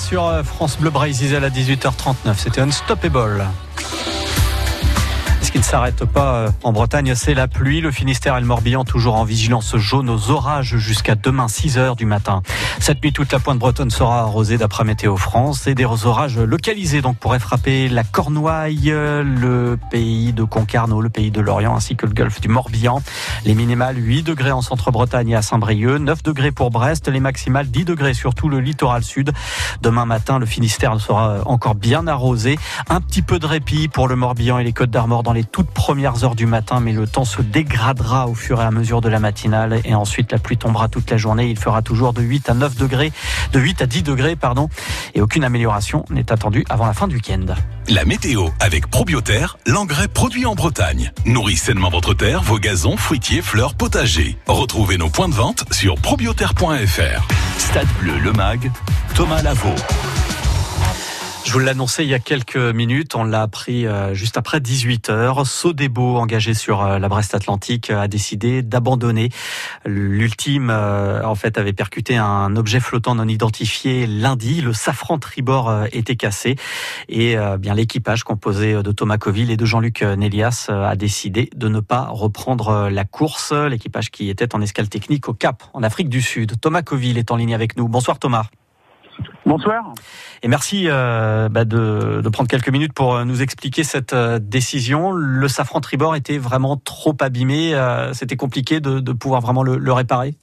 Sur 0.07 0.27
euh, 0.29 0.45
France 0.45 0.79
Bleu 0.79 0.91
Brésil 0.91 1.35
à 1.35 1.51
18h39. 1.51 2.37
C'était 2.37 2.61
Unstoppable 2.61 3.45
s'arrête 5.67 6.05
pas 6.05 6.35
euh, 6.35 6.51
en 6.63 6.73
Bretagne, 6.73 7.17
c'est 7.17 7.35
la 7.35 7.49
pluie. 7.49 7.81
Le 7.81 7.91
Finistère 7.91 8.37
et 8.37 8.41
le 8.41 8.47
Morbihan 8.47 8.85
toujours 8.85 9.17
en 9.17 9.25
vigilance 9.25 9.77
jaune 9.77 10.09
aux 10.09 10.31
orages 10.31 10.77
jusqu'à 10.77 11.17
demain 11.17 11.49
6 11.49 11.79
h 11.79 11.97
du 11.97 12.07
matin. 12.07 12.43
Cette 12.79 13.03
nuit, 13.03 13.13
toute 13.13 13.33
la 13.33 13.41
pointe 13.41 13.59
bretonne 13.59 13.91
sera 13.91 14.21
arrosée 14.21 14.59
d'après 14.59 14.85
Météo 14.85 15.17
France 15.17 15.67
et 15.67 15.75
des 15.75 15.85
orages 15.85 16.39
localisés 16.39 17.03
donc 17.03 17.17
pourraient 17.17 17.41
frapper 17.41 17.89
la 17.89 18.05
Cornouaille, 18.05 18.91
le 18.91 19.77
pays 19.91 20.33
de 20.33 20.45
Concarneau, 20.45 21.01
le 21.01 21.09
pays 21.09 21.33
de 21.33 21.41
Lorient 21.41 21.75
ainsi 21.75 21.97
que 21.97 22.07
le 22.07 22.13
golfe 22.13 22.41
du 22.41 22.47
Morbihan. 22.47 23.03
Les 23.45 23.55
minimales 23.55 23.97
8 23.99 24.23
degrés 24.23 24.53
en 24.53 24.63
centre-Bretagne 24.63 25.31
et 25.31 25.35
à 25.35 25.43
Saint-Brieuc, 25.43 25.99
9 25.99 26.23
degrés 26.23 26.53
pour 26.53 26.71
Brest, 26.71 27.09
les 27.09 27.19
maximales 27.19 27.67
10 27.67 27.85
degrés 27.85 28.15
sur 28.15 28.37
tout 28.37 28.49
le 28.49 28.61
littoral 28.61 29.03
sud. 29.03 29.33
Demain 29.83 30.05
matin, 30.05 30.39
le 30.39 30.47
Finistère 30.47 31.01
sera 31.01 31.39
encore 31.45 31.75
bien 31.75 32.07
arrosé. 32.07 32.57
Un 32.89 33.01
petit 33.01 33.23
peu 33.23 33.41
de 33.41 33.47
répit 33.47 33.89
pour 33.89 34.07
le 34.07 34.15
Morbihan 34.15 34.59
et 34.61 34.65
les 34.65 34.73
Côtes 34.73 34.91
d'Armor 34.91 35.25
dans 35.25 35.33
les 35.33 35.43
toutes 35.57 35.71
premières 35.71 36.23
heures 36.23 36.35
du 36.35 36.45
matin, 36.45 36.81
mais 36.81 36.93
le 36.93 37.07
temps 37.07 37.25
se 37.25 37.41
dégradera 37.41 38.29
au 38.29 38.35
fur 38.35 38.61
et 38.61 38.65
à 38.65 38.71
mesure 38.71 39.01
de 39.01 39.09
la 39.09 39.21
matinale 39.21 39.81
et 39.87 39.95
ensuite 39.95 40.31
la 40.31 40.39
pluie 40.39 40.59
tombera 40.59 40.89
toute 40.89 41.11
la 41.11 41.17
journée. 41.17 41.49
Il 41.49 41.59
fera 41.59 41.81
toujours 41.81 42.13
de 42.13 42.21
8 42.21 42.51
à 42.51 42.53
9 42.53 42.77
degrés, 42.77 43.11
de 43.55 43.59
8 43.59 43.81
à 43.81 43.87
10 43.87 44.03
degrés, 44.03 44.37
pardon, 44.37 44.69
et 45.15 45.23
aucune 45.23 45.45
amélioration 45.45 46.05
n'est 46.11 46.31
attendue 46.31 46.67
avant 46.69 46.85
la 46.85 46.93
fin 46.93 47.09
du 47.09 47.15
week-end. 47.15 47.55
La 47.89 48.05
météo 48.05 48.49
avec 48.61 48.91
Probioterre, 48.91 49.57
l'engrais 49.67 50.09
produit 50.09 50.45
en 50.45 50.55
Bretagne. 50.55 51.11
Nourrit 51.25 51.57
sainement 51.57 51.89
votre 51.89 52.13
terre, 52.13 52.43
vos 52.43 52.59
gazons, 52.59 52.99
fruitiers, 52.99 53.41
fleurs, 53.41 53.77
potagers. 53.77 54.37
Retrouvez 54.47 54.99
nos 54.99 55.09
points 55.09 55.31
de 55.31 55.35
vente 55.35 55.65
sur 55.73 55.95
probioterre.fr. 55.95 57.27
Stade 57.57 57.89
Bleu, 57.99 58.19
le 58.19 58.35
MAG, 58.35 58.71
Thomas 59.15 59.41
Lavaux. 59.41 59.75
Je 61.47 61.53
vous 61.53 61.61
l'annonçais 61.61 62.03
il 62.03 62.09
y 62.09 62.15
a 62.15 62.19
quelques 62.19 62.57
minutes, 62.57 63.15
on 63.15 63.23
l'a 63.23 63.43
appris 63.43 63.87
euh, 63.87 64.15
juste 64.15 64.37
après 64.37 64.59
18 64.59 65.11
heures. 65.11 65.47
Sodebo, 65.47 66.17
engagé 66.17 66.55
sur 66.55 66.83
euh, 66.83 66.99
la 66.99 67.09
Brest 67.09 67.37
Atlantique, 67.37 67.89
a 67.89 68.09
décidé 68.09 68.63
d'abandonner. 68.63 69.29
L'ultime, 69.85 70.71
euh, 70.71 71.23
en 71.23 71.37
fait, 71.37 71.57
avait 71.57 71.73
percuté 71.73 72.17
un 72.17 72.57
objet 72.57 72.81
flottant 72.81 73.15
non 73.15 73.29
identifié 73.29 74.09
lundi. 74.09 74.61
Le 74.61 74.73
safran 74.73 75.21
tribord 75.21 75.85
était 75.93 76.17
cassé 76.17 76.57
et 77.09 77.37
bien 77.61 77.75
l'équipage 77.75 78.25
composé 78.25 78.83
de 78.83 78.91
Thomas 78.91 79.17
Coville 79.17 79.53
et 79.53 79.57
de 79.57 79.65
Jean-Luc 79.65 80.03
Nélias 80.03 80.67
a 80.69 80.97
décidé 80.97 81.49
de 81.55 81.69
ne 81.69 81.79
pas 81.79 82.09
reprendre 82.11 82.89
la 82.91 83.05
course. 83.05 83.53
L'équipage 83.53 84.11
qui 84.11 84.31
était 84.31 84.57
en 84.57 84.61
escale 84.61 84.89
technique 84.89 85.29
au 85.29 85.33
Cap, 85.33 85.63
en 85.75 85.85
Afrique 85.85 86.09
du 86.09 86.23
Sud. 86.23 86.61
Thomas 86.61 86.83
Coville 86.83 87.19
est 87.19 87.31
en 87.31 87.37
ligne 87.37 87.55
avec 87.55 87.77
nous. 87.77 87.87
Bonsoir 87.87 88.19
Thomas. 88.19 88.47
Bonsoir. 89.47 89.95
Et 90.43 90.49
merci 90.49 90.87
euh, 90.89 91.49
bah, 91.49 91.65
de, 91.65 92.29
prendre 92.31 92.49
quelques 92.49 92.69
minutes 92.69 92.93
pour 92.93 93.15
euh, 93.15 93.25
nous 93.25 93.43
expliquer 93.43 93.85
cette 93.85 94.13
euh, 94.13 94.41
décision. 94.41 95.13
Le 95.13 95.47
safran 95.47 95.81
tribord 95.81 96.17
était 96.17 96.39
vraiment 96.39 96.77
trop 96.77 97.17
abîmé. 97.21 97.73
C'était 98.13 98.37
compliqué 98.37 98.81
de, 98.81 99.13
pouvoir 99.13 99.41
vraiment 99.41 99.63
le, 99.63 99.93
réparer? 99.93 100.35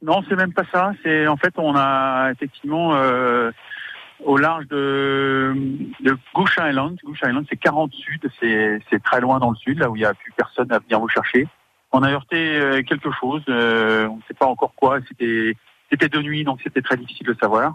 Non, 0.00 0.22
c'est 0.28 0.36
même 0.36 0.52
pas 0.52 0.62
ça. 0.72 0.92
C'est 1.02 1.26
en 1.26 1.36
fait, 1.36 1.52
on 1.56 1.74
a 1.74 2.30
effectivement 2.30 2.96
au 4.24 4.36
large 4.36 4.68
de, 4.68 5.54
de 6.00 6.16
Goose 6.34 6.54
Island. 6.60 6.98
Goose 7.04 7.18
Island, 7.24 7.46
c'est 7.50 7.56
40 7.56 7.92
sud. 7.92 8.30
C'est 8.40 9.02
très 9.02 9.20
loin 9.20 9.40
dans 9.40 9.50
le 9.50 9.56
sud, 9.56 9.80
là 9.80 9.90
où 9.90 9.96
il 9.96 10.00
n'y 10.00 10.04
a 10.04 10.14
plus 10.14 10.32
personne 10.36 10.70
à 10.72 10.78
venir 10.78 11.00
vous 11.00 11.08
chercher. 11.08 11.48
On 11.90 12.02
a 12.02 12.10
heurté 12.10 12.82
quelque 12.86 13.10
chose. 13.10 13.42
on 13.48 14.16
ne 14.16 14.22
sait 14.28 14.34
pas 14.38 14.46
encore 14.46 14.74
quoi. 14.76 15.00
C'était 15.08 15.54
c'était 15.90 16.08
de 16.08 16.20
nuit, 16.20 16.44
donc 16.44 16.60
c'était 16.62 16.82
très 16.82 16.96
difficile 16.96 17.26
de 17.26 17.36
savoir. 17.40 17.74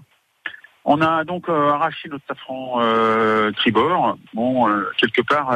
On 0.85 1.01
a 1.01 1.23
donc 1.23 1.47
euh, 1.47 1.69
arraché 1.69 2.09
notre 2.09 2.25
safran 2.27 2.81
euh, 2.81 3.51
tribord. 3.51 4.17
Bon, 4.33 4.69
euh, 4.69 4.83
quelque 4.97 5.21
part, 5.21 5.53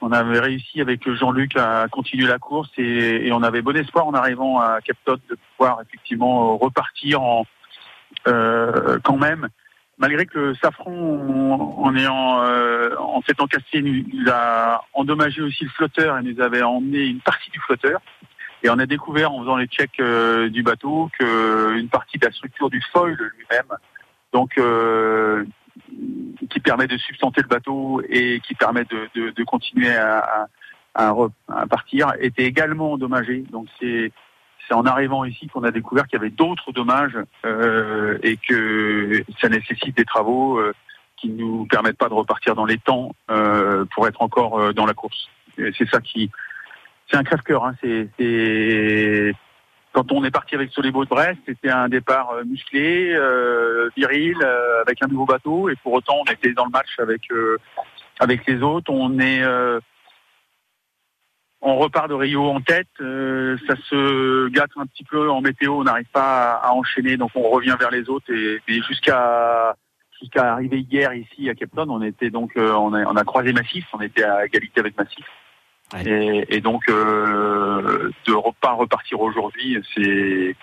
on 0.00 0.12
avait 0.12 0.40
réussi 0.40 0.80
avec 0.80 1.08
Jean-Luc 1.10 1.56
à 1.56 1.86
continuer 1.90 2.26
la 2.26 2.38
course 2.38 2.70
et, 2.78 3.30
on 3.32 3.42
avait 3.42 3.62
bon 3.62 3.76
espoir 3.76 4.06
en 4.06 4.14
arrivant 4.14 4.60
à 4.60 4.80
Capton 4.80 5.18
de 5.28 5.36
pouvoir 5.56 5.80
effectivement 5.82 6.56
repartir 6.56 7.22
en 7.22 7.44
quand 8.24 9.16
même, 9.16 9.48
malgré 9.98 10.26
que 10.26 10.38
le 10.38 10.54
safran, 10.54 10.92
en, 10.92 11.96
ayant 11.96 12.42
en 12.98 13.22
s'étant 13.22 13.46
cassé, 13.46 13.82
nous 13.82 14.30
a 14.30 14.84
endommagé 14.94 15.42
aussi 15.42 15.64
le 15.64 15.70
flotteur 15.70 16.18
et 16.18 16.22
nous 16.22 16.40
avait 16.40 16.62
emmené 16.62 17.04
une 17.04 17.20
partie 17.20 17.50
du 17.50 17.58
flotteur. 17.60 18.00
Et 18.62 18.70
on 18.70 18.78
a 18.78 18.86
découvert 18.86 19.32
en 19.32 19.40
faisant 19.40 19.56
les 19.56 19.66
checks 19.66 20.00
euh, 20.00 20.48
du 20.48 20.62
bateau 20.62 21.10
qu'une 21.18 21.88
partie 21.88 22.18
de 22.18 22.26
la 22.26 22.32
structure 22.32 22.70
du 22.70 22.80
foil 22.92 23.12
lui-même, 23.12 23.76
donc 24.32 24.58
euh, 24.58 25.44
qui 26.50 26.60
permet 26.60 26.86
de 26.86 26.96
substanter 26.96 27.42
le 27.42 27.48
bateau 27.48 28.02
et 28.08 28.40
qui 28.40 28.54
permet 28.54 28.84
de, 28.84 29.44
continuer 29.44 29.94
à, 29.94 30.48
à, 30.94 31.14
partir, 31.70 32.12
était 32.20 32.44
également 32.44 32.92
endommagée. 32.92 33.44
Donc 33.50 33.68
c'est 33.80 34.12
c'est 34.68 34.74
en 34.74 34.84
arrivant 34.84 35.24
ici 35.24 35.46
qu'on 35.46 35.64
a 35.64 35.70
découvert 35.70 36.06
qu'il 36.06 36.18
y 36.18 36.20
avait 36.20 36.30
d'autres 36.30 36.72
dommages 36.72 37.18
euh, 37.46 38.18
et 38.22 38.36
que 38.36 39.24
ça 39.40 39.48
nécessite 39.48 39.96
des 39.96 40.04
travaux 40.04 40.58
euh, 40.58 40.74
qui 41.16 41.30
ne 41.30 41.38
nous 41.38 41.66
permettent 41.66 41.96
pas 41.96 42.08
de 42.08 42.14
repartir 42.14 42.54
dans 42.54 42.66
les 42.66 42.78
temps 42.78 43.14
euh, 43.30 43.86
pour 43.94 44.06
être 44.06 44.20
encore 44.20 44.74
dans 44.74 44.86
la 44.86 44.94
course. 44.94 45.28
C'est 45.56 45.88
ça 45.90 46.00
qui 46.00 46.30
c'est 47.10 47.16
un 47.16 47.24
crève-cœur. 47.24 47.64
Hein. 47.64 47.74
C'est, 47.82 49.34
quand 49.92 50.12
on 50.12 50.24
est 50.24 50.30
parti 50.30 50.54
avec 50.54 50.70
Solébo 50.70 51.04
de 51.04 51.10
Brest, 51.10 51.38
c'était 51.46 51.70
un 51.70 51.88
départ 51.88 52.30
euh, 52.30 52.44
musclé, 52.44 53.12
euh, 53.14 53.88
viril, 53.96 54.36
euh, 54.42 54.82
avec 54.82 55.02
un 55.02 55.08
nouveau 55.08 55.24
bateau, 55.24 55.68
et 55.68 55.76
pour 55.76 55.94
autant 55.94 56.14
on 56.20 56.30
était 56.30 56.52
dans 56.52 56.66
le 56.66 56.70
match 56.70 56.98
avec 56.98 57.22
avec 58.20 58.46
les 58.46 58.62
autres. 58.62 58.92
On 58.92 59.18
est 59.18 59.42
on 61.60 61.76
repart 61.76 62.08
de 62.08 62.14
Rio 62.14 62.44
en 62.48 62.60
tête. 62.60 62.86
ça 62.98 63.74
se 63.88 64.48
gâte 64.48 64.70
un 64.76 64.86
petit 64.86 65.04
peu 65.04 65.30
en 65.30 65.40
météo. 65.40 65.80
On 65.80 65.84
n'arrive 65.84 66.06
pas 66.12 66.52
à, 66.52 66.72
enchaîner, 66.72 67.16
donc 67.16 67.30
on 67.34 67.48
revient 67.50 67.76
vers 67.78 67.90
les 67.90 68.08
autres 68.08 68.32
et, 68.32 68.60
jusqu'à 68.82 69.74
jusqu'à 70.20 70.52
arriver 70.52 70.80
hier 70.90 71.12
ici 71.14 71.48
à 71.48 71.54
Capton, 71.54 71.88
on 71.88 72.02
était 72.02 72.30
donc 72.30 72.52
on, 72.56 72.92
a, 72.92 73.04
on 73.04 73.16
a 73.16 73.24
croisé 73.24 73.52
Massif, 73.52 73.86
on 73.92 74.00
était 74.00 74.24
à 74.24 74.44
égalité 74.44 74.80
avec 74.80 74.96
Massif. 74.96 75.24
Et, 75.96 76.60
donc 76.60 76.82
euh, 76.88 78.10
de 78.26 78.34
pas 78.60 78.72
repartir 78.72 79.20
aujourd'hui, 79.20 79.82
c'est 79.94 80.54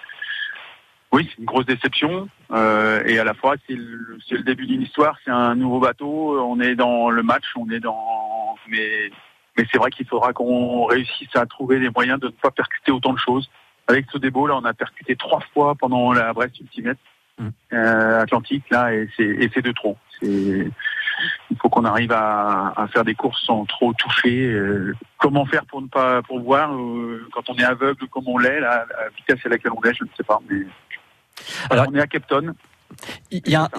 oui, 1.11 1.29
c'est 1.29 1.39
une 1.39 1.45
grosse 1.45 1.65
déception. 1.65 2.27
Euh, 2.51 3.01
et 3.05 3.19
à 3.19 3.23
la 3.23 3.33
fois, 3.33 3.55
c'est 3.65 3.75
le, 3.75 4.19
le, 4.29 4.43
début 4.43 4.65
d'une 4.65 4.81
histoire, 4.81 5.17
c'est 5.23 5.31
un 5.31 5.55
nouveau 5.55 5.79
bateau. 5.79 6.39
On 6.41 6.59
est 6.59 6.75
dans 6.75 7.09
le 7.09 7.23
match, 7.23 7.45
on 7.55 7.69
est 7.69 7.79
dans. 7.79 8.57
Mais, 8.67 9.09
mais 9.57 9.65
c'est 9.71 9.77
vrai 9.77 9.91
qu'il 9.91 10.05
faudra 10.07 10.33
qu'on 10.33 10.85
réussisse 10.85 11.33
à 11.35 11.45
trouver 11.45 11.79
des 11.79 11.89
moyens 11.89 12.19
de 12.19 12.27
ne 12.27 12.31
pas 12.31 12.51
percuter 12.51 12.91
autant 12.91 13.13
de 13.13 13.19
choses. 13.19 13.49
Avec 13.87 14.07
ce 14.11 14.17
débo, 14.17 14.45
là, 14.45 14.57
on 14.57 14.65
a 14.65 14.73
percuté 14.73 15.15
trois 15.15 15.41
fois 15.53 15.75
pendant 15.75 16.11
la 16.11 16.33
Brest 16.33 16.59
Ultimate 16.59 16.97
mm. 17.39 17.47
euh, 17.73 18.21
Atlantique, 18.21 18.65
là, 18.69 18.93
et 18.93 19.07
c'est 19.17 19.61
de 19.61 19.71
trop. 19.71 19.97
Il 20.21 20.71
faut 21.61 21.69
qu'on 21.69 21.85
arrive 21.85 22.11
à, 22.11 22.73
à, 22.75 22.87
faire 22.87 23.03
des 23.03 23.15
courses 23.15 23.41
sans 23.45 23.65
trop 23.65 23.93
toucher. 23.93 24.47
Euh, 24.47 24.93
comment 25.17 25.45
faire 25.45 25.65
pour 25.65 25.81
ne 25.81 25.87
pas 25.87 26.21
pour 26.23 26.39
voir 26.41 26.73
euh, 26.73 27.27
quand 27.33 27.49
on 27.49 27.55
est 27.55 27.63
aveugle 27.63 28.07
comme 28.09 28.27
on 28.27 28.37
l'est, 28.37 28.59
la, 28.59 28.85
la 28.85 29.09
vitesse 29.15 29.39
à 29.45 29.49
laquelle 29.49 29.71
on 29.71 29.81
est, 29.83 29.93
je 29.93 30.03
ne 30.03 30.09
sais 30.17 30.23
pas. 30.23 30.39
Mais 30.49 30.65
alors, 31.69 31.87
on 31.89 31.95
est 31.95 32.01
à 32.01 32.07
Capton. 32.07 32.53
Il 33.31 33.49
y 33.49 33.55
a 33.55 33.69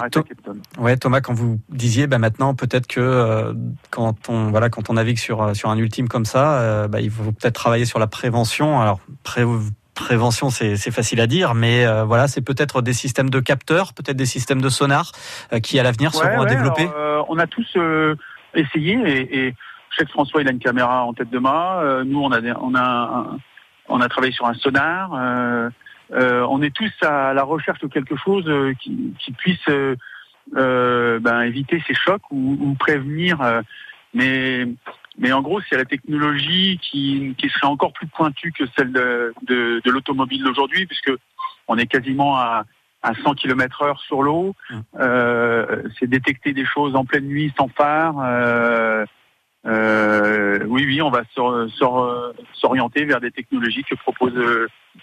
ouais, 0.79 0.97
Thomas, 0.97 1.21
quand 1.21 1.33
vous 1.33 1.61
disiez, 1.69 2.07
bah, 2.07 2.19
maintenant 2.19 2.55
peut-être 2.55 2.87
que 2.87 3.01
euh, 3.01 3.55
quand 3.91 4.29
on 4.29 4.51
voilà, 4.51 4.69
quand 4.69 4.91
on 4.91 4.95
navigue 4.95 5.19
sur 5.19 5.55
sur 5.55 5.71
un 5.71 5.79
ultime 5.79 6.09
comme 6.09 6.25
ça, 6.25 6.59
euh, 6.61 6.89
bah, 6.89 7.01
il 7.01 7.11
faut 7.11 7.33
peut-être 7.33 7.55
travailler 7.55 7.85
sur 7.85 7.99
la 7.99 8.09
prévention. 8.09 8.81
Alors 8.81 9.01
prévention, 9.97 10.51
c'est 10.51 10.91
facile 10.91 11.21
à 11.21 11.27
dire, 11.27 11.55
mais 11.55 11.85
voilà, 12.05 12.29
c'est 12.29 12.43
peut-être 12.43 12.83
des 12.83 12.93
systèmes 12.93 13.31
de 13.31 13.41
capteurs, 13.41 13.93
peut-être 13.93 14.17
des 14.17 14.27
systèmes 14.27 14.63
de 14.63 14.69
sonar 14.69 15.13
qui 15.63 15.81
à 15.81 15.83
l'avenir 15.83 16.15
seront 16.15 16.41
à 16.41 16.47
développer. 16.47 16.89
on 17.29 17.39
a 17.39 17.47
tous 17.47 17.77
essayé 18.55 18.95
et, 19.05 19.47
et 19.47 19.55
je 19.91 19.97
sais 19.97 20.05
que 20.05 20.11
François 20.11 20.43
il 20.43 20.49
a 20.49 20.53
une 20.53 20.59
caméra 20.59 21.05
en 21.05 21.15
tête 21.15 21.31
de 21.31 21.39
main. 21.39 22.05
nous 22.05 22.23
on 22.23 22.31
a 22.31 22.41
on 22.61 22.75
a 22.75 23.27
on 23.89 24.01
a 24.01 24.09
travaillé 24.09 24.33
sur 24.33 24.47
un 24.47 24.55
sonar. 24.55 25.71
Euh, 26.13 26.47
on 26.49 26.63
est 26.63 26.75
tous 26.75 26.93
à 27.03 27.35
la 27.35 27.43
recherche 27.43 27.81
de 27.81 27.89
quelque 27.89 28.17
chose 28.17 28.45
euh, 28.47 28.73
qui, 28.81 29.33
puisse 29.39 29.69
euh, 29.69 31.19
ben, 31.19 31.43
éviter 31.43 31.83
ces 31.87 31.95
chocs 31.95 32.23
ou, 32.31 32.77
prévenir. 32.79 33.39
mais 34.15 34.67
mais 35.19 35.33
en 35.33 35.43
gros, 35.43 35.61
c'est 35.69 35.77
la 35.77 35.85
technologie 35.85 36.79
qui, 36.83 37.35
serait 37.49 37.67
encore 37.67 37.93
plus 37.93 38.07
pointue 38.07 38.53
que 38.53 38.65
celle 38.77 38.93
de, 38.93 39.33
de, 39.43 39.91
l'automobile 39.91 40.43
d'aujourd'hui, 40.43 40.87
puisque 40.87 41.13
on 41.69 41.79
est 41.79 41.87
quasiment 41.87 42.37
à, 42.37 42.65
à 43.03 43.15
100 43.15 43.35
km 43.35 43.83
heure 43.83 44.01
sur 44.01 44.23
l'eau. 44.23 44.55
Mmh. 44.71 44.81
c'est 45.99 46.07
détecter 46.07 46.53
des 46.53 46.67
choses 46.67 46.95
en 46.97 47.05
pleine 47.05 47.27
nuit 47.27 47.53
sans 47.57 47.69
phare. 47.69 48.15
oui, 49.65 50.85
oui, 50.87 51.03
on 51.03 51.11
va 51.11 51.23
s'orienter 52.55 53.05
vers 53.05 53.21
des 53.21 53.31
technologies 53.31 53.85
que 53.85 53.95
propose 53.95 54.35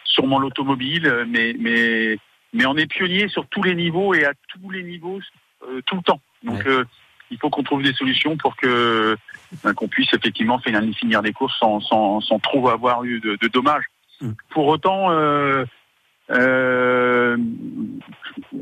sûrement 0.04 0.40
l'automobile, 0.40 1.26
mais, 1.28 1.56
mais, 1.60 2.18
mais 2.54 2.66
on 2.66 2.76
est 2.78 2.88
pionnier 2.88 3.28
sur 3.30 3.48
tous 3.48 3.64
les 3.64 3.76
niveaux 3.76 4.14
et 4.14 4.26
à 4.26 4.34
tous 4.48 4.70
les 4.70 4.84
niveaux 4.84 5.20
euh, 5.68 5.82
tout 5.86 5.96
le 5.96 6.02
temps. 6.02 6.22
Donc 6.44 6.66
euh, 6.66 6.84
il 7.32 7.38
faut 7.40 7.50
qu'on 7.50 7.64
trouve 7.64 7.84
des 7.84 7.94
solutions 7.94 8.38
pour 8.38 8.56
que 8.56 9.18
ben, 9.64 9.74
qu'on 9.74 9.88
puisse 9.88 10.14
effectivement 10.14 10.60
finir 10.60 11.22
des 11.22 11.34
courses 11.34 11.58
sans, 11.60 11.80
sans, 11.82 12.22
sans 12.22 12.40
trop 12.40 12.70
avoir 12.70 13.04
eu 13.04 13.20
de, 13.20 13.38
de 13.42 13.48
dommages. 13.48 13.86
Mm. 14.22 14.32
Pour 14.50 14.68
autant, 14.68 15.12
euh, 15.12 15.66
euh, 16.32 17.38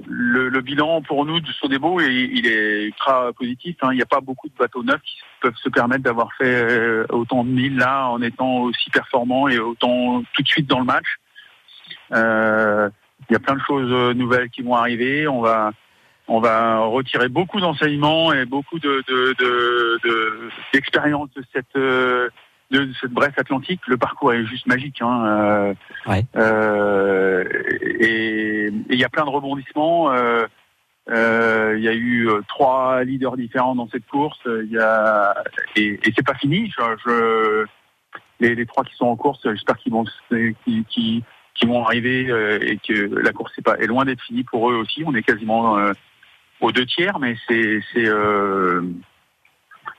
le, 0.07 0.49
le, 0.49 0.61
bilan 0.61 1.01
pour 1.01 1.25
nous 1.25 1.39
de 1.39 1.51
Sodebo, 1.51 1.99
il, 2.01 2.37
il 2.37 2.47
est 2.47 2.85
ultra 2.85 3.31
positif. 3.33 3.77
Hein. 3.81 3.89
Il 3.91 3.97
n'y 3.97 4.01
a 4.01 4.07
pas 4.07 4.21
beaucoup 4.21 4.47
de 4.47 4.55
bateaux 4.57 4.83
neufs 4.83 5.01
qui 5.01 5.17
peuvent 5.41 5.55
se 5.55 5.69
permettre 5.69 6.03
d'avoir 6.03 6.29
fait 6.37 7.05
autant 7.09 7.43
de 7.43 7.49
milles 7.49 7.77
là 7.77 8.07
en 8.07 8.21
étant 8.21 8.61
aussi 8.61 8.89
performants 8.89 9.47
et 9.47 9.59
autant 9.59 10.23
tout 10.33 10.41
de 10.41 10.47
suite 10.47 10.67
dans 10.67 10.79
le 10.79 10.85
match. 10.85 11.17
Euh, 12.13 12.89
il 13.29 13.33
y 13.33 13.35
a 13.35 13.39
plein 13.39 13.55
de 13.55 13.61
choses 13.61 13.91
euh, 13.91 14.13
nouvelles 14.13 14.49
qui 14.49 14.61
vont 14.61 14.75
arriver. 14.75 15.27
On 15.27 15.41
va 15.41 15.71
on 16.31 16.39
va 16.39 16.79
retirer 16.79 17.29
beaucoup 17.29 17.59
d'enseignements 17.59 18.33
et 18.33 18.45
beaucoup 18.45 18.79
de, 18.79 19.03
d'expérience 20.73 21.29
de, 21.35 21.43
cette 21.53 21.75
euh, 21.75 22.29
de 22.71 22.89
cette 22.99 23.11
Bresse 23.11 23.37
Atlantique. 23.37 23.81
Le 23.87 23.97
parcours 23.97 24.33
est 24.33 24.45
juste 24.45 24.65
magique. 24.65 25.01
Hein. 25.01 25.73
et 27.99 28.69
il 28.89 28.99
y 28.99 29.03
a 29.03 29.09
plein 29.09 29.25
de 29.25 29.29
rebondissements. 29.29 30.11
Il 31.07 31.79
y 31.79 31.87
a 31.87 31.93
eu 31.93 32.29
trois 32.47 33.03
leaders 33.03 33.35
différents 33.35 33.75
dans 33.75 33.89
cette 33.89 34.07
course. 34.07 34.39
Il 34.45 34.71
y 34.71 34.79
a 34.79 35.35
et, 35.75 35.99
et 36.03 36.13
c'est 36.15 36.25
pas 36.25 36.35
fini. 36.35 36.71
Je, 36.77 37.65
les, 38.39 38.55
les, 38.55 38.65
trois 38.65 38.83
qui 38.83 38.95
sont 38.95 39.05
en 39.05 39.15
course, 39.15 39.41
j'espère 39.43 39.77
qu'ils 39.77 39.91
vont 39.91 40.05
qui, 40.65 41.23
qui 41.55 41.65
vont 41.65 41.83
arriver 41.83 42.29
euh, 42.29 42.59
et 42.61 42.77
que 42.77 42.93
la 42.93 43.31
course 43.31 43.51
est, 43.57 43.61
pas, 43.61 43.77
est 43.77 43.87
loin 43.87 44.05
d'être 44.05 44.21
finie 44.21 44.43
pour 44.43 44.69
eux 44.71 44.75
aussi. 44.75 45.03
On 45.05 45.13
est 45.13 45.23
quasiment 45.23 45.77
euh, 45.77 45.93
aux 46.61 46.71
deux 46.71 46.85
tiers, 46.85 47.19
mais 47.19 47.35
c'est 47.47 47.81
euh, 47.97 48.81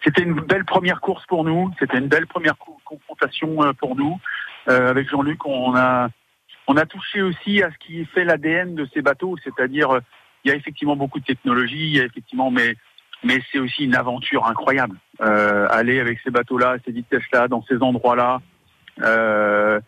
c'était 0.03 0.23
une 0.23 0.35
belle 0.41 0.65
première 0.65 1.01
course 1.01 1.25
pour 1.27 1.45
nous. 1.45 1.71
C'était 1.79 1.99
une 1.99 2.09
belle 2.09 2.27
première 2.27 2.55
confrontation 2.85 3.75
pour 3.75 3.97
nous 3.97 4.19
avec 4.67 5.09
Jean-Luc. 5.11 5.45
On 5.47 5.77
a 5.77 6.09
on 6.67 6.77
a 6.77 6.87
touché 6.87 7.23
aussi 7.23 7.63
à 7.63 7.71
ce 7.71 7.79
qui 7.79 8.05
fait 8.07 8.25
l'ADN 8.25 8.75
de 8.75 8.89
ces 8.95 9.03
bateaux, 9.03 9.37
c'est-à-dire 9.45 10.01
il 10.45 10.51
y 10.51 10.53
a 10.53 10.57
effectivement 10.57 10.97
beaucoup 10.97 11.21
de 11.21 11.25
technologie, 11.25 11.99
effectivement 11.99 12.51
mais 12.51 12.75
c'est 13.51 13.59
aussi 13.59 13.85
une 13.85 13.95
aventure 13.95 14.47
incroyable. 14.47 14.97
aller 15.21 16.01
avec 16.01 16.19
ces 16.25 16.31
bateaux-là, 16.31 16.77
ces 16.85 16.93
vitesses-là, 16.93 17.49
dans 17.49 17.63
ces 17.63 17.83
endroits-là. 17.83 18.41
Euh, 19.01 19.81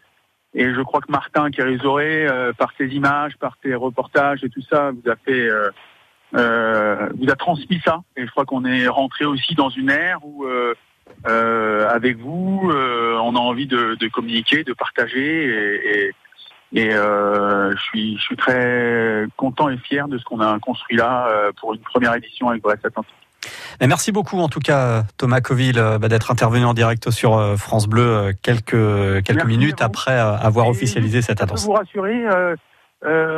et 0.54 0.72
je 0.72 0.80
crois 0.82 1.00
que 1.00 1.10
Martin 1.10 1.50
qui 1.50 1.60
euh, 1.60 2.52
par 2.52 2.72
ses 2.78 2.86
images, 2.86 3.36
par 3.38 3.56
ses 3.62 3.74
reportages 3.74 4.44
et 4.44 4.48
tout 4.48 4.62
ça, 4.62 4.92
vous 4.92 5.10
a 5.10 5.16
fait, 5.16 5.48
euh, 6.34 6.96
euh, 7.04 7.08
vous 7.18 7.30
a 7.30 7.36
transmis 7.36 7.80
ça. 7.84 8.02
Et 8.16 8.24
je 8.26 8.30
crois 8.30 8.44
qu'on 8.44 8.64
est 8.64 8.88
rentré 8.88 9.24
aussi 9.24 9.54
dans 9.54 9.68
une 9.68 9.90
ère 9.90 10.18
où, 10.22 10.44
euh, 10.44 10.74
euh 11.26 11.88
avec 11.88 12.18
vous, 12.18 12.70
on 12.72 13.36
a 13.36 13.38
envie 13.38 13.66
de, 13.66 13.96
de, 13.98 14.08
communiquer, 14.08 14.64
de 14.64 14.72
partager. 14.72 15.44
Et, 15.44 16.06
et, 16.06 16.12
et 16.76 16.90
je 16.90 17.82
suis, 17.88 18.16
je 18.16 18.22
suis 18.22 18.36
très 18.36 19.26
content 19.36 19.68
et 19.68 19.76
fier 19.78 20.08
de 20.08 20.18
ce 20.18 20.24
qu'on 20.24 20.40
a 20.40 20.58
construit 20.58 20.96
là 20.96 21.28
pour 21.60 21.74
une 21.74 21.80
première 21.80 22.14
édition 22.14 22.48
avec 22.48 22.62
Brest 22.62 22.84
Atlantique. 22.84 23.14
Merci 23.86 24.10
beaucoup 24.10 24.38
en 24.38 24.48
tout 24.48 24.60
cas 24.60 25.02
Thomas 25.18 25.40
Coville 25.40 25.80
bah, 26.00 26.08
d'être 26.08 26.30
intervenu 26.30 26.64
en 26.64 26.74
direct 26.74 27.10
sur 27.10 27.56
France 27.58 27.86
Bleu 27.86 28.32
quelques 28.42 29.22
quelques 29.22 29.44
minutes 29.44 29.82
après 29.82 30.18
avoir 30.18 30.68
officialisé 30.68 31.22
cette 31.22 31.42
annonce. 31.42 31.60
Je 31.60 31.66
peux 31.66 31.72
vous 31.72 31.78
rassurer, 31.78 32.24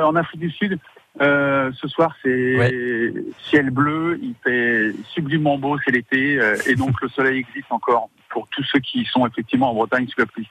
en 0.03 0.17
Afrique 0.17 0.41
du 0.41 0.51
Sud, 0.51 0.79
ce 1.21 1.89
soir 1.89 2.15
c'est 2.23 3.13
ciel 3.49 3.71
bleu, 3.71 4.19
il 4.23 4.35
fait 4.45 4.93
sublimement 5.13 5.59
beau, 5.59 5.77
c'est 5.85 5.93
l'été 5.93 6.39
et 6.67 6.75
donc 6.75 7.01
le 7.01 7.09
soleil 7.09 7.41
existe 7.41 7.71
encore 7.71 8.09
pour 8.31 8.49
tous 8.49 8.65
ceux 8.65 8.81
qui 8.81 9.07
sont 9.11 9.27
effectivement 9.27 9.71
en 9.71 9.75
Bretagne 9.75 10.07
sous 10.09 10.21
la 10.21 10.27
pluie. 10.27 10.49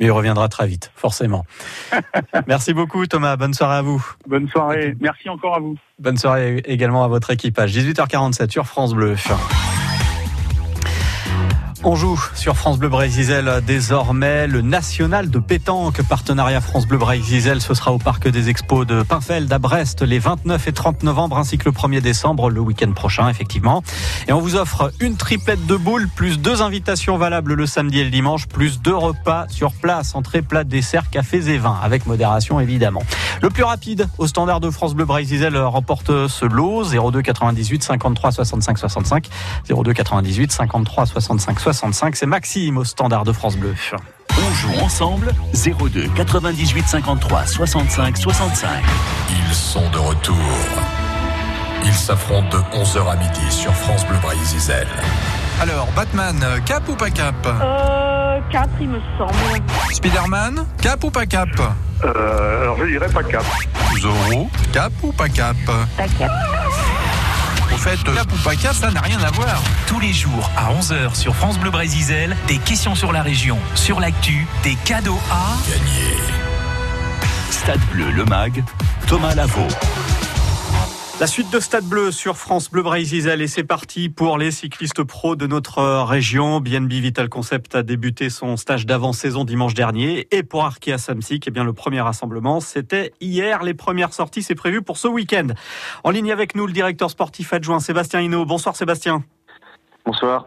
Mais 0.00 0.06
il 0.06 0.10
reviendra 0.10 0.48
très 0.48 0.66
vite, 0.66 0.90
forcément. 0.94 1.44
Merci 2.46 2.72
beaucoup 2.72 3.06
Thomas, 3.06 3.36
bonne 3.36 3.52
soirée 3.52 3.76
à 3.76 3.82
vous. 3.82 4.04
Bonne 4.26 4.48
soirée, 4.48 4.96
merci 5.00 5.28
encore 5.28 5.56
à 5.56 5.60
vous. 5.60 5.76
Bonne 5.98 6.16
soirée 6.16 6.62
également 6.64 7.04
à 7.04 7.08
votre 7.08 7.30
équipage. 7.30 7.76
18h47 7.76 8.50
sur 8.50 8.66
France 8.66 8.94
Bleu. 8.94 9.16
On 11.90 11.94
joue 11.94 12.22
sur 12.34 12.58
France 12.58 12.78
Bleu 12.78 12.90
Brésil 12.90 13.42
désormais. 13.66 14.46
Le 14.46 14.60
national 14.60 15.30
de 15.30 15.38
pétanque 15.38 16.02
partenariat 16.02 16.60
France 16.60 16.86
Bleu 16.86 16.98
Brésil 16.98 17.62
ce 17.62 17.72
sera 17.72 17.94
au 17.94 17.98
parc 17.98 18.28
des 18.28 18.50
expos 18.50 18.86
de 18.86 19.02
Pinfeld 19.02 19.50
à 19.50 19.58
Brest 19.58 20.02
les 20.02 20.18
29 20.18 20.68
et 20.68 20.72
30 20.72 21.02
novembre 21.02 21.38
ainsi 21.38 21.56
que 21.56 21.64
le 21.64 21.72
1er 21.72 22.02
décembre 22.02 22.50
le 22.50 22.60
week-end 22.60 22.92
prochain 22.92 23.30
effectivement. 23.30 23.82
Et 24.28 24.34
on 24.34 24.40
vous 24.40 24.54
offre 24.54 24.92
une 25.00 25.16
triplette 25.16 25.64
de 25.64 25.76
boules 25.76 26.08
plus 26.14 26.38
deux 26.38 26.60
invitations 26.60 27.16
valables 27.16 27.54
le 27.54 27.64
samedi 27.64 28.00
et 28.00 28.04
le 28.04 28.10
dimanche 28.10 28.48
plus 28.48 28.82
deux 28.82 28.94
repas 28.94 29.46
sur 29.48 29.72
place 29.72 30.14
entrée 30.14 30.42
plat 30.42 30.64
dessert 30.64 31.08
cafés 31.08 31.48
et 31.48 31.56
vins 31.56 31.78
avec 31.82 32.04
modération 32.04 32.60
évidemment. 32.60 33.02
Le 33.40 33.48
plus 33.48 33.64
rapide 33.64 34.10
au 34.18 34.26
standard 34.26 34.60
de 34.60 34.68
France 34.68 34.92
Bleu 34.92 35.06
Brésil 35.06 35.56
remporte 35.56 36.28
ce 36.28 36.44
lot 36.44 36.84
02 36.84 37.22
98 37.22 37.82
53 37.82 38.32
65 38.32 38.76
65 38.76 39.28
02 39.70 39.94
98 39.94 40.52
53 40.52 41.06
65 41.06 41.60
65 41.60 41.77
65. 41.78 42.16
C'est 42.16 42.26
Maxime 42.26 42.76
au 42.76 42.84
standard 42.84 43.22
de 43.22 43.32
France 43.32 43.56
Bleu. 43.56 43.72
On 44.30 44.54
joue 44.54 44.84
ensemble 44.84 45.32
02 45.54 46.08
98 46.16 46.88
53 46.88 47.46
65 47.46 48.16
65. 48.16 48.68
Ils 49.30 49.54
sont 49.54 49.88
de 49.90 49.98
retour. 49.98 50.36
Ils 51.84 51.94
s'affrontent 51.94 52.48
de 52.48 52.58
11h 52.76 53.08
à 53.08 53.16
midi 53.16 53.50
sur 53.50 53.72
France 53.72 54.04
Bleu 54.06 54.16
Brésil. 54.20 54.86
Alors, 55.60 55.86
Batman, 55.94 56.36
cap 56.66 56.88
ou 56.88 56.96
pas 56.96 57.10
cap 57.10 57.34
euh, 57.46 58.40
4, 58.50 58.68
il 58.80 58.88
me 58.88 58.98
semble. 59.16 59.32
Spider-Man, 59.92 60.66
cap 60.82 61.04
ou 61.04 61.10
pas 61.10 61.26
cap 61.26 61.48
euh, 62.04 62.62
Alors 62.62 62.78
je 62.78 62.86
dirais 62.86 63.08
pas 63.08 63.22
cap. 63.22 63.44
Zoro, 64.00 64.50
cap 64.72 64.92
ou 65.02 65.12
pas 65.12 65.28
cap 65.28 65.56
Pas 65.96 66.08
cap. 66.18 66.30
Au 67.72 67.76
fait, 67.76 67.98
ou 68.08 68.36
pas 68.44 68.56
cap, 68.56 68.74
ça 68.74 68.90
n'a 68.90 69.00
rien 69.00 69.18
à 69.20 69.30
voir. 69.30 69.62
Tous 69.86 70.00
les 70.00 70.12
jours 70.12 70.50
à 70.56 70.72
11h 70.72 71.14
sur 71.14 71.34
France 71.36 71.58
Bleu 71.58 71.70
Brésil, 71.70 72.36
des 72.46 72.58
questions 72.58 72.94
sur 72.94 73.12
la 73.12 73.22
région, 73.22 73.58
sur 73.74 74.00
l'actu, 74.00 74.46
des 74.62 74.74
cadeaux 74.84 75.18
à 75.30 75.56
gagner. 75.68 76.16
Stade 77.50 77.80
Bleu, 77.92 78.10
le 78.10 78.24
MAG, 78.24 78.64
Thomas 79.06 79.34
Lavaux. 79.34 79.68
La 81.20 81.26
suite 81.26 81.52
de 81.52 81.58
Stade 81.58 81.84
Bleu 81.84 82.12
sur 82.12 82.36
France 82.36 82.70
Bleu 82.70 82.84
Brésil 82.84 83.28
et 83.28 83.48
c'est 83.48 83.64
parti 83.64 84.08
pour 84.08 84.38
les 84.38 84.52
cyclistes 84.52 85.02
pros 85.02 85.34
de 85.34 85.48
notre 85.48 85.82
région. 86.04 86.60
BNB 86.60 86.92
Vital 86.92 87.28
Concept 87.28 87.74
a 87.74 87.82
débuté 87.82 88.30
son 88.30 88.56
stage 88.56 88.86
d'avant-saison 88.86 89.44
dimanche 89.44 89.74
dernier 89.74 90.28
et 90.30 90.44
pour 90.44 90.64
Arkea 90.64 90.96
Samsic, 90.96 91.48
eh 91.48 91.50
bien 91.50 91.64
le 91.64 91.72
premier 91.72 92.00
rassemblement, 92.00 92.60
c'était 92.60 93.12
hier. 93.20 93.64
Les 93.64 93.74
premières 93.74 94.12
sorties, 94.12 94.44
c'est 94.44 94.54
prévu 94.54 94.80
pour 94.80 94.96
ce 94.96 95.08
week-end. 95.08 95.48
En 96.04 96.10
ligne 96.10 96.30
avec 96.30 96.54
nous, 96.54 96.68
le 96.68 96.72
directeur 96.72 97.10
sportif 97.10 97.52
adjoint 97.52 97.80
Sébastien 97.80 98.20
Hinault. 98.20 98.46
Bonsoir 98.46 98.76
Sébastien. 98.76 99.24
Bonsoir. 100.06 100.46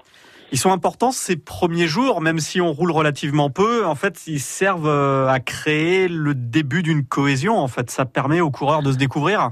Ils 0.53 0.57
sont 0.57 0.71
importants 0.71 1.11
ces 1.11 1.35
premiers 1.35 1.87
jours, 1.87 2.21
même 2.21 2.39
si 2.39 2.61
on 2.61 2.71
roule 2.71 2.91
relativement 2.91 3.49
peu. 3.49 3.85
En 3.85 3.95
fait, 3.95 4.25
ils 4.25 4.39
servent 4.39 4.87
euh, 4.87 5.27
à 5.27 5.41
créer 5.41 6.07
le 6.07 6.33
début 6.33 6.81
d'une 6.81 7.05
cohésion. 7.05 7.57
En 7.57 7.67
fait, 7.67 7.91
ça 7.91 8.05
permet 8.05 8.39
aux 8.39 8.51
coureurs 8.51 8.83
de 8.83 8.93
se 8.93 8.97
découvrir. 8.97 9.51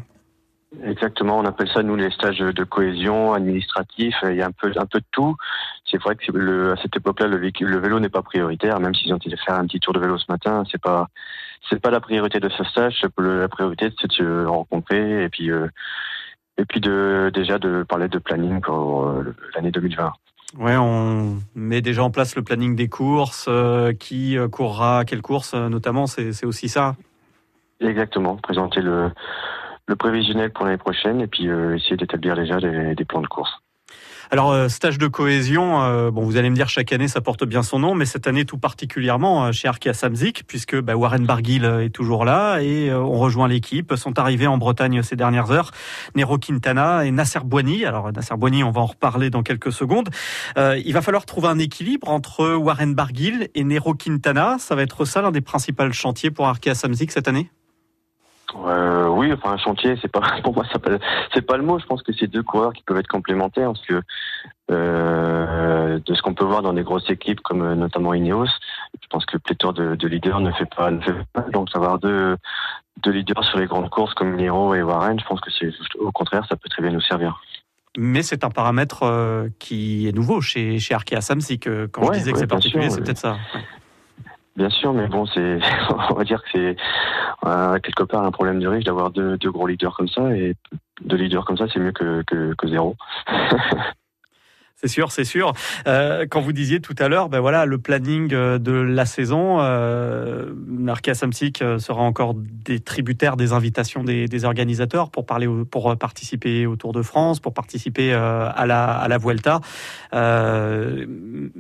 Exactement, 0.84 1.40
on 1.40 1.46
appelle 1.46 1.68
ça 1.70 1.82
nous 1.82 1.96
les 1.96 2.12
stages 2.12 2.38
de 2.38 2.64
cohésion 2.64 3.34
administratif. 3.34 4.16
Il 4.24 4.36
y 4.36 4.42
a 4.42 4.46
un 4.46 4.52
peu 4.52 4.72
un 4.76 4.86
peu 4.86 5.00
de 5.00 5.06
tout. 5.12 5.36
C'est 5.90 5.98
vrai 5.98 6.16
que 6.16 6.32
le, 6.32 6.74
à 6.74 6.76
cette 6.78 6.96
époque-là, 6.96 7.28
le, 7.28 7.38
le 7.40 7.80
vélo 7.80 8.00
n'est 8.00 8.10
pas 8.10 8.22
prioritaire, 8.22 8.80
même 8.80 8.94
s'ils 8.94 9.12
ont 9.12 9.18
été 9.18 9.36
faire 9.36 9.56
un 9.56 9.66
petit 9.66 9.80
tour 9.80 9.94
de 9.94 10.00
vélo 10.00 10.20
ce 10.20 10.26
matin. 10.30 10.64
C'est 10.72 10.82
pas 10.82 11.08
c'est 11.68 11.82
pas 11.82 11.90
la 11.90 12.00
priorité 12.00 12.40
de 12.40 12.50
ce 12.50 12.64
stage. 12.66 13.04
La 13.18 13.48
priorité, 13.48 13.90
c'est 14.00 14.08
de 14.08 14.14
se 14.14 14.46
rencontrer 14.46 15.24
et 15.24 15.30
puis 15.30 15.50
euh, 15.50 15.68
et 16.60 16.66
puis 16.66 16.82
de 16.82 17.32
déjà 17.34 17.58
de 17.58 17.82
parler 17.82 18.08
de 18.08 18.20
planning 18.20 18.62
pour 18.62 19.08
euh, 19.08 19.36
l'année 19.56 19.72
2020. 19.72 20.14
Ouais, 20.60 20.76
on 20.78 21.38
met 21.56 21.82
déjà 21.82 22.04
en 22.04 22.12
place 22.12 22.36
le 22.36 22.44
planning 22.44 22.76
des 22.76 22.90
courses, 22.90 23.48
euh, 23.48 23.94
qui 23.94 24.38
courra 24.52 25.04
quelle 25.06 25.22
course 25.24 25.56
notamment, 25.56 26.06
c'est 26.06 26.46
aussi 26.46 26.70
ça. 26.70 26.96
Exactement, 27.80 28.36
présenter 28.36 28.82
le 28.82 29.12
le 29.90 29.96
prévisionnel 29.96 30.52
pour 30.52 30.66
l'année 30.66 30.78
prochaine 30.78 31.20
et 31.20 31.28
puis 31.28 31.50
euh, 31.50 31.76
essayer 31.76 31.98
d'établir 31.98 32.36
déjà 32.36 32.60
des, 32.60 33.06
plans 33.06 33.22
de 33.22 33.28
course. 33.28 33.52
Alors 34.30 34.52
euh, 34.52 34.68
stage 34.68 35.00
de 35.00 35.08
cohésion, 35.08 35.82
euh, 35.82 36.12
bon 36.12 36.22
vous 36.22 36.38
allez 36.38 36.52
me 36.52 36.56
dire 36.56 36.70
chaque 36.70 36.94
année 36.94 37.08
ça 37.08 37.22
porte 37.22 37.44
bien 37.44 37.64
son 37.64 37.80
nom, 37.80 37.96
mais 37.96 38.06
cette 38.06 38.28
année 38.28 38.46
tout 38.46 38.60
particulièrement 38.60 39.52
chez 39.52 39.68
Arkea 39.68 39.94
Samzik 39.94 40.44
puisque 40.46 40.80
bah, 40.80 40.96
Warren 40.96 41.26
Barguil 41.26 41.66
est 41.66 41.90
toujours 41.90 42.24
là 42.24 42.60
et 42.60 42.94
on 42.94 43.18
rejoint 43.18 43.48
l'équipe. 43.48 43.96
Sont 43.96 44.20
arrivés 44.20 44.46
en 44.46 44.60
Bretagne 44.60 45.02
ces 45.02 45.16
dernières 45.16 45.50
heures 45.50 45.72
Nero 46.16 46.38
Quintana 46.38 47.04
et 47.06 47.10
Nasser 47.12 47.40
Boigny. 47.44 47.84
Alors 47.86 48.12
Nasser 48.12 48.36
Boigny, 48.38 48.64
on 48.64 48.70
va 48.70 48.82
en 48.82 48.86
reparler 48.86 49.32
dans 49.32 49.42
quelques 49.42 49.72
secondes. 49.72 50.10
il 50.56 50.94
va 50.94 51.02
falloir 51.02 51.26
trouver 51.26 51.48
un 51.48 51.58
équilibre 51.58 52.10
entre 52.10 52.54
Warren 52.54 52.94
Barguil 52.94 53.50
et 53.56 53.64
Nero 53.64 53.96
Quintana. 53.96 54.58
Ça 54.60 54.76
va 54.76 54.84
être 54.84 55.06
ça 55.06 55.24
l'un 55.24 55.32
des 55.32 55.42
principaux 55.42 55.92
chantiers 55.92 56.30
pour 56.30 56.48
Arkea 56.48 56.76
Samzik 56.76 57.12
cette 57.12 57.28
année? 57.28 57.50
Euh, 58.56 59.08
oui, 59.08 59.32
enfin 59.34 59.54
un 59.54 59.58
chantier, 59.58 59.96
c'est 60.02 60.12
pas 60.12 60.22
pour 60.44 60.54
moi, 60.54 60.66
c'est 61.34 61.42
pas 61.42 61.58
le 61.58 61.64
mot. 61.64 61.80
Je 61.80 61.86
pense 61.86 62.02
que 62.02 62.12
c'est 62.14 62.28
deux 62.28 62.44
coureurs 62.44 62.74
qui 62.74 62.84
peuvent 62.84 62.98
être 62.98 63.08
complémentaires 63.08 63.72
parce 63.74 63.86
que 63.86 64.02
euh, 64.72 66.00
de 66.06 66.14
ce 66.14 66.22
qu'on 66.22 66.34
peut 66.34 66.46
voir 66.46 66.62
dans 66.62 66.74
des 66.74 66.84
grosses 66.84 67.10
équipes 67.10 67.42
comme 67.42 67.62
euh, 67.62 67.76
notamment 67.76 68.14
Ineos, 68.14 68.48
je 69.02 69.08
pense 69.10 69.26
que 69.26 69.38
pléthore 69.38 69.74
de, 69.74 69.96
de, 69.96 70.08
leaders 70.08 70.40
ne 70.40 70.52
fait 70.52 70.70
pas, 70.76 70.92
ne 70.92 71.02
fait 71.02 71.14
pas. 71.34 71.42
Donc 71.52 71.70
avoir 71.74 72.00
deux, 72.00 72.38
deux 73.04 73.12
leaders 73.12 73.44
sur 73.46 73.60
les 73.60 73.66
grandes 73.66 73.90
courses 73.90 74.14
comme 74.14 74.36
Nero 74.36 74.74
et 74.76 74.82
Warren, 74.82 75.20
je 75.20 75.26
pense 75.26 75.42
que 75.42 75.52
c'est 75.52 75.72
au 76.00 76.12
contraire, 76.12 76.46
ça 76.50 76.56
peut 76.56 76.70
très 76.70 76.82
bien 76.82 76.92
nous 76.92 77.02
servir. 77.02 77.42
Mais 77.98 78.22
c'est 78.22 78.44
un 78.44 78.52
paramètre 78.52 79.50
qui 79.58 80.08
est 80.08 80.12
nouveau 80.12 80.42
chez, 80.42 80.78
chez 80.78 80.94
Arkea 80.94 81.22
Samsic. 81.22 81.68
Quand 81.92 82.06
je 82.06 82.20
disais 82.20 82.32
que 82.32 82.38
c'est 82.38 82.48
particulier, 82.48 82.90
c'est 82.90 83.02
peut-être 83.02 83.18
ça. 83.18 83.36
Bien 84.60 84.70
sûr, 84.70 84.92
mais 84.92 85.08
bon, 85.08 85.26
c'est, 85.26 85.60
on 86.10 86.14
va 86.14 86.26
dire 86.26 86.44
que 86.44 86.50
c'est 86.52 86.76
euh, 87.46 87.80
quelque 87.80 88.04
part 88.04 88.26
un 88.26 88.32
problème 88.32 88.60
du 88.60 88.68
riche 88.68 88.84
d'avoir 88.84 89.10
deux, 89.10 89.38
deux, 89.38 89.52
gros 89.52 89.66
leaders 89.68 89.96
comme 89.96 90.10
ça 90.10 90.36
et 90.36 90.54
deux 91.00 91.16
leaders 91.16 91.46
comme 91.46 91.58
ça, 91.58 91.68
c'est 91.72 91.80
mieux 91.80 91.94
que, 91.94 92.24
que, 92.24 92.54
que 92.56 92.68
zéro. 92.68 92.98
C'est 94.82 94.88
sûr, 94.88 95.12
c'est 95.12 95.26
sûr. 95.26 95.52
Euh, 95.88 96.26
quand 96.30 96.40
vous 96.40 96.54
disiez 96.54 96.80
tout 96.80 96.96
à 97.00 97.10
l'heure, 97.10 97.28
ben 97.28 97.42
voilà, 97.42 97.66
le 97.66 97.80
planning 97.80 98.34
euh, 98.34 98.58
de 98.60 98.72
la 98.72 99.06
saison, 99.06 99.58
euh, 99.60 100.54
Samsic 101.14 101.62
euh, 101.62 101.80
sera 101.80 102.02
encore 102.02 102.34
des 102.34 102.80
tributaires 102.80 103.36
des 103.36 103.52
invitations 103.52 104.06
des, 104.06 104.28
des 104.28 104.46
organisateurs 104.46 105.10
pour 105.10 105.26
parler, 105.26 105.50
pour 105.70 105.98
participer 105.98 106.66
au 106.66 106.78
Tour 106.78 106.94
de 106.94 107.02
France, 107.02 107.42
pour 107.42 107.54
participer 107.54 108.14
à 108.14 108.66
la 108.66 108.86
à 108.86 109.08
la 109.10 109.18
Vuelta. 109.18 109.60
Euh, 110.14 111.08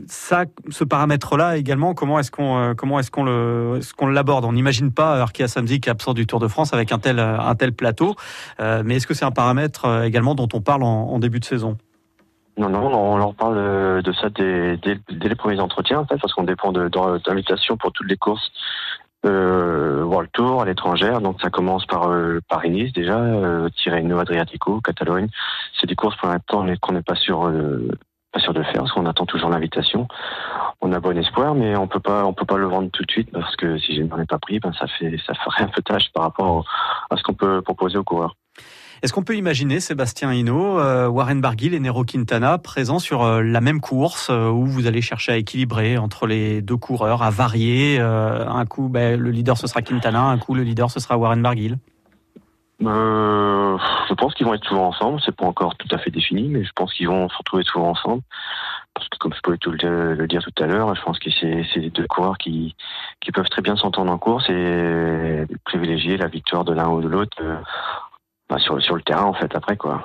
ça, 0.08 0.46
ce 0.70 0.86
paramètre-là 0.86 1.58
également, 1.58 1.94
comment 1.94 2.20
est-ce 2.20 2.32
qu'on 2.32 2.74
comment 2.78 3.00
est-ce 3.00 3.12
qu'on 3.12 3.26
le 3.26 3.80
ce 3.82 3.94
qu'on 3.94 4.08
l'aborde? 4.08 4.46
On 4.46 4.54
n'imagine 4.54 4.94
pas 4.94 5.20
Arkea 5.20 5.48
Samsic 5.50 5.90
absent 5.90 6.14
du 6.14 6.26
Tour 6.26 6.40
de 6.40 6.48
France 6.48 6.74
avec 6.74 6.94
un 6.94 7.00
tel 7.00 7.20
un 7.20 7.56
tel 7.56 7.74
plateau, 7.74 8.16
mais 8.60 8.96
est-ce 8.96 9.08
que 9.08 9.14
c'est 9.14 9.26
un 9.26 9.32
paramètre 9.32 10.04
également 10.06 10.36
dont 10.36 10.48
on 10.54 10.62
parle 10.62 10.84
en 10.84 11.20
début 11.20 11.42
de 11.42 11.46
saison? 11.46 11.78
Non, 12.68 12.90
non, 12.90 13.14
on 13.14 13.18
leur 13.18 13.34
parle 13.36 14.02
de 14.02 14.12
ça 14.14 14.30
dès, 14.30 14.78
les 15.10 15.36
premiers 15.36 15.60
entretiens, 15.60 16.00
en 16.00 16.06
fait, 16.06 16.18
parce 16.18 16.34
qu'on 16.34 16.44
dépend 16.44 16.72
d'invitations 16.72 17.78
pour 17.78 17.94
toutes 17.94 18.10
les 18.10 18.18
courses 18.18 18.52
euh, 19.26 20.04
World 20.04 20.30
Tour 20.32 20.62
à 20.62 20.66
l'étranger. 20.66 21.12
Donc 21.22 21.42
ça 21.42 21.50
commence 21.50 21.86
par 21.86 22.10
euh, 22.10 22.40
Paris-Nice 22.48 22.94
déjà, 22.94 23.18
euh, 23.18 23.70
Tirreno, 23.70 24.20
Adriatico, 24.20 24.82
Catalogne. 24.82 25.28
C'est 25.80 25.88
des 25.88 25.96
courses 25.96 26.16
pour 26.18 26.30
l'instant 26.30 26.66
qu'on 26.82 26.94
n'est 26.94 27.02
pas 27.02 27.16
sûr, 27.16 27.48
euh, 27.48 27.90
pas 28.32 28.40
sûr 28.40 28.54
de 28.54 28.64
faire, 28.64 28.82
parce 28.82 28.92
qu'on 28.92 29.06
attend 29.06 29.26
toujours 29.26 29.50
l'invitation. 29.50 30.08
On 30.82 30.94
a 30.94 31.00
bon 31.00 31.18
espoir, 31.18 31.56
mais 31.56 31.76
on 31.76 31.88
peut 31.88 32.00
pas, 32.00 32.24
on 32.26 32.34
peut 32.34 32.46
pas 32.46 32.58
le 32.58 32.68
vendre 32.68 32.90
tout 32.92 33.04
de 33.04 33.12
suite 33.12 33.32
parce 33.32 33.56
que 33.56 33.78
si 33.78 33.96
je 33.96 34.04
n'en 34.04 34.20
ai 34.20 34.26
pas 34.26 34.40
pris, 34.40 34.60
ben 34.60 34.72
ça 34.74 34.88
fait, 34.88 35.18
ça 35.26 35.34
ferait 35.34 35.64
un 35.64 35.68
peu 35.68 35.82
tâche 35.82 36.12
par 36.14 36.24
rapport 36.24 36.66
à 37.10 37.18
ce 37.18 37.24
qu'on 37.24 37.34
peut 37.34 37.62
proposer 37.62 37.98
aux 37.98 38.04
coureurs. 38.04 38.36
Est-ce 39.02 39.14
qu'on 39.14 39.24
peut 39.24 39.38
imaginer 39.38 39.80
Sébastien 39.80 40.34
Hinault, 40.34 40.78
euh, 40.78 41.08
Warren 41.08 41.40
Barguil 41.40 41.74
et 41.74 41.80
Nero 41.80 42.04
Quintana 42.04 42.58
présents 42.58 43.00
sur 43.00 43.24
euh, 43.24 43.42
la 43.42 43.62
même 43.62 43.80
course 43.80 44.30
euh, 44.30 44.50
où 44.50 44.66
vous 44.66 44.88
allez 44.88 45.02
chercher 45.02 45.32
à 45.32 45.38
équilibrer 45.38 45.98
entre 45.98 46.28
les 46.28 46.62
deux 46.62 46.76
coureurs, 46.76 47.24
à 47.24 47.30
varier 47.30 48.00
Un 48.00 48.66
coup, 48.66 48.90
ben, 48.90 49.18
le 49.18 49.32
leader 49.32 49.58
ce 49.58 49.68
sera 49.68 49.82
Quintana, 49.82 50.24
un 50.24 50.38
coup 50.38 50.54
le 50.54 50.64
leader 50.64 50.92
ce 50.92 51.00
sera 51.00 51.18
Warren 51.18 51.42
Barguil? 51.42 51.78
Je 52.82 54.14
pense 54.16 54.34
qu'ils 54.34 54.46
vont 54.46 54.54
être 54.54 54.64
toujours 54.64 54.84
ensemble. 54.84 55.22
C'est 55.24 55.36
pas 55.36 55.46
encore 55.46 55.76
tout 55.76 55.88
à 55.92 55.98
fait 55.98 56.12
défini, 56.12 56.50
mais 56.50 56.64
je 56.64 56.72
pense 56.76 56.94
qu'ils 56.94 57.08
vont 57.08 57.30
se 57.30 57.38
retrouver 57.38 57.64
toujours 57.64 57.86
ensemble. 57.86 58.22
Parce 58.94 59.08
que 59.08 59.18
comme 59.18 59.34
je 59.34 59.40
pouvais 59.42 59.58
tout 59.58 59.72
le, 59.72 60.28
dire 60.28 60.42
tout 60.42 60.64
à 60.64 60.68
l'heure, 60.68 60.94
je 60.96 61.02
pense 61.02 61.20
que 61.20 61.30
c'est 61.32 61.90
deux 61.90 62.08
coureurs 62.08 62.38
qui, 62.38 62.76
peuvent 63.34 63.50
très 63.50 63.62
bien 63.62 63.76
s'entendre 63.78 64.12
en 64.12 64.18
course 64.18 64.50
et 64.50 65.46
privilégier 65.64 66.18
la 66.18 66.28
victoire 66.28 66.66
de 66.66 66.74
l'un 66.74 66.90
ou 66.90 67.02
de 67.02 67.08
l'autre 67.08 67.38
sur, 68.58 68.82
sur 68.82 68.96
le 68.96 69.02
terrain 69.02 69.26
en 69.26 69.34
fait 69.34 69.54
après 69.56 69.78
quoi. 69.78 70.04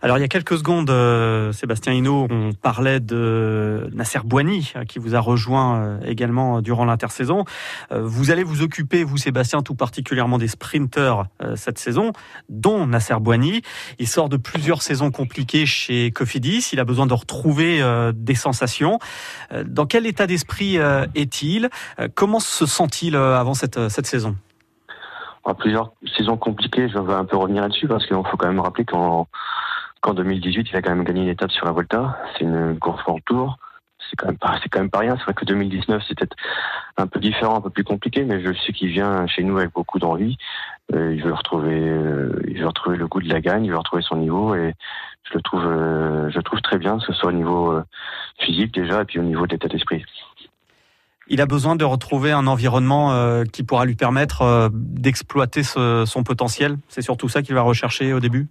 Alors 0.00 0.16
il 0.16 0.20
y 0.20 0.24
a 0.24 0.28
quelques 0.28 0.58
secondes, 0.58 0.90
euh, 0.90 1.50
Sébastien 1.52 1.92
Hinault, 1.92 2.28
on 2.30 2.52
parlait 2.52 3.00
de 3.00 3.90
Nasser 3.92 4.20
Boigny 4.24 4.72
euh, 4.76 4.84
qui 4.84 5.00
vous 5.00 5.16
a 5.16 5.20
rejoint 5.20 5.80
euh, 5.80 6.00
également 6.06 6.60
durant 6.62 6.84
l'intersaison. 6.84 7.44
vous 7.90 8.30
allez 8.30 8.44
vous 8.44 8.62
occuper, 8.62 9.02
vous 9.02 9.16
Sébastien, 9.16 9.62
tout 9.62 9.74
particulièrement 9.74 10.38
des 10.38 10.48
sprinteurs 10.48 11.26
cette 11.56 11.78
saison, 11.78 12.12
dont 12.48 12.86
Nasser 12.86 13.16
Boigny. 13.20 13.62
Il 13.98 14.06
sort 14.06 14.28
de 14.28 14.36
plusieurs 14.36 14.82
saisons 14.82 15.10
compliquées 15.10 15.66
chez 15.66 16.10
Cofidis. 16.10 16.70
Il 16.72 16.80
a 16.80 16.84
besoin 16.84 17.06
de 17.06 17.14
retrouver 17.14 17.82
des 18.14 18.34
sensations. 18.34 18.98
Dans 19.64 19.86
quel 19.86 20.06
état 20.06 20.26
d'esprit 20.26 20.78
est-il? 21.14 21.68
Comment 22.14 22.40
se 22.40 22.66
sent-il 22.66 23.16
avant 23.16 23.54
cette, 23.54 23.88
cette 23.88 24.06
saison? 24.06 24.36
Plusieurs 25.54 25.92
saisons 26.16 26.36
compliquées, 26.36 26.88
je 26.88 26.98
vais 26.98 27.14
un 27.14 27.24
peu 27.24 27.36
revenir 27.36 27.62
là-dessus 27.62 27.88
parce 27.88 28.06
qu'il 28.06 28.16
faut 28.16 28.36
quand 28.36 28.48
même 28.48 28.60
rappeler 28.60 28.84
qu'en 28.84 29.26
2018, 30.06 30.68
il 30.70 30.76
a 30.76 30.82
quand 30.82 30.94
même 30.94 31.04
gagné 31.04 31.22
une 31.22 31.28
étape 31.28 31.50
sur 31.50 31.66
la 31.66 31.72
Volta. 31.72 32.18
C'est 32.34 32.44
une 32.44 32.78
course 32.78 33.02
pour 33.04 33.20
tour. 33.22 33.56
C'est 34.08 34.16
quand 34.16 34.26
même 34.26 34.38
pas, 34.38 34.58
c'est 34.62 34.68
quand 34.68 34.80
même 34.80 34.90
pas 34.90 35.00
rien. 35.00 35.16
C'est 35.16 35.24
vrai 35.24 35.34
que 35.34 35.44
2019, 35.44 36.02
c'était 36.08 36.28
un 36.96 37.06
peu 37.06 37.20
différent, 37.20 37.56
un 37.56 37.60
peu 37.60 37.70
plus 37.70 37.84
compliqué, 37.84 38.24
mais 38.24 38.40
je 38.40 38.52
sais 38.54 38.72
qu'il 38.72 38.88
vient 38.88 39.26
chez 39.26 39.42
nous 39.42 39.58
avec 39.58 39.72
beaucoup 39.72 39.98
d'envie. 39.98 40.36
Euh, 40.94 41.14
il 41.14 41.22
veut 41.22 41.34
retrouver, 41.34 41.78
euh, 41.78 42.40
il 42.48 42.58
veut 42.60 42.66
retrouver 42.66 42.96
le 42.96 43.06
goût 43.06 43.20
de 43.20 43.28
la 43.28 43.40
gagne, 43.40 43.64
il 43.64 43.70
veut 43.70 43.78
retrouver 43.78 44.02
son 44.02 44.16
niveau 44.16 44.54
et 44.54 44.74
je 45.24 45.34
le 45.34 45.42
trouve, 45.42 45.66
euh, 45.66 46.30
je 46.30 46.36
le 46.36 46.42
trouve 46.42 46.62
très 46.62 46.78
bien, 46.78 46.98
que 46.98 47.04
ce 47.04 47.12
soit 47.12 47.28
au 47.28 47.32
niveau 47.32 47.78
physique 48.38 48.72
déjà 48.72 49.02
et 49.02 49.04
puis 49.04 49.18
au 49.18 49.24
niveau 49.24 49.46
de 49.46 49.52
l'état 49.52 49.68
d'esprit 49.68 50.04
il 51.28 51.40
a 51.40 51.46
besoin 51.46 51.76
de 51.76 51.84
retrouver 51.84 52.32
un 52.32 52.46
environnement 52.46 53.12
euh, 53.12 53.44
qui 53.44 53.62
pourra 53.62 53.84
lui 53.84 53.94
permettre 53.94 54.42
euh, 54.42 54.68
d'exploiter 54.72 55.62
son 55.62 56.22
potentiel. 56.24 56.76
C'est 56.88 57.02
surtout 57.02 57.28
ça 57.28 57.42
qu'il 57.42 57.54
va 57.54 57.62
rechercher 57.62 58.12
au 58.12 58.20
début 58.20 58.48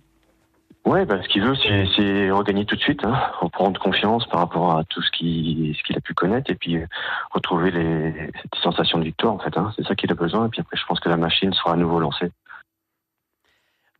Ouais, 0.87 1.05
bah, 1.05 1.21
ce 1.21 1.27
qu'il 1.27 1.43
veut, 1.43 1.53
c'est 1.57 2.31
regagner 2.31 2.63
tout 2.63 2.77
de 2.77 2.81
suite, 2.81 3.03
hein, 3.03 3.13
reprendre 3.41 3.77
confiance 3.77 4.25
par 4.29 4.39
rapport 4.39 4.77
à 4.77 4.85
tout 4.85 5.01
ce 5.01 5.11
qu'il 5.11 5.75
ce 5.75 5.83
qu'il 5.83 5.97
a 5.97 5.99
pu 5.99 6.13
connaître 6.13 6.49
et 6.49 6.55
puis 6.55 6.77
euh, 6.77 6.85
retrouver 7.31 7.71
les, 7.71 8.31
cette 8.41 8.55
sensation 8.63 8.97
de 8.97 9.03
victoire 9.03 9.33
en 9.33 9.39
fait. 9.39 9.57
Hein. 9.57 9.73
C'est 9.75 9.85
ça 9.85 9.95
qu'il 9.95 10.09
a 10.13 10.15
besoin 10.15 10.45
et 10.45 10.49
puis 10.49 10.61
après, 10.61 10.77
je 10.77 10.85
pense 10.85 11.01
que 11.01 11.09
la 11.09 11.17
machine 11.17 11.51
sera 11.51 11.73
à 11.73 11.75
nouveau 11.75 11.99
lancée. 11.99 12.31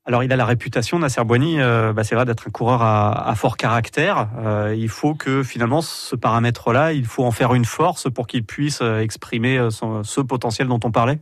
Alors, 0.08 0.24
il 0.24 0.32
a 0.34 0.38
la 0.38 0.46
réputation, 0.46 0.98
Nasser 1.00 1.24
Boigny, 1.24 1.60
euh, 1.60 1.94
bah, 1.94 2.04
c'est 2.04 2.16
vrai, 2.16 2.26
d'être 2.26 2.48
un 2.48 2.52
coureur 2.52 2.82
à, 2.82 3.36
fort 3.36 3.58
caractère. 3.58 4.30
Euh, 4.40 4.74
il 4.76 4.90
faut 4.90 5.14
que 5.14 5.44
finalement, 5.44 5.82
ce 5.82 6.16
paramètre-là, 6.16 6.94
il 6.94 7.06
faut 7.06 7.26
en 7.26 7.32
faire 7.32 7.54
une 7.54 7.66
force 7.66 8.10
pour 8.10 8.26
qu'il 8.26 8.46
puisse 8.46 8.82
exprimer 8.82 9.68
ce 9.70 10.22
potentiel 10.22 10.68
dont 10.68 10.80
on 10.84 10.92
parlait. 10.92 11.20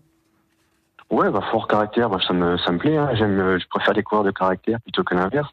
Ouais, 1.12 1.30
bah, 1.30 1.42
fort 1.52 1.68
caractère, 1.68 2.10
bah, 2.10 2.18
ça 2.26 2.34
me 2.34 2.58
ça 2.58 2.72
me 2.72 2.80
plaît. 2.80 2.98
Hein. 2.98 3.10
Euh, 3.22 3.60
je 3.60 3.68
préfère 3.70 3.94
les 3.94 4.02
coureurs 4.02 4.24
de 4.24 4.32
caractère 4.32 4.82
plutôt 4.82 5.04
que 5.04 5.14
l'inverse. 5.14 5.50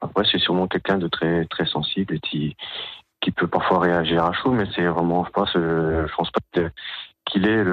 Après, 0.00 0.24
c'est 0.30 0.38
sûrement 0.38 0.66
quelqu'un 0.66 0.98
de 0.98 1.08
très 1.08 1.46
très 1.46 1.64
sensible 1.64 2.14
et 2.14 2.20
qui 2.20 2.54
peut 3.34 3.46
parfois 3.46 3.78
réagir 3.78 4.24
à 4.24 4.32
chaud, 4.32 4.50
mais 4.50 4.64
c'est 4.74 4.84
vraiment, 4.84 5.24
je 5.24 5.30
pense, 5.30 5.56
euh, 5.56 6.06
je 6.06 6.14
pense 6.14 6.30
pas 6.30 6.40
qu'il 7.24 7.46
ait 7.46 7.64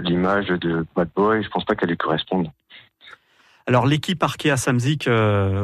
l'image 0.00 0.48
de 0.48 0.84
bad 0.96 1.08
boy. 1.14 1.42
Je 1.42 1.48
pense 1.50 1.64
pas 1.64 1.76
qu'elle 1.76 1.90
lui 1.90 1.96
corresponde. 1.96 2.48
Alors 3.68 3.84
l'équipe 3.84 4.22
Arkea 4.22 4.56
Samzik, 4.56 5.08
euh, 5.08 5.62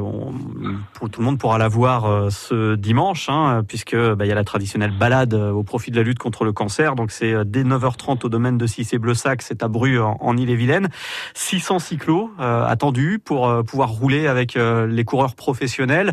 tout 1.01 1.21
le 1.21 1.25
monde 1.25 1.39
pourra 1.39 1.57
la 1.57 1.69
voir 1.69 2.05
euh, 2.05 2.29
ce 2.29 2.75
dimanche, 2.75 3.31
hein, 3.31 3.63
puisque 3.67 3.97
bah, 3.97 4.27
il 4.27 4.29
y 4.29 4.31
a 4.31 4.35
la 4.35 4.45
traditionnelle 4.45 4.91
balade 4.91 5.33
euh, 5.33 5.51
au 5.53 5.63
profit 5.63 5.91
de 5.91 5.97
la 5.97 6.03
lutte 6.03 6.19
contre 6.19 6.45
le 6.45 6.53
cancer. 6.53 6.97
Donc 6.97 7.11
c'est 7.11 7.47
dès 7.47 7.63
9h30 7.63 8.27
au 8.27 8.29
domaine 8.29 8.59
de 8.59 8.67
Cissé 8.67 8.99
Bleusac, 8.99 9.41
c'est 9.41 9.63
à 9.63 9.69
Bru 9.69 9.99
en, 9.99 10.37
Ille-et-Vilaine. 10.37 10.91
600 11.33 11.79
cyclos 11.79 12.31
attendus 12.39 13.21
pour 13.25 13.65
pouvoir 13.65 13.89
rouler 13.89 14.27
avec 14.27 14.55
les 14.55 15.05
coureurs 15.05 15.35
professionnels. 15.35 16.13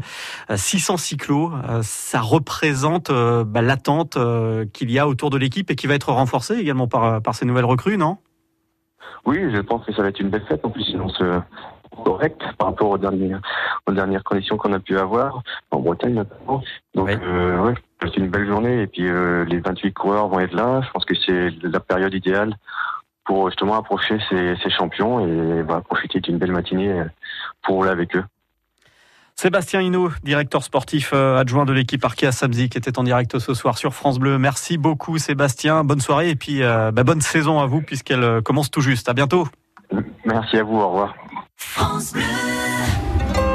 600 0.53 0.95
cyclos, 0.95 1.51
ça 1.81 2.21
représente 2.21 3.11
bah, 3.11 3.61
l'attente 3.61 4.17
qu'il 4.71 4.91
y 4.91 4.99
a 4.99 5.07
autour 5.09 5.29
de 5.29 5.37
l'équipe 5.37 5.69
et 5.69 5.75
qui 5.75 5.87
va 5.87 5.95
être 5.95 6.13
renforcée 6.13 6.55
également 6.55 6.87
par, 6.87 7.21
par 7.21 7.35
ces 7.35 7.45
nouvelles 7.45 7.65
recrues, 7.65 7.97
non? 7.97 8.17
Oui, 9.25 9.37
je 9.53 9.59
pense 9.61 9.85
que 9.85 9.93
ça 9.93 10.01
va 10.01 10.09
être 10.09 10.19
une 10.19 10.29
belle 10.29 10.45
fête. 10.47 10.65
En 10.65 10.69
plus, 10.69 10.83
sinon, 10.83 11.07
correct 12.03 12.41
par 12.57 12.67
rapport 12.67 12.89
aux 12.89 12.97
dernières, 12.97 13.41
aux 13.87 13.91
dernières 13.91 14.23
conditions 14.23 14.57
qu'on 14.57 14.73
a 14.73 14.79
pu 14.79 14.97
avoir 14.97 15.43
en 15.71 15.79
Bretagne 15.79 16.13
notamment. 16.13 16.61
Donc 16.95 17.09
euh, 17.09 17.59
ouais, 17.59 17.73
c'est 18.01 18.17
une 18.17 18.29
belle 18.29 18.47
journée 18.47 18.83
et 18.83 18.87
puis 18.87 19.07
euh, 19.07 19.45
les 19.45 19.59
28 19.59 19.93
coureurs 19.93 20.27
vont 20.27 20.39
être 20.39 20.53
là. 20.53 20.81
Je 20.85 20.91
pense 20.91 21.05
que 21.05 21.15
c'est 21.15 21.49
la 21.61 21.79
période 21.79 22.13
idéale 22.13 22.55
pour 23.25 23.49
justement 23.49 23.77
approcher 23.77 24.17
ces, 24.29 24.55
ces 24.63 24.69
champions 24.69 25.25
et 25.25 25.63
bah, 25.63 25.81
profiter 25.85 26.19
d'une 26.19 26.37
belle 26.37 26.51
matinée 26.51 27.03
pour 27.61 27.75
rouler 27.75 27.91
avec 27.91 28.15
eux. 28.15 28.23
Sébastien 29.35 29.81
Hinault, 29.81 30.11
directeur 30.23 30.63
sportif 30.63 31.11
euh, 31.13 31.37
adjoint 31.37 31.65
de 31.65 31.73
l'équipe 31.73 32.03
Arkea 32.03 32.31
Samzi, 32.31 32.69
qui 32.69 32.77
était 32.77 32.99
en 32.99 33.03
direct 33.03 33.39
ce 33.39 33.53
soir 33.53 33.77
sur 33.77 33.93
France 33.93 34.19
Bleu. 34.19 34.37
Merci 34.37 34.77
beaucoup 34.77 35.17
Sébastien, 35.17 35.83
bonne 35.83 36.01
soirée 36.01 36.29
et 36.29 36.35
puis 36.35 36.61
bah, 36.61 36.91
bonne 37.03 37.21
saison 37.21 37.59
à 37.59 37.65
vous 37.65 37.81
puisqu'elle 37.81 38.41
commence 38.41 38.69
tout 38.69 38.81
juste. 38.81 39.09
À 39.09 39.13
bientôt. 39.13 39.47
Merci 40.25 40.57
à 40.57 40.63
vous, 40.63 40.77
au 40.77 40.87
revoir. 40.87 41.20
France 41.63 42.11
Bleu. 42.11 42.23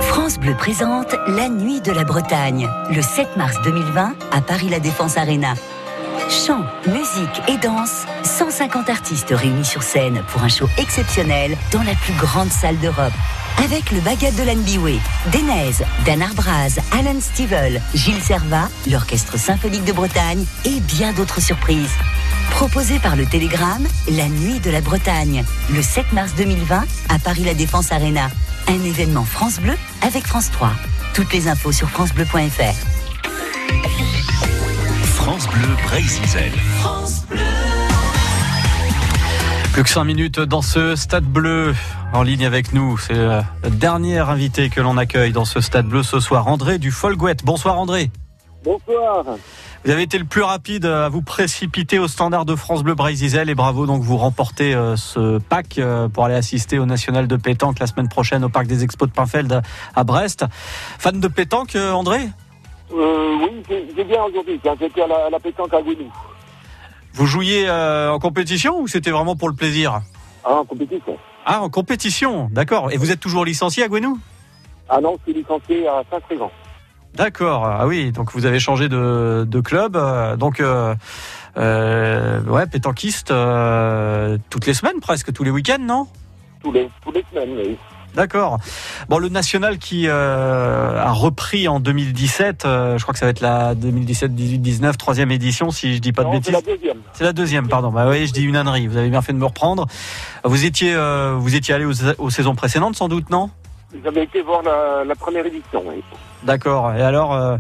France 0.00 0.38
Bleu 0.38 0.54
présente 0.54 1.14
La 1.26 1.48
Nuit 1.48 1.80
de 1.80 1.92
la 1.92 2.04
Bretagne, 2.04 2.68
le 2.90 3.02
7 3.02 3.36
mars 3.36 3.56
2020 3.64 4.14
à 4.32 4.40
Paris 4.40 4.68
La 4.70 4.80
Défense 4.80 5.18
Arena. 5.18 5.54
Chant, 6.28 6.64
musique 6.86 7.42
et 7.48 7.56
danse, 7.58 8.04
150 8.24 8.88
artistes 8.90 9.30
réunis 9.30 9.64
sur 9.64 9.82
scène 9.82 10.22
pour 10.28 10.42
un 10.42 10.48
show 10.48 10.68
exceptionnel 10.78 11.56
dans 11.72 11.82
la 11.82 11.94
plus 11.94 12.14
grande 12.14 12.50
salle 12.50 12.78
d'Europe. 12.78 13.12
Avec 13.64 13.90
le 13.90 14.00
baguette 14.00 14.36
de 14.36 14.42
l'Anbiway, 14.42 14.98
Denez, 15.32 15.84
Dan 16.04 16.22
Arbraz, 16.22 16.78
Alan 16.92 17.20
Stivell, 17.20 17.80
Gilles 17.94 18.22
Servat, 18.22 18.68
l'Orchestre 18.90 19.38
Symphonique 19.38 19.84
de 19.84 19.92
Bretagne 19.92 20.44
et 20.64 20.80
bien 20.80 21.12
d'autres 21.12 21.40
surprises. 21.40 21.94
Proposé 22.50 22.98
par 22.98 23.16
le 23.16 23.26
Télégramme, 23.26 23.86
La 24.10 24.28
Nuit 24.28 24.60
de 24.60 24.70
la 24.70 24.80
Bretagne, 24.80 25.44
le 25.72 25.82
7 25.82 26.12
mars 26.12 26.32
2020 26.36 26.84
à 27.08 27.18
Paris 27.18 27.44
La 27.44 27.54
Défense 27.54 27.92
Arena. 27.92 28.30
Un 28.68 28.84
événement 28.84 29.24
France 29.24 29.60
Bleu 29.60 29.74
avec 30.02 30.26
France 30.26 30.50
3. 30.50 30.72
Toutes 31.14 31.32
les 31.32 31.48
infos 31.48 31.72
sur 31.72 31.88
francebleu.fr. 31.88 32.74
France 35.26 35.48
Bleu 35.48 35.74
Brésil. 35.82 36.52
France 36.78 37.26
Bleu. 37.26 37.40
Plus 39.72 39.82
que 39.82 39.88
5 39.88 40.04
minutes 40.04 40.38
dans 40.38 40.62
ce 40.62 40.94
stade 40.94 41.24
bleu 41.24 41.74
en 42.12 42.22
ligne 42.22 42.46
avec 42.46 42.72
nous. 42.72 42.96
C'est 42.96 43.12
le 43.12 43.42
dernier 43.70 44.18
invité 44.18 44.70
que 44.70 44.80
l'on 44.80 44.96
accueille 44.96 45.32
dans 45.32 45.44
ce 45.44 45.60
stade 45.60 45.86
bleu 45.86 46.04
ce 46.04 46.20
soir, 46.20 46.46
André 46.46 46.78
du 46.78 46.92
Folgouette. 46.92 47.44
Bonsoir 47.44 47.76
André. 47.76 48.12
Bonsoir. 48.62 49.24
Vous 49.84 49.90
avez 49.90 50.02
été 50.02 50.16
le 50.16 50.26
plus 50.26 50.42
rapide 50.42 50.86
à 50.86 51.08
vous 51.08 51.22
précipiter 51.22 51.98
au 51.98 52.06
standard 52.06 52.44
de 52.44 52.54
France 52.54 52.84
Bleu 52.84 52.94
Brésil 52.94 53.36
et 53.48 53.54
bravo 53.56 53.84
donc 53.86 54.02
vous 54.02 54.18
remportez 54.18 54.76
euh, 54.76 54.94
ce 54.94 55.38
pack 55.38 55.78
euh, 55.78 56.08
pour 56.08 56.24
aller 56.24 56.36
assister 56.36 56.78
au 56.78 56.86
national 56.86 57.26
de 57.26 57.36
pétanque 57.36 57.80
la 57.80 57.88
semaine 57.88 58.08
prochaine 58.08 58.44
au 58.44 58.48
parc 58.48 58.68
des 58.68 58.84
Expos 58.84 59.08
de 59.08 59.12
Pinfeld 59.12 59.60
à 59.96 60.04
Brest. 60.04 60.44
Fan 61.00 61.18
de 61.18 61.28
pétanque 61.28 61.76
euh, 62.92 63.36
Oui, 63.40 63.62
j'ai 63.96 64.04
bien 64.04 64.22
aujourd'hui. 64.24 64.60
J'étais 64.80 65.02
à 65.02 65.30
la, 65.30 65.40
pétanque 65.40 65.74
à 65.74 65.82
Gouinou. 65.82 66.10
Vous 67.12 67.26
jouiez 67.26 67.70
en 67.70 68.18
compétition 68.18 68.80
ou 68.80 68.88
c'était 68.88 69.10
vraiment 69.10 69.36
pour 69.36 69.48
le 69.48 69.54
plaisir? 69.54 70.00
Ah, 70.44 70.54
en 70.54 70.64
compétition. 70.64 71.18
Ah, 71.44 71.62
en 71.62 71.70
compétition, 71.70 72.48
d'accord. 72.52 72.92
Et 72.92 72.96
vous 72.96 73.10
êtes 73.10 73.20
toujours 73.20 73.44
licencié 73.44 73.82
à 73.82 73.88
Gouinou 73.88 74.18
Ah 74.88 75.00
non, 75.00 75.16
je 75.18 75.32
suis 75.32 75.40
licencié 75.40 75.88
à 75.88 76.02
Saint-Frégan. 76.10 76.50
D'accord. 77.16 77.64
Ah 77.64 77.86
oui, 77.86 78.12
donc 78.12 78.32
vous 78.32 78.44
avez 78.44 78.60
changé 78.60 78.88
de, 78.88 79.60
club. 79.64 79.96
Euh, 79.96 80.36
donc, 80.36 80.60
euh, 80.60 80.94
euh, 81.56 82.42
ouais, 82.42 82.66
pétanquiste 82.66 83.32
toutes 84.50 84.66
les 84.66 84.74
semaines, 84.74 85.00
presque 85.00 85.32
tous 85.32 85.42
les 85.42 85.50
week-ends, 85.50 85.78
non? 85.80 86.06
Tous 86.62 86.72
les, 86.72 86.90
tous 87.02 87.12
les 87.12 87.24
semaines, 87.32 87.56
oui. 87.56 87.76
D'accord. 88.14 88.58
Bon, 89.08 89.18
le 89.18 89.28
national 89.28 89.78
qui 89.78 90.08
a 90.08 91.10
repris 91.12 91.68
en 91.68 91.80
2017, 91.80 92.62
je 92.64 93.02
crois 93.02 93.12
que 93.12 93.18
ça 93.18 93.26
va 93.26 93.30
être 93.30 93.40
la 93.40 93.74
2017, 93.74 94.34
18, 94.34 94.58
19, 94.58 94.96
troisième 94.96 95.30
édition, 95.30 95.70
si 95.70 95.94
je 95.94 95.98
dis 96.00 96.12
pas 96.12 96.24
de 96.24 96.30
bêtises. 96.30 96.46
C'est 96.46 96.52
la 96.52 96.60
deuxième. 96.62 96.98
C'est 97.12 97.24
la 97.24 97.32
deuxième, 97.32 97.68
pardon. 97.68 97.90
Bah 97.90 98.06
oui, 98.08 98.26
je 98.26 98.32
dis 98.32 98.42
une 98.42 98.56
ânerie. 98.56 98.86
Vous 98.86 98.96
avez 98.96 99.10
bien 99.10 99.20
fait 99.20 99.32
de 99.32 99.38
me 99.38 99.44
reprendre. 99.44 99.86
Vous 100.44 100.64
étiez, 100.64 100.96
vous 101.36 101.54
étiez 101.54 101.74
allé 101.74 101.84
aux 101.84 102.30
saisons 102.30 102.54
précédentes, 102.54 102.96
sans 102.96 103.08
doute, 103.08 103.28
non? 103.30 103.50
J'avais 104.04 104.24
été 104.24 104.42
voir 104.42 104.62
la, 104.62 105.14
première 105.14 105.46
édition, 105.46 105.82
oui. 105.86 106.02
D'accord. 106.42 106.92
Et 106.94 107.02
alors, 107.02 107.34
euh, 107.34 107.56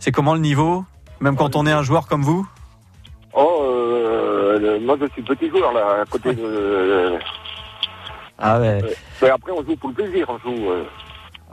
c'est 0.00 0.12
comment 0.12 0.34
le 0.34 0.40
niveau? 0.40 0.84
Même 1.20 1.36
quand 1.36 1.56
on 1.56 1.66
est 1.66 1.72
un 1.72 1.82
joueur 1.82 2.06
comme 2.06 2.22
vous? 2.22 2.46
Oh, 3.32 3.62
euh, 3.62 4.80
moi 4.80 4.96
je 5.00 5.06
suis 5.12 5.22
petit 5.22 5.48
joueur 5.48 5.72
là, 5.72 6.02
à 6.02 6.04
côté 6.04 6.32
de. 6.34 7.18
Ah 8.38 8.60
ouais. 8.60 8.80
Mais 9.20 9.30
après, 9.30 9.52
on 9.52 9.64
joue 9.64 9.76
pour 9.76 9.88
le 9.90 9.94
plaisir, 9.94 10.26
on 10.28 10.38
joue. 10.38 10.70
Euh, 10.70 10.84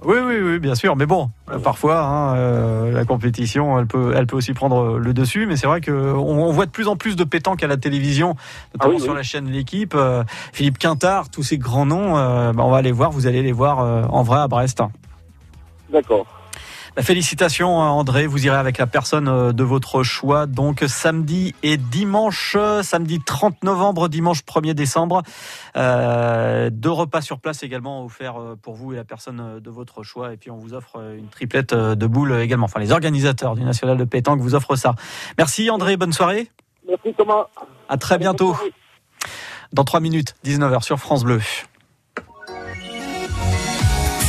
oui, 0.04 0.18
oui, 0.24 0.40
oui, 0.42 0.60
bien 0.60 0.76
sûr. 0.76 0.96
Mais 0.96 1.06
bon, 1.06 1.30
parfois, 1.64 2.02
hein, 2.02 2.36
euh, 2.36 2.92
la 2.92 3.06
compétition, 3.06 3.80
elle 3.80 3.88
peut, 3.88 4.14
elle 4.16 4.28
peut 4.28 4.36
aussi 4.36 4.54
prendre 4.54 4.98
le 4.98 5.14
dessus. 5.14 5.46
Mais 5.48 5.56
c'est 5.56 5.68
vrai 5.68 5.82
qu'on 5.82 5.92
on 5.92 6.52
voit 6.52 6.66
de 6.66 6.72
plus 6.72 6.88
en 6.88 6.96
plus 6.96 7.16
de 7.16 7.24
pétanque 7.24 7.64
à 7.64 7.68
la 7.68 7.78
télévision, 7.78 8.36
notamment 8.74 8.98
ah 9.00 9.04
sur 9.04 9.14
la 9.14 9.24
chaîne 9.24 9.50
L'équipe. 9.50 9.94
Euh, 9.96 10.24
Philippe 10.54 10.78
Quintard, 10.78 11.30
tous 11.30 11.44
ces 11.44 11.58
grands 11.58 11.86
noms, 11.86 12.18
euh, 12.18 12.52
bah, 12.52 12.64
on 12.66 12.72
va 12.72 12.82
les 12.82 12.92
voir. 12.92 13.12
Vous 13.12 13.26
allez 13.26 13.42
les 13.42 13.54
voir 13.54 13.80
en 13.80 14.24
vrai 14.24 14.40
à 14.40 14.48
Brest. 14.48 14.84
D'accord. 15.90 16.26
Félicitations 17.02 17.78
André, 17.78 18.26
vous 18.26 18.46
irez 18.46 18.56
avec 18.56 18.78
la 18.78 18.88
personne 18.88 19.28
euh, 19.28 19.52
de 19.52 19.64
votre 19.64 20.04
choix 20.04 20.46
donc 20.46 20.84
samedi 20.88 21.54
et 21.62 21.76
dimanche, 21.76 22.56
samedi 22.84 23.20
30 23.20 23.64
novembre, 23.64 24.08
dimanche 24.08 24.43
1er 24.43 24.74
décembre. 24.74 25.22
Euh, 25.76 26.70
deux 26.72 26.91
repas 26.91 27.20
sur 27.20 27.39
place 27.39 27.64
également 27.64 28.06
offerts 28.06 28.39
euh, 28.39 28.56
pour 28.56 28.76
vous 28.76 28.93
et 28.93 28.96
la 28.96 29.04
personne 29.04 29.60
de 29.60 29.70
votre 29.70 30.04
choix 30.04 30.32
et 30.32 30.38
puis 30.38 30.52
on 30.52 30.58
vous 30.58 30.74
offre 30.74 31.04
une 31.18 31.28
triplette 31.28 31.74
de 31.74 32.08
boules 32.08 32.39
également. 32.39 32.66
Enfin 32.66 32.80
les 32.80 32.93
organisateurs 32.93 33.56
du 33.56 33.64
National 33.64 33.98
de 33.98 34.06
pétanque 34.06 34.39
vous 34.39 34.56
offrent 34.56 34.78
ça. 34.78 34.96
Merci 35.38 35.70
André, 35.70 35.98
bonne 35.98 36.14
soirée. 36.14 36.50
Merci 36.88 37.14
Thomas. 37.18 37.48
À 37.89 37.98
très 37.98 38.18
bientôt. 38.18 38.56
Dans 39.74 39.84
3 39.84 40.00
minutes, 40.00 40.36
19h 40.46 40.82
sur 40.82 40.98
France 40.98 41.26
Bleu. 41.26 41.41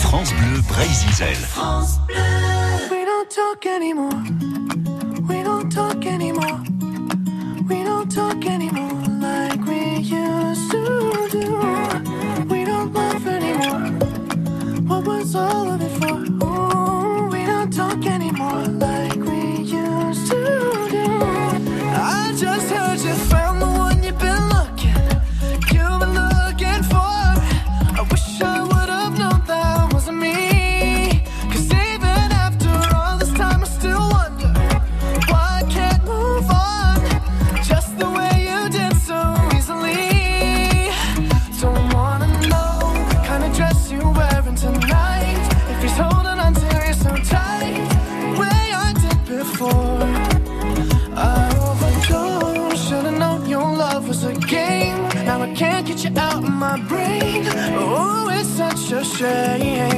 France 0.03 0.33
Bleu 0.35 0.61
Brésil. 0.69 1.37
France 1.37 2.01
Bleu. 2.09 2.56
Talk 3.31 3.66
anymore. 3.66 4.22
We 5.29 5.43
don't 5.43 5.70
talk 5.70 6.07
anymore. 6.07 6.61
We 7.68 7.83
don't 7.83 8.11
talk 8.11 8.45
anymore 8.47 9.03
like 9.20 9.64
we 9.66 9.97
used 9.99 10.70
to 10.70 11.29
do. 11.31 12.47
We 12.49 12.64
don't 12.64 12.93
laugh 12.93 13.27
anymore. 13.27 13.91
What 14.89 15.07
was 15.07 15.35
all 15.35 15.70
of 15.70 15.81
it 15.83 15.95
水 59.15 59.95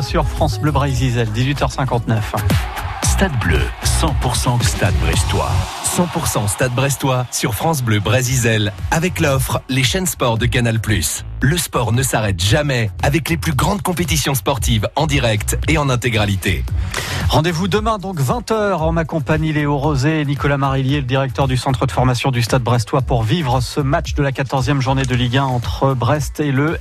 sur 0.00 0.26
France 0.26 0.58
Bleu 0.58 0.72
Brésil, 0.72 1.26
18h59. 1.34 2.20
Stade 3.02 3.38
Bleu, 3.40 3.60
100% 3.84 4.62
Stade 4.62 4.94
Brestois. 5.00 5.50
100% 5.84 6.48
Stade 6.48 6.72
Brestois 6.72 7.26
sur 7.30 7.54
France 7.54 7.82
Bleu 7.82 8.00
Brésil 8.00 8.72
avec 8.90 9.20
l'offre 9.20 9.60
Les 9.68 9.82
chaînes 9.82 10.06
sport 10.06 10.38
de 10.38 10.46
Canal+. 10.46 10.80
Le 11.40 11.58
sport 11.58 11.92
ne 11.92 12.02
s'arrête 12.02 12.42
jamais 12.42 12.90
avec 13.02 13.28
les 13.28 13.36
plus 13.36 13.52
grandes 13.52 13.82
compétitions 13.82 14.34
sportives 14.34 14.88
en 14.96 15.06
direct 15.06 15.58
et 15.68 15.76
en 15.76 15.90
intégralité. 15.90 16.64
Rendez-vous 17.28 17.68
demain 17.68 17.98
donc 17.98 18.20
20h 18.20 18.74
en 18.74 18.92
ma 18.92 19.04
compagnie 19.04 19.52
Léo 19.52 19.76
Rosé 19.76 20.20
et 20.20 20.24
Nicolas 20.24 20.56
Marillier, 20.56 21.00
le 21.00 21.06
directeur 21.06 21.48
du 21.48 21.56
centre 21.56 21.86
de 21.86 21.92
formation 21.92 22.30
du 22.30 22.42
Stade 22.42 22.62
Brestois 22.62 23.02
pour 23.02 23.22
vivre 23.22 23.60
ce 23.60 23.80
match 23.80 24.14
de 24.14 24.22
la 24.22 24.32
14e 24.32 24.80
journée 24.80 25.04
de 25.04 25.14
Ligue 25.14 25.36
1 25.36 25.44
entre 25.44 25.94
Brest 25.94 26.40
et 26.40 26.52
le 26.52 26.78